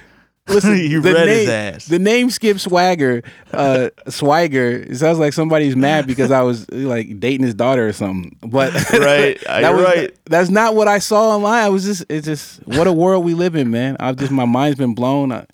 Listen, 0.49 0.73
the 0.77 0.99
read 0.99 1.15
name, 1.15 1.29
his 1.29 1.49
ass. 1.49 1.87
The 1.87 1.99
name 1.99 2.31
Skip 2.31 2.59
Swagger, 2.59 3.23
uh, 3.53 3.91
Swagger. 4.09 4.71
It 4.71 4.97
sounds 4.97 5.19
like 5.19 5.33
somebody's 5.33 5.77
mad 5.77 6.07
because 6.07 6.31
I 6.31 6.43
was 6.43 6.71
like 6.71 7.21
dating 7.21 7.45
his 7.45 7.55
daughter 7.55 7.87
or 7.87 7.93
something. 7.93 8.37
But 8.41 8.73
Right, 8.93 9.39
that 9.47 9.75
was, 9.75 9.83
right. 9.83 10.17
That's 10.27 10.51
not 10.51 10.75
what 10.75 10.89
I 10.89 10.99
saw 10.99 11.37
online. 11.37 11.65
I 11.65 11.69
was 11.69 11.85
just, 11.85 12.05
it's 12.09 12.27
just 12.27 12.67
what 12.67 12.87
a 12.87 12.93
world 12.93 13.25
we 13.25 13.35
live 13.35 13.55
in, 13.55 13.71
man. 13.71 13.97
I've 14.01 14.17
just 14.17 14.31
my 14.33 14.45
mind's 14.45 14.79
been 14.79 14.95
blown. 14.95 15.33
I, 15.33 15.47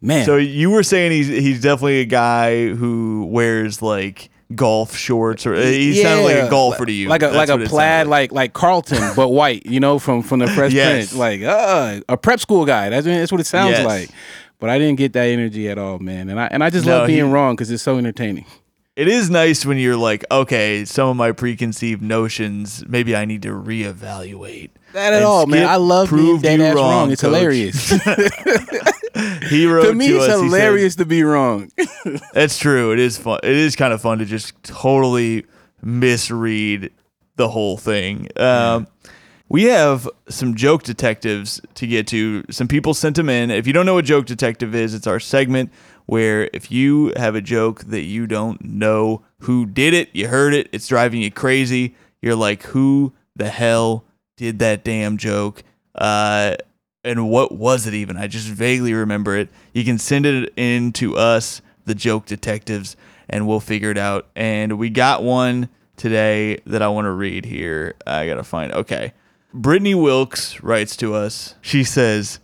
man, 0.00 0.24
So 0.24 0.36
you 0.36 0.70
were 0.70 0.82
saying 0.82 1.12
he's 1.12 1.28
he's 1.28 1.60
definitely 1.60 2.00
a 2.00 2.06
guy 2.06 2.68
who 2.68 3.26
wears 3.30 3.82
like 3.82 4.30
golf 4.54 4.96
shorts, 4.96 5.46
or 5.46 5.54
he 5.54 6.02
sounded 6.02 6.24
like 6.24 6.36
a 6.36 6.50
golfer 6.50 6.84
to 6.86 6.92
you, 6.92 7.08
like 7.08 7.22
a 7.22 7.26
That's 7.30 7.50
like 7.50 7.60
a 7.60 7.68
plaid, 7.68 7.70
sounded 8.06 8.10
like 8.10 8.32
like 8.32 8.52
Carlton, 8.52 9.12
but 9.14 9.28
white. 9.40 9.66
You 9.66 9.80
know, 9.80 9.98
from 9.98 10.22
from 10.22 10.38
the 10.40 10.48
Fresh 10.48 10.72
Yes. 10.72 11.10
Prince, 11.10 11.14
like 11.14 11.42
uh, 11.42 12.00
a 12.08 12.16
prep 12.16 12.40
school 12.40 12.64
guy. 12.64 12.88
That's 12.88 13.06
that's 13.06 13.32
what 13.32 13.40
it 13.40 13.46
sounds 13.46 13.72
Yes. 13.72 13.86
like. 13.86 14.10
But 14.58 14.68
I 14.68 14.78
didn't 14.78 14.96
get 14.96 15.14
that 15.14 15.26
energy 15.28 15.68
at 15.70 15.78
all, 15.78 15.98
man. 15.98 16.28
And 16.28 16.38
I 16.38 16.46
and 16.46 16.62
I 16.62 16.70
just 16.70 16.84
No, 16.86 16.98
love 16.98 17.06
being 17.06 17.26
he- 17.26 17.32
wrong 17.32 17.54
because 17.56 17.70
it's 17.70 17.82
so 17.82 17.96
entertaining. 17.98 18.44
It 19.00 19.08
is 19.08 19.30
nice 19.30 19.64
when 19.64 19.78
you're 19.78 19.96
like, 19.96 20.26
okay, 20.30 20.84
some 20.84 21.08
of 21.08 21.16
my 21.16 21.32
preconceived 21.32 22.02
notions, 22.02 22.84
maybe 22.86 23.16
I 23.16 23.24
need 23.24 23.40
to 23.42 23.48
reevaluate. 23.48 24.68
That 24.92 25.14
at 25.14 25.22
all, 25.22 25.46
man. 25.46 25.66
I 25.66 25.76
love 25.76 26.10
being 26.10 26.38
dead 26.40 26.60
ass 26.60 26.74
wrong. 26.74 26.90
wrong, 26.90 27.10
It's 27.10 27.22
Coach. 27.22 27.34
hilarious. 27.34 27.90
He 29.50 29.66
wrote 29.70 29.86
to 29.86 29.94
me, 29.94 30.08
to 30.08 30.16
it's 30.16 30.24
us, 30.28 30.40
he 30.42 30.48
said- 30.50 30.56
hilarious 30.56 30.96
to 30.96 31.04
be 31.06 31.22
wrong. 31.24 31.70
That's 32.34 32.58
true. 32.58 32.92
It 32.92 32.98
is 32.98 33.16
fun. 33.18 33.40
It 33.42 33.56
is 33.56 33.74
kind 33.74 33.92
of 33.92 34.00
fun 34.00 34.18
to 34.18 34.24
just 34.24 34.52
totally 34.62 35.44
misread 35.82 36.92
the 37.36 37.48
whole 37.48 37.76
thing. 37.76 38.28
Um, 38.36 38.86
we 39.48 39.64
have 39.64 40.08
some 40.28 40.54
joke 40.54 40.84
detectives 40.84 41.60
to 41.74 41.86
get 41.86 42.06
to. 42.08 42.44
Some 42.50 42.68
people 42.68 42.94
sent 42.94 43.16
them 43.16 43.28
in. 43.28 43.50
If 43.50 43.66
you 43.66 43.72
don't 43.72 43.84
know 43.86 43.94
what 43.94 44.04
joke 44.04 44.26
detective 44.26 44.74
is, 44.74 44.94
it's 44.94 45.06
our 45.08 45.20
segment 45.20 45.72
where 46.10 46.50
if 46.52 46.72
you 46.72 47.12
have 47.14 47.36
a 47.36 47.40
joke 47.40 47.84
that 47.84 48.02
you 48.02 48.26
don't 48.26 48.64
know 48.64 49.22
who 49.42 49.64
did 49.64 49.94
it, 49.94 50.08
you 50.12 50.26
heard 50.26 50.52
it, 50.52 50.68
it's 50.72 50.88
driving 50.88 51.22
you 51.22 51.30
crazy. 51.30 51.94
You're 52.20 52.34
like, 52.34 52.64
who 52.64 53.12
the 53.36 53.48
hell 53.48 54.02
did 54.36 54.58
that 54.58 54.82
damn 54.82 55.18
joke? 55.18 55.62
Uh, 55.94 56.56
and 57.04 57.30
what 57.30 57.52
was 57.52 57.86
it 57.86 57.94
even? 57.94 58.16
I 58.16 58.26
just 58.26 58.48
vaguely 58.48 58.92
remember 58.92 59.36
it. 59.36 59.50
You 59.72 59.84
can 59.84 59.98
send 59.98 60.26
it 60.26 60.52
in 60.56 60.90
to 60.94 61.16
us, 61.16 61.62
the 61.84 61.94
joke 61.94 62.26
detectives, 62.26 62.96
and 63.28 63.46
we'll 63.46 63.60
figure 63.60 63.92
it 63.92 63.98
out. 63.98 64.26
And 64.34 64.80
we 64.80 64.90
got 64.90 65.22
one 65.22 65.68
today 65.96 66.56
that 66.66 66.82
I 66.82 66.88
want 66.88 67.04
to 67.04 67.12
read 67.12 67.44
here. 67.44 67.94
I 68.04 68.26
gotta 68.26 68.42
find. 68.42 68.72
Okay, 68.72 69.12
Brittany 69.54 69.94
Wilkes 69.94 70.60
writes 70.60 70.96
to 70.96 71.14
us. 71.14 71.54
She 71.60 71.84
says, 71.84 72.40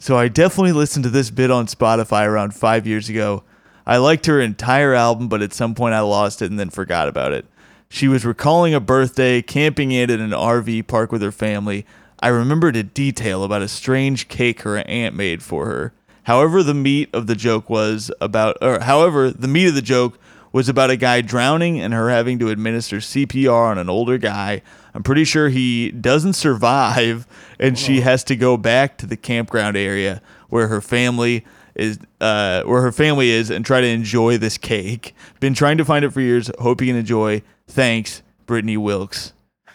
"So 0.00 0.18
I 0.18 0.26
definitely 0.26 0.72
listened 0.72 1.04
to 1.04 1.10
this 1.10 1.30
bit 1.30 1.50
on 1.52 1.66
Spotify 1.66 2.26
around 2.26 2.54
five 2.54 2.86
years 2.86 3.08
ago. 3.08 3.44
I 3.86 3.98
liked 3.98 4.26
her 4.26 4.40
entire 4.40 4.94
album, 4.94 5.28
but 5.28 5.42
at 5.42 5.52
some 5.52 5.74
point 5.74 5.94
I 5.94 6.00
lost 6.00 6.42
it 6.42 6.50
and 6.50 6.58
then 6.58 6.70
forgot 6.70 7.06
about 7.06 7.32
it. 7.32 7.46
She 7.88 8.08
was 8.08 8.24
recalling 8.24 8.72
a 8.72 8.80
birthday, 8.80 9.42
camping 9.42 9.92
in 9.92 10.10
at 10.10 10.18
an 10.20 10.30
RV 10.30 10.86
park 10.86 11.12
with 11.12 11.22
her 11.22 11.30
family. 11.30 11.84
I 12.20 12.28
remembered 12.28 12.76
a 12.76 12.82
detail 12.82 13.44
about 13.44 13.62
a 13.62 13.68
strange 13.68 14.28
cake 14.28 14.62
her 14.62 14.78
aunt 14.78 15.14
made 15.14 15.42
for 15.42 15.66
her. 15.66 15.92
However, 16.24 16.62
the 16.62 16.74
meat 16.74 17.10
of 17.12 17.26
the 17.26 17.34
joke 17.34 17.68
was 17.68 18.10
about, 18.20 18.56
or 18.62 18.80
however, 18.80 19.30
the 19.30 19.48
meat 19.48 19.66
of 19.66 19.74
the 19.74 19.82
joke 19.82 20.18
was 20.52 20.68
about 20.68 20.90
a 20.90 20.96
guy 20.96 21.20
drowning 21.20 21.80
and 21.80 21.94
her 21.94 22.10
having 22.10 22.38
to 22.40 22.48
administer 22.48 22.96
CPR 22.96 23.70
on 23.70 23.78
an 23.78 23.88
older 23.88 24.18
guy. 24.18 24.62
I'm 24.94 25.02
pretty 25.02 25.24
sure 25.24 25.48
he 25.48 25.90
doesn't 25.90 26.32
survive, 26.32 27.26
and 27.58 27.78
she 27.78 28.00
has 28.00 28.24
to 28.24 28.36
go 28.36 28.56
back 28.56 28.98
to 28.98 29.06
the 29.06 29.16
campground 29.16 29.76
area 29.76 30.20
where 30.48 30.66
her 30.68 30.80
family 30.80 31.44
is, 31.76 31.98
uh, 32.20 32.62
where 32.64 32.82
her 32.82 32.92
family 32.92 33.30
is, 33.30 33.50
and 33.50 33.64
try 33.64 33.80
to 33.80 33.86
enjoy 33.86 34.38
this 34.38 34.58
cake. 34.58 35.14
Been 35.38 35.54
trying 35.54 35.78
to 35.78 35.84
find 35.84 36.04
it 36.04 36.10
for 36.10 36.20
years. 36.20 36.50
Hope 36.58 36.80
you 36.80 36.88
can 36.88 36.96
enjoy. 36.96 37.42
Thanks, 37.68 38.22
Brittany 38.46 38.76
Wilkes. 38.76 39.32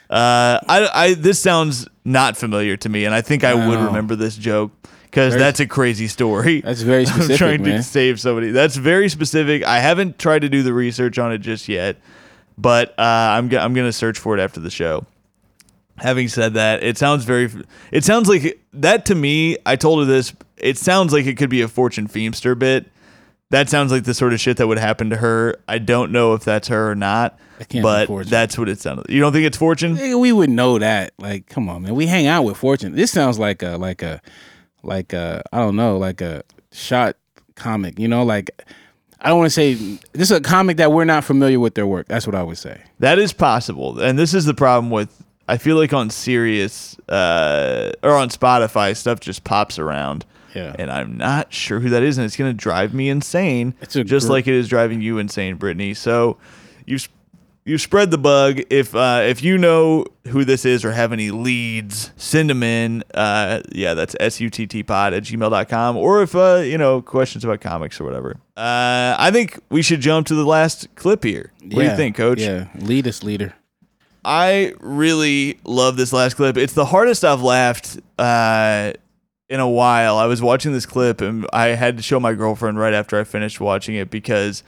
Uh, 0.09 0.59
I, 0.67 0.89
I, 0.93 1.13
this 1.13 1.39
sounds 1.39 1.87
not 2.03 2.37
familiar 2.37 2.77
to 2.77 2.89
me, 2.89 3.05
and 3.05 3.15
I 3.15 3.21
think 3.21 3.43
I 3.43 3.53
would 3.53 3.79
remember 3.79 4.15
this 4.15 4.35
joke 4.35 4.71
because 5.15 5.33
that's 5.35 5.61
a 5.61 5.65
crazy 5.65 6.09
story. 6.09 6.59
That's 6.65 6.81
very 6.81 7.05
I'm 7.07 7.29
trying 7.37 7.63
man. 7.63 7.77
to 7.77 7.83
save 7.83 8.19
somebody. 8.19 8.51
That's 8.51 8.75
very 8.75 9.07
specific. 9.07 9.63
I 9.63 9.79
haven't 9.79 10.19
tried 10.19 10.39
to 10.39 10.49
do 10.49 10.61
the 10.61 10.73
research 10.73 11.17
on 11.17 11.31
it 11.31 11.37
just 11.37 11.69
yet, 11.69 11.95
but 12.57 12.89
uh, 12.99 13.01
I'm 13.01 13.47
go- 13.47 13.59
I'm 13.59 13.73
gonna 13.73 13.93
search 13.93 14.19
for 14.19 14.37
it 14.37 14.41
after 14.41 14.59
the 14.59 14.69
show. 14.69 15.05
Having 15.97 16.27
said 16.27 16.53
that, 16.55 16.83
it 16.83 16.97
sounds 16.97 17.23
very. 17.23 17.49
It 17.93 18.03
sounds 18.03 18.27
like 18.27 18.59
that 18.73 19.05
to 19.05 19.15
me. 19.15 19.57
I 19.65 19.77
told 19.77 19.99
her 19.99 20.05
this. 20.05 20.33
It 20.57 20.77
sounds 20.77 21.13
like 21.13 21.25
it 21.25 21.37
could 21.37 21.49
be 21.49 21.61
a 21.61 21.69
Fortune 21.69 22.09
Feimster 22.09 22.57
bit. 22.59 22.87
That 23.51 23.69
sounds 23.69 23.93
like 23.93 24.03
the 24.03 24.13
sort 24.13 24.33
of 24.33 24.41
shit 24.41 24.57
that 24.57 24.67
would 24.67 24.79
happen 24.79 25.11
to 25.11 25.15
her. 25.17 25.55
I 25.69 25.77
don't 25.77 26.11
know 26.11 26.33
if 26.33 26.43
that's 26.43 26.67
her 26.67 26.91
or 26.91 26.95
not, 26.95 27.39
but 27.81 28.09
that's 28.25 28.57
what 28.57 28.67
it 28.67 28.79
sounded. 28.81 29.05
You 29.07 29.21
don't 29.21 29.31
think 29.31 29.45
it's 29.45 29.55
Fortune? 29.55 29.95
We 30.19 30.33
would 30.33 30.49
know 30.49 30.77
that. 30.79 31.13
Like, 31.19 31.47
come 31.47 31.69
on, 31.69 31.83
man. 31.83 31.95
We 31.95 32.07
hang 32.07 32.27
out 32.27 32.43
with 32.43 32.57
Fortune. 32.57 32.95
This 32.95 33.11
sounds 33.11 33.39
like 33.39 33.63
a 33.63 33.77
like 33.77 34.01
a 34.01 34.21
like 34.85 35.13
a 35.13 35.41
I 35.51 35.59
don't 35.59 35.75
know, 35.75 35.97
like 35.97 36.21
a 36.21 36.43
shot 36.71 37.17
comic. 37.55 37.99
You 37.99 38.07
know, 38.07 38.23
like 38.23 38.51
I 39.21 39.29
don't 39.29 39.39
want 39.39 39.47
to 39.47 39.53
say 39.53 39.73
this 39.73 40.29
is 40.29 40.31
a 40.31 40.41
comic 40.41 40.77
that 40.77 40.91
we're 40.91 41.05
not 41.05 41.23
familiar 41.23 41.59
with 41.59 41.75
their 41.75 41.87
work. 41.87 42.07
That's 42.07 42.25
what 42.27 42.35
I 42.35 42.43
would 42.43 42.57
say. 42.57 42.81
That 42.99 43.19
is 43.19 43.33
possible, 43.33 43.99
and 43.99 44.17
this 44.17 44.33
is 44.33 44.45
the 44.45 44.53
problem 44.53 44.89
with. 44.91 45.21
I 45.47 45.57
feel 45.57 45.75
like 45.77 45.93
on 45.93 46.09
Sirius 46.09 46.97
uh, 47.07 47.91
or 48.01 48.11
on 48.11 48.29
Spotify, 48.29 48.95
stuff 48.97 49.19
just 49.19 49.43
pops 49.43 49.77
around. 49.77 50.25
Yeah. 50.55 50.73
and 50.79 50.89
I'm 50.89 51.17
not 51.17 51.51
sure 51.51 51.81
who 51.81 51.89
that 51.89 52.01
is, 52.01 52.17
and 52.17 52.23
it's 52.23 52.37
going 52.37 52.49
to 52.49 52.57
drive 52.57 52.93
me 52.93 53.09
insane, 53.09 53.73
It's 53.81 53.97
a 53.97 54.05
just 54.05 54.27
gr- 54.27 54.31
like 54.33 54.47
it 54.47 54.53
is 54.53 54.69
driving 54.69 55.01
you 55.01 55.17
insane, 55.17 55.57
Brittany. 55.57 55.93
So 55.93 56.37
you 56.85 56.97
you 57.65 57.79
spread 57.79 58.11
the 58.11 58.17
bug. 58.17 58.61
If 58.69 58.95
uh, 58.95 59.21
if 59.23 59.43
you 59.43 59.57
know 59.57 60.05
who 60.27 60.45
this 60.45 60.65
is 60.65 60.85
or 60.85 60.91
have 60.91 61.11
any 61.11 61.31
leads, 61.31 62.11
send 62.15 62.49
them 62.49 62.63
in. 62.63 63.03
Uh, 63.13 63.61
yeah, 63.71 63.95
that's 63.95 64.15
suttpod 64.15 65.17
at 65.17 65.23
gmail.com. 65.23 65.97
Or 65.97 66.21
if 66.21 66.35
uh, 66.35 66.61
you 66.63 66.77
know 66.77 67.01
questions 67.01 67.43
about 67.43 67.61
comics 67.61 67.99
or 67.99 68.05
whatever. 68.05 68.37
Uh, 68.55 69.15
I 69.17 69.31
think 69.31 69.59
we 69.69 69.81
should 69.81 69.99
jump 69.99 70.27
to 70.27 70.35
the 70.35 70.45
last 70.45 70.95
clip 70.95 71.23
here. 71.23 71.51
What 71.61 71.69
do 71.69 71.83
you 71.83 71.95
think, 71.95 72.15
Coach? 72.15 72.39
Yeah, 72.39 72.67
lead 72.75 73.07
us, 73.07 73.23
leader. 73.23 73.53
I 74.23 74.73
really 74.79 75.59
love 75.65 75.97
this 75.97 76.11
last 76.11 76.35
clip. 76.35 76.57
It's 76.57 76.73
the 76.73 76.85
hardest 76.85 77.23
I've 77.23 77.43
laughed 77.43 77.99
uh, 78.17 78.93
in 79.49 79.59
a 79.59 79.69
while. 79.69 80.17
I 80.17 80.25
was 80.25 80.41
watching 80.41 80.73
this 80.73 80.87
clip 80.87 81.21
and 81.21 81.45
I 81.53 81.67
had 81.67 81.97
to 81.97 82.03
show 82.03 82.19
my 82.19 82.33
girlfriend 82.33 82.79
right 82.79 82.93
after 82.93 83.19
I 83.19 83.23
finished 83.23 83.59
watching 83.59 83.93
it 83.93 84.09
because 84.09 84.63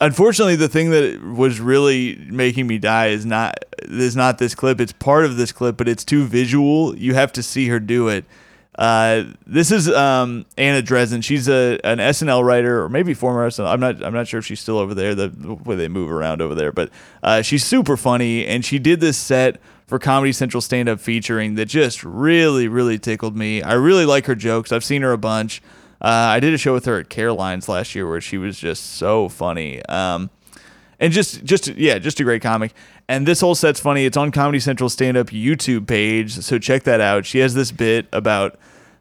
unfortunately 0.00 0.56
the 0.56 0.68
thing 0.68 0.90
that 0.90 1.22
was 1.22 1.60
really 1.60 2.16
making 2.28 2.66
me 2.66 2.78
die 2.78 3.08
is 3.08 3.26
not 3.26 3.64
is 3.82 4.16
not 4.16 4.38
this 4.38 4.54
clip. 4.54 4.80
It's 4.80 4.92
part 4.92 5.24
of 5.24 5.36
this 5.36 5.52
clip, 5.52 5.76
but 5.76 5.88
it's 5.88 6.04
too 6.04 6.24
visual. 6.24 6.96
You 6.96 7.14
have 7.14 7.32
to 7.32 7.42
see 7.42 7.68
her 7.68 7.80
do 7.80 8.08
it. 8.08 8.24
Uh, 8.76 9.24
this 9.46 9.70
is 9.70 9.88
um, 9.90 10.46
Anna 10.56 10.80
Drezen. 10.80 11.22
She's 11.22 11.48
a 11.48 11.78
an 11.84 11.98
SNL 11.98 12.44
writer, 12.44 12.82
or 12.82 12.88
maybe 12.88 13.14
former 13.14 13.48
SNL. 13.48 13.66
I'm 13.66 13.80
not. 13.80 14.02
I'm 14.02 14.14
not 14.14 14.28
sure 14.28 14.38
if 14.38 14.46
she's 14.46 14.60
still 14.60 14.78
over 14.78 14.94
there. 14.94 15.14
The 15.14 15.28
way 15.64 15.76
they 15.76 15.88
move 15.88 16.10
around 16.10 16.40
over 16.40 16.54
there, 16.54 16.72
but 16.72 16.90
uh, 17.22 17.42
she's 17.42 17.64
super 17.64 17.96
funny, 17.96 18.46
and 18.46 18.64
she 18.64 18.78
did 18.78 19.00
this 19.00 19.18
set 19.18 19.60
for 19.86 19.98
Comedy 19.98 20.32
Central 20.32 20.60
stand 20.60 20.88
up 20.88 21.00
featuring 21.00 21.56
that 21.56 21.66
just 21.66 22.04
really, 22.04 22.68
really 22.68 22.98
tickled 22.98 23.36
me. 23.36 23.60
I 23.60 23.72
really 23.72 24.06
like 24.06 24.26
her 24.26 24.36
jokes. 24.36 24.70
I've 24.70 24.84
seen 24.84 25.02
her 25.02 25.12
a 25.12 25.18
bunch. 25.18 25.60
Uh, 26.00 26.06
I 26.06 26.40
did 26.40 26.54
a 26.54 26.58
show 26.58 26.72
with 26.72 26.86
her 26.86 26.98
at 26.98 27.08
Caroline's 27.10 27.68
last 27.68 27.94
year 27.94 28.08
where 28.08 28.20
she 28.20 28.38
was 28.38 28.58
just 28.58 28.94
so 28.96 29.28
funny. 29.28 29.84
Um, 29.86 30.30
and 30.98 31.12
just 31.12 31.44
just 31.44 31.68
yeah, 31.68 31.98
just 31.98 32.20
a 32.20 32.24
great 32.24 32.42
comic. 32.42 32.72
And 33.08 33.26
this 33.26 33.40
whole 33.40 33.54
set's 33.54 33.80
funny. 33.80 34.04
It's 34.04 34.16
on 34.16 34.30
Comedy 34.30 34.60
Central 34.60 34.88
stand 34.88 35.16
up 35.16 35.28
YouTube 35.28 35.86
page, 35.86 36.32
so 36.32 36.58
check 36.58 36.84
that 36.84 37.00
out. 37.00 37.26
She 37.26 37.38
has 37.38 37.54
this 37.54 37.72
bit 37.72 38.06
about 38.12 38.58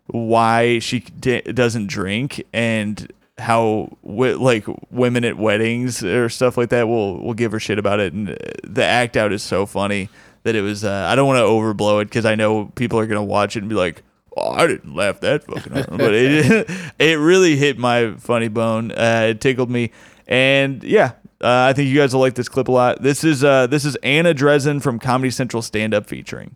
why 0.08 0.80
she 0.80 1.02
d- 1.02 1.42
doesn't 1.42 1.88
drink 1.88 2.44
and 2.52 3.12
how 3.38 3.96
wi- 4.04 4.34
like 4.34 4.66
women 4.92 5.24
at 5.24 5.38
weddings 5.38 6.04
or 6.04 6.30
stuff 6.30 6.58
like 6.58 6.70
that 6.70 6.88
will 6.88 7.22
will 7.22 7.34
give 7.34 7.52
her 7.52 7.60
shit 7.60 7.78
about 7.78 8.00
it 8.00 8.12
and 8.12 8.32
uh, 8.32 8.36
the 8.64 8.84
act 8.84 9.16
out 9.16 9.32
is 9.32 9.44
so 9.44 9.66
funny 9.66 10.10
that 10.44 10.56
it 10.56 10.62
was 10.62 10.84
uh, 10.84 11.08
I 11.10 11.16
don't 11.16 11.28
want 11.28 11.38
to 11.38 11.44
overblow 11.44 12.02
it 12.02 12.06
because 12.06 12.26
I 12.26 12.36
know 12.36 12.66
people 12.76 13.00
are 13.00 13.06
gonna 13.06 13.24
watch 13.24 13.56
it 13.56 13.60
and 13.60 13.70
be 13.70 13.76
like 13.76 14.02
oh, 14.42 14.52
I 14.52 14.68
didn't 14.68 14.96
laugh 14.96 15.20
that 15.22 15.44
fucking 15.44 15.74
hard 15.74 15.90
but 15.90 16.14
it 16.14 16.70
it 17.00 17.20
really 17.20 17.56
hit 17.56 17.78
my 17.78 18.14
funny 18.18 18.48
bone 18.48 18.92
uh, 18.92 19.28
it 19.30 19.42
tickled 19.42 19.70
me 19.70 19.92
and 20.28 20.84
yeah 20.84 21.14
uh, 21.42 21.68
I 21.70 21.74
think 21.74 21.90
you 21.90 21.96
guys 21.98 22.14
will 22.14 22.22
like 22.22 22.36
this 22.36 22.50
clip 22.50 22.68
a 22.68 22.72
lot 22.72 23.02
this 23.02 23.24
is 23.24 23.44
uh, 23.44 23.68
this 23.68 23.86
is 23.86 23.96
Anna 23.98 24.34
Drezen 24.34 24.82
from 24.82 25.00
Comedy 25.00 25.32
Central 25.32 25.62
stand 25.62 25.94
up 25.94 26.08
featuring 26.08 26.56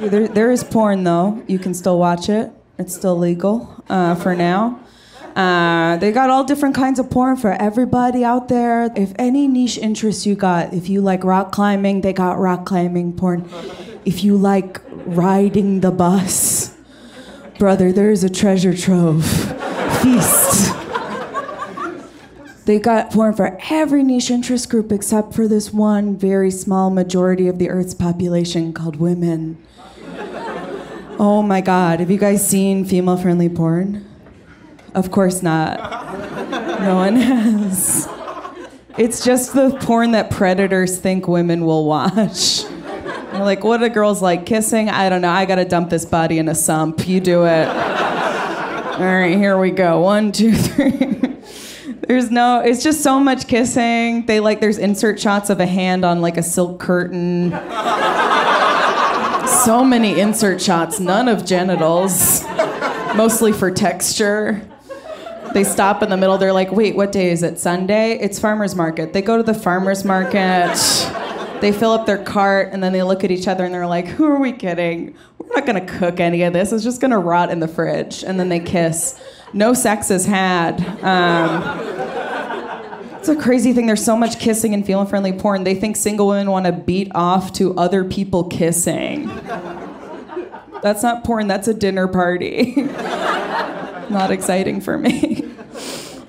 There, 0.00 0.28
there 0.28 0.50
is 0.50 0.64
porn 0.64 1.04
though. 1.04 1.42
You 1.46 1.58
can 1.58 1.74
still 1.74 1.98
watch 1.98 2.28
it. 2.28 2.50
It's 2.78 2.94
still 2.94 3.16
legal 3.16 3.84
uh, 3.88 4.16
for 4.16 4.34
now. 4.34 4.80
Uh, 5.34 5.96
they 5.96 6.12
got 6.12 6.30
all 6.30 6.44
different 6.44 6.76
kinds 6.76 7.00
of 7.00 7.10
porn 7.10 7.36
for 7.36 7.52
everybody 7.52 8.24
out 8.24 8.48
there. 8.48 8.92
If 8.94 9.12
any 9.18 9.48
niche 9.48 9.78
interest 9.78 10.26
you 10.26 10.36
got, 10.36 10.72
if 10.72 10.88
you 10.88 11.00
like 11.00 11.24
rock 11.24 11.50
climbing, 11.50 12.02
they 12.02 12.12
got 12.12 12.38
rock 12.38 12.64
climbing 12.66 13.14
porn. 13.14 13.48
If 14.04 14.22
you 14.22 14.36
like 14.36 14.80
riding 15.06 15.80
the 15.80 15.90
bus, 15.90 16.76
brother, 17.58 17.90
there 17.92 18.10
is 18.10 18.22
a 18.22 18.30
treasure 18.30 18.76
trove. 18.76 19.24
Feast. 20.02 20.72
They 22.66 22.78
got 22.78 23.10
porn 23.10 23.34
for 23.34 23.58
every 23.70 24.02
niche 24.02 24.30
interest 24.30 24.70
group 24.70 24.92
except 24.92 25.34
for 25.34 25.48
this 25.48 25.72
one 25.72 26.16
very 26.16 26.50
small 26.50 26.90
majority 26.90 27.48
of 27.48 27.58
the 27.58 27.68
Earth's 27.68 27.92
population 27.92 28.72
called 28.72 28.96
women. 28.96 29.58
Oh 31.18 31.42
my 31.42 31.60
god, 31.60 32.00
have 32.00 32.10
you 32.10 32.18
guys 32.18 32.46
seen 32.48 32.84
female 32.84 33.16
friendly 33.16 33.48
porn? 33.48 34.04
Of 34.94 35.10
course 35.10 35.42
not. 35.42 35.78
No 36.80 36.94
one 36.94 37.16
has. 37.16 38.08
It's 38.96 39.24
just 39.24 39.54
the 39.54 39.76
porn 39.80 40.12
that 40.12 40.30
predators 40.30 40.98
think 40.98 41.26
women 41.26 41.64
will 41.64 41.84
watch. 41.84 42.64
They're 42.64 43.42
like, 43.42 43.64
what 43.64 43.78
do 43.78 43.88
girls 43.88 44.22
like? 44.22 44.46
Kissing? 44.46 44.88
I 44.88 45.08
don't 45.08 45.20
know. 45.20 45.30
I 45.30 45.46
gotta 45.46 45.64
dump 45.64 45.90
this 45.90 46.04
body 46.04 46.38
in 46.38 46.48
a 46.48 46.54
sump. 46.54 47.08
You 47.08 47.18
do 47.18 47.44
it. 47.44 47.66
All 47.66 49.00
right, 49.00 49.36
here 49.36 49.58
we 49.58 49.72
go. 49.72 50.00
One, 50.00 50.30
two, 50.30 50.54
three. 50.54 50.92
There's 52.06 52.30
no, 52.30 52.60
it's 52.60 52.84
just 52.84 53.02
so 53.02 53.18
much 53.18 53.48
kissing. 53.48 54.26
They 54.26 54.38
like, 54.38 54.60
there's 54.60 54.78
insert 54.78 55.18
shots 55.18 55.50
of 55.50 55.58
a 55.58 55.66
hand 55.66 56.04
on 56.04 56.20
like 56.20 56.36
a 56.36 56.42
silk 56.44 56.78
curtain. 56.78 57.50
So 59.64 59.82
many 59.84 60.20
insert 60.20 60.60
shots, 60.60 61.00
none 61.00 61.28
of 61.28 61.44
genitals, 61.44 62.44
mostly 63.16 63.52
for 63.52 63.70
texture. 63.70 64.62
They 65.54 65.62
stop 65.62 66.02
in 66.02 66.10
the 66.10 66.16
middle, 66.16 66.36
they're 66.36 66.52
like, 66.52 66.72
wait, 66.72 66.96
what 66.96 67.12
day 67.12 67.30
is 67.30 67.44
it? 67.44 67.60
Sunday? 67.60 68.18
It's 68.18 68.40
farmer's 68.40 68.74
market. 68.74 69.12
They 69.12 69.22
go 69.22 69.36
to 69.36 69.42
the 69.44 69.54
farmer's 69.54 70.04
market, 70.04 70.74
they 71.60 71.70
fill 71.70 71.92
up 71.92 72.06
their 72.06 72.22
cart, 72.22 72.70
and 72.72 72.82
then 72.82 72.92
they 72.92 73.04
look 73.04 73.22
at 73.22 73.30
each 73.30 73.46
other 73.46 73.64
and 73.64 73.72
they're 73.72 73.86
like, 73.86 74.08
who 74.08 74.24
are 74.24 74.40
we 74.40 74.50
kidding? 74.50 75.14
We're 75.38 75.54
not 75.54 75.64
gonna 75.64 75.86
cook 75.86 76.18
any 76.18 76.42
of 76.42 76.52
this, 76.52 76.72
it's 76.72 76.82
just 76.82 77.00
gonna 77.00 77.20
rot 77.20 77.52
in 77.52 77.60
the 77.60 77.68
fridge. 77.68 78.24
And 78.24 78.38
then 78.38 78.48
they 78.48 78.58
kiss. 78.58 79.22
No 79.52 79.74
sex 79.74 80.10
is 80.10 80.26
had. 80.26 80.80
Um, 81.04 81.94
it's 83.20 83.28
a 83.28 83.36
crazy 83.36 83.72
thing. 83.72 83.86
There's 83.86 84.04
so 84.04 84.16
much 84.16 84.40
kissing 84.40 84.74
and 84.74 84.84
feeling 84.84 85.06
friendly 85.06 85.32
porn. 85.32 85.62
They 85.62 85.76
think 85.76 85.94
single 85.94 86.26
women 86.26 86.50
want 86.50 86.66
to 86.66 86.72
beat 86.72 87.12
off 87.14 87.52
to 87.54 87.74
other 87.76 88.04
people 88.04 88.44
kissing. 88.44 89.28
That's 90.82 91.02
not 91.02 91.22
porn, 91.22 91.46
that's 91.46 91.68
a 91.68 91.72
dinner 91.72 92.08
party. 92.08 92.74
not 94.10 94.30
exciting 94.30 94.80
for 94.80 94.98
me. 94.98 95.43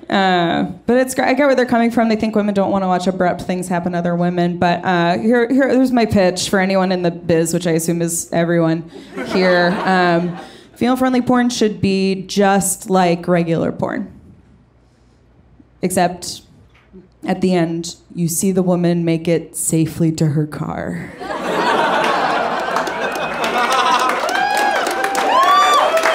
Uh, 0.08 0.64
but 0.86 0.98
it's 0.98 1.18
I 1.18 1.34
get 1.34 1.46
where 1.46 1.54
they're 1.56 1.66
coming 1.66 1.90
from. 1.90 2.08
They 2.08 2.16
think 2.16 2.36
women 2.36 2.54
don't 2.54 2.70
want 2.70 2.84
to 2.84 2.86
watch 2.86 3.06
abrupt 3.06 3.42
things 3.42 3.68
happen 3.68 3.92
to 3.92 3.98
other 3.98 4.14
women. 4.14 4.58
But 4.58 4.84
uh, 4.84 5.18
here, 5.18 5.48
here, 5.52 5.68
here's 5.68 5.90
my 5.90 6.06
pitch 6.06 6.48
for 6.48 6.60
anyone 6.60 6.92
in 6.92 7.02
the 7.02 7.10
biz, 7.10 7.52
which 7.52 7.66
I 7.66 7.72
assume 7.72 8.02
is 8.02 8.32
everyone 8.32 8.90
here. 9.28 9.70
Um, 9.84 10.38
female 10.74 10.96
friendly 10.96 11.22
porn 11.22 11.50
should 11.50 11.80
be 11.80 12.22
just 12.22 12.88
like 12.88 13.26
regular 13.26 13.72
porn, 13.72 14.12
except 15.82 16.42
at 17.24 17.40
the 17.40 17.54
end, 17.54 17.96
you 18.14 18.28
see 18.28 18.52
the 18.52 18.62
woman 18.62 19.04
make 19.04 19.26
it 19.26 19.56
safely 19.56 20.12
to 20.12 20.26
her 20.28 20.46
car. 20.46 21.12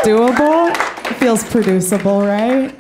Doable? 0.04 0.72
It 1.12 1.14
feels 1.16 1.44
producible, 1.44 2.22
right? 2.26 2.74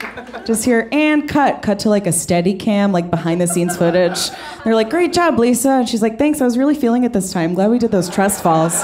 Just 0.45 0.65
here 0.65 0.89
and 0.91 1.29
cut, 1.29 1.61
cut 1.61 1.79
to 1.79 1.89
like 1.89 2.07
a 2.07 2.11
steady 2.11 2.53
cam, 2.53 2.91
like 2.91 3.09
behind 3.09 3.39
the 3.39 3.47
scenes 3.47 3.77
footage. 3.77 4.29
They're 4.63 4.75
like, 4.75 4.89
great 4.89 5.13
job, 5.13 5.37
Lisa. 5.37 5.69
And 5.69 5.89
she's 5.89 6.01
like, 6.01 6.17
thanks, 6.17 6.41
I 6.41 6.45
was 6.45 6.57
really 6.57 6.75
feeling 6.75 7.03
it 7.03 7.13
this 7.13 7.31
time. 7.31 7.53
Glad 7.53 7.69
we 7.69 7.79
did 7.79 7.91
those 7.91 8.09
trust 8.09 8.41
falls. 8.41 8.81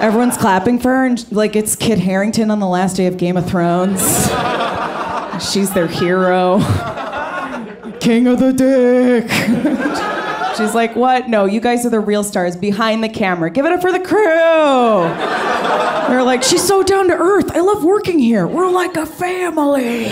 Everyone's 0.00 0.36
clapping 0.36 0.78
for 0.78 0.90
her, 0.90 1.06
and 1.06 1.32
like 1.32 1.56
it's 1.56 1.74
Kit 1.74 1.98
Harington 1.98 2.52
on 2.52 2.60
the 2.60 2.68
last 2.68 2.96
day 2.96 3.06
of 3.06 3.16
Game 3.16 3.36
of 3.36 3.48
Thrones. 3.48 4.00
She's 5.52 5.72
their 5.72 5.88
hero. 5.88 6.58
King 7.98 8.28
of 8.28 8.38
the 8.38 8.52
Dick. 8.52 9.28
She's 10.56 10.74
like, 10.74 10.94
what? 10.96 11.28
No, 11.28 11.44
you 11.46 11.60
guys 11.60 11.84
are 11.84 11.90
the 11.90 12.00
real 12.00 12.22
stars 12.22 12.56
behind 12.56 13.02
the 13.02 13.08
camera. 13.08 13.50
Give 13.50 13.66
it 13.66 13.72
up 13.72 13.80
for 13.80 13.92
the 13.92 14.00
crew. 14.00 15.97
They're 16.08 16.22
like, 16.22 16.42
she's 16.42 16.66
so 16.66 16.82
down 16.82 17.08
to 17.08 17.14
earth. 17.14 17.50
I 17.52 17.60
love 17.60 17.84
working 17.84 18.18
here. 18.18 18.46
We're 18.46 18.70
like 18.70 18.96
a 18.96 19.04
family. 19.04 20.08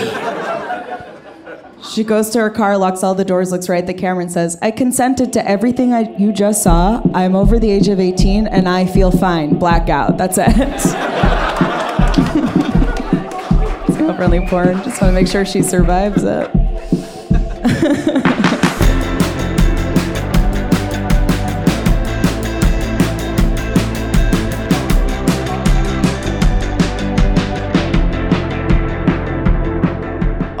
She 1.89 2.03
goes 2.03 2.29
to 2.31 2.39
her 2.39 2.49
car, 2.49 2.77
locks 2.77 3.03
all 3.03 3.15
the 3.15 3.25
doors, 3.25 3.51
looks 3.51 3.69
right 3.69 3.79
at 3.79 3.87
the 3.87 3.93
camera, 3.93 4.23
and 4.23 4.31
says, 4.31 4.57
I 4.61 4.71
consented 4.71 5.33
to 5.33 5.47
everything 5.47 5.93
I, 5.93 6.15
you 6.17 6.31
just 6.31 6.61
saw. 6.61 7.01
I'm 7.13 7.35
over 7.35 7.59
the 7.59 7.71
age 7.71 7.87
of 7.87 7.99
18 7.99 8.47
and 8.47 8.67
I 8.69 8.85
feel 8.85 9.09
fine. 9.09 9.57
Blackout. 9.57 10.17
That's 10.17 10.37
it. 10.37 10.47
it's 13.87 13.99
not 13.99 14.19
really 14.19 14.37
important. 14.37 14.83
Just 14.83 15.01
want 15.01 15.11
to 15.11 15.19
make 15.19 15.27
sure 15.27 15.45
she 15.45 15.63
survives 15.63 16.23
it. 16.23 16.51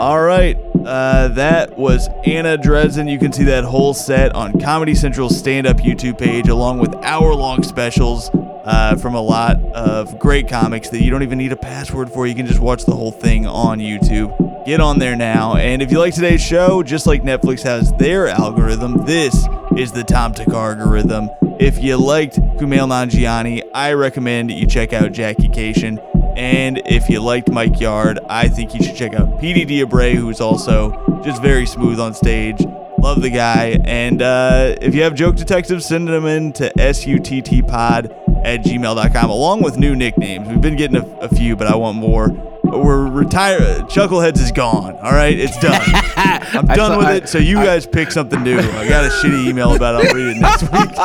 All 0.07 0.21
right. 0.21 0.57
Uh, 0.85 1.27
that 1.33 1.77
was 1.77 2.07
Anna 2.25 2.57
Drezen. 2.57 3.11
You 3.11 3.19
can 3.19 3.33
see 3.33 3.43
that 3.43 3.65
whole 3.65 3.93
set 3.93 4.33
on 4.33 4.57
Comedy 4.57 4.95
Central's 4.95 5.37
stand 5.37 5.67
up 5.67 5.79
YouTube 5.79 6.17
page, 6.17 6.47
along 6.47 6.79
with 6.79 6.95
hour 7.03 7.35
long 7.35 7.61
specials 7.61 8.29
uh, 8.63 8.95
from 8.95 9.15
a 9.15 9.21
lot 9.21 9.61
of 9.73 10.17
great 10.17 10.47
comics 10.47 10.87
that 10.91 11.03
you 11.03 11.11
don't 11.11 11.23
even 11.23 11.37
need 11.37 11.51
a 11.51 11.57
password 11.57 12.09
for. 12.09 12.25
You 12.25 12.35
can 12.35 12.45
just 12.45 12.61
watch 12.61 12.85
the 12.85 12.95
whole 12.95 13.11
thing 13.11 13.45
on 13.45 13.79
YouTube. 13.79 14.65
Get 14.65 14.79
on 14.79 14.97
there 14.97 15.17
now. 15.17 15.57
And 15.57 15.81
if 15.81 15.91
you 15.91 15.99
like 15.99 16.13
today's 16.13 16.39
show, 16.39 16.81
just 16.83 17.05
like 17.05 17.23
Netflix 17.23 17.61
has 17.63 17.91
their 17.99 18.29
algorithm, 18.29 19.05
this 19.05 19.45
is 19.75 19.91
the 19.91 20.05
Tom 20.05 20.33
Thakkar 20.33 20.79
algorithm. 20.79 21.29
If 21.59 21.83
you 21.83 21.97
liked 21.97 22.37
Kumail 22.37 22.87
Nanjiani, 22.87 23.61
I 23.73 23.91
recommend 23.91 24.51
you 24.51 24.67
check 24.67 24.93
out 24.93 25.11
Jackie 25.11 25.49
Kashian. 25.49 26.16
And 26.37 26.81
if 26.85 27.09
you 27.09 27.19
liked 27.19 27.49
Mike 27.49 27.79
Yard, 27.79 28.19
I 28.29 28.47
think 28.47 28.75
you 28.75 28.83
should 28.83 28.95
check 28.95 29.15
out 29.15 29.39
PD 29.39 29.67
Diabre, 29.67 30.11
who's 30.11 30.39
also 30.39 31.21
just 31.25 31.41
very 31.41 31.65
smooth 31.65 31.99
on 31.99 32.13
stage. 32.13 32.63
Love 32.99 33.21
the 33.21 33.31
guy. 33.31 33.79
And 33.83 34.21
uh, 34.21 34.75
if 34.79 34.93
you 34.93 35.01
have 35.01 35.15
joke 35.15 35.35
detectives, 35.35 35.85
send 35.85 36.07
them 36.07 36.25
in 36.25 36.53
to 36.53 36.71
suttpod 36.75 38.45
at 38.45 38.61
gmail.com, 38.61 39.29
along 39.29 39.63
with 39.63 39.77
new 39.77 39.95
nicknames. 39.95 40.47
We've 40.47 40.61
been 40.61 40.75
getting 40.75 40.97
a, 40.97 41.05
a 41.21 41.29
few, 41.29 41.55
but 41.55 41.65
I 41.67 41.75
want 41.75 41.97
more. 41.97 42.56
We're 42.71 43.07
retired. 43.09 43.83
Chuckleheads 43.89 44.39
is 44.39 44.51
gone. 44.51 44.95
All 44.97 45.11
right, 45.11 45.37
it's 45.37 45.57
done. 45.59 45.81
I'm 46.15 46.65
done 46.65 46.77
saw- 46.77 46.97
with 46.97 47.07
I- 47.07 47.15
it. 47.15 47.29
So 47.29 47.37
you 47.37 47.55
guys 47.55 47.85
pick 47.87 48.11
something 48.11 48.41
new. 48.43 48.57
I 48.59 48.87
got 48.87 49.05
a 49.05 49.09
shitty 49.09 49.47
email 49.47 49.75
about 49.75 50.03
it. 50.03 50.09
I'll 50.09 50.15
read 50.15 50.35
it 50.37 50.39
next 50.39 50.61
week. 50.63 50.71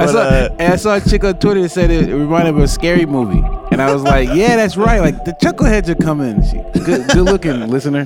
I 0.00 0.06
saw, 0.06 0.18
uh, 0.18 0.48
and 0.58 0.72
I 0.72 0.76
saw 0.76 0.96
a 0.96 1.00
chick 1.00 1.24
on 1.24 1.38
Twitter 1.38 1.62
that 1.62 1.68
said 1.70 1.90
it, 1.90 2.12
reminded 2.12 2.52
me 2.52 2.58
of 2.60 2.64
a 2.64 2.68
scary 2.68 3.06
movie, 3.06 3.42
and 3.72 3.80
I 3.82 3.92
was 3.92 4.02
like, 4.02 4.28
"Yeah, 4.32 4.56
that's 4.56 4.76
right. 4.76 5.00
Like 5.00 5.24
the 5.24 5.32
chuckleheads 5.32 5.88
are 5.88 5.94
coming. 5.94 6.42
She, 6.42 6.58
good, 6.84 7.08
good 7.08 7.24
looking 7.24 7.60
listener." 7.68 8.04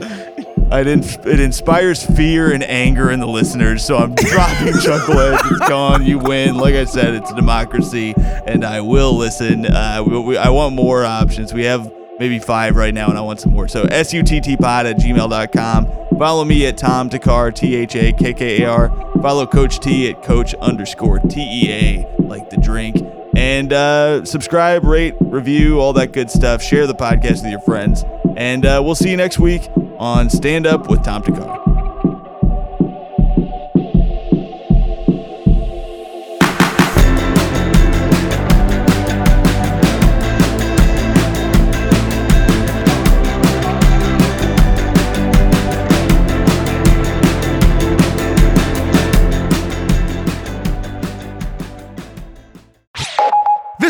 It, 0.74 1.26
it 1.26 1.38
inspires 1.40 2.02
fear 2.02 2.50
and 2.52 2.62
anger 2.62 3.10
in 3.10 3.20
the 3.20 3.26
listeners, 3.26 3.84
so 3.84 3.98
I'm 3.98 4.14
dropping 4.14 4.72
Chuckleheads. 4.72 5.50
It's 5.50 5.68
gone. 5.68 6.06
You 6.06 6.18
win. 6.18 6.56
Like 6.56 6.74
I 6.74 6.84
said, 6.84 7.12
it's 7.14 7.30
a 7.30 7.34
democracy, 7.36 8.14
and 8.16 8.64
I 8.64 8.80
will 8.80 9.12
listen. 9.14 9.66
Uh, 9.66 10.02
we, 10.06 10.18
we, 10.18 10.36
I 10.38 10.48
want 10.48 10.74
more 10.74 11.04
options. 11.04 11.52
We 11.52 11.64
have 11.64 11.92
maybe 12.22 12.38
five 12.38 12.76
right 12.76 12.94
now, 12.94 13.08
and 13.08 13.18
I 13.18 13.20
want 13.20 13.40
some 13.40 13.52
more. 13.52 13.66
So 13.66 13.84
suttpod 13.84 14.84
at 14.84 14.96
gmail.com. 14.96 16.18
Follow 16.18 16.44
me 16.44 16.66
at 16.66 16.78
Tom 16.78 17.10
Thakkar, 17.10 17.52
T 17.52 17.74
H 17.74 17.96
A 17.96 18.12
K 18.12 18.32
K 18.32 18.62
A 18.62 18.70
R. 18.70 19.12
Follow 19.20 19.44
Coach 19.44 19.80
T 19.80 20.08
at 20.08 20.22
Coach 20.22 20.54
underscore 20.54 21.18
T 21.18 21.40
E 21.40 21.72
A, 21.72 22.22
like 22.22 22.48
the 22.48 22.58
drink. 22.58 22.96
And 23.34 23.72
uh, 23.72 24.24
subscribe, 24.24 24.84
rate, 24.84 25.14
review, 25.20 25.80
all 25.80 25.92
that 25.94 26.12
good 26.12 26.30
stuff. 26.30 26.62
Share 26.62 26.86
the 26.86 26.94
podcast 26.94 27.42
with 27.42 27.50
your 27.50 27.60
friends. 27.62 28.04
And 28.36 28.64
uh, 28.64 28.80
we'll 28.84 28.94
see 28.94 29.10
you 29.10 29.16
next 29.16 29.40
week 29.40 29.68
on 29.98 30.30
Stand 30.30 30.66
Up 30.66 30.88
with 30.88 31.02
Tom 31.02 31.22
Thakkar. 31.22 31.71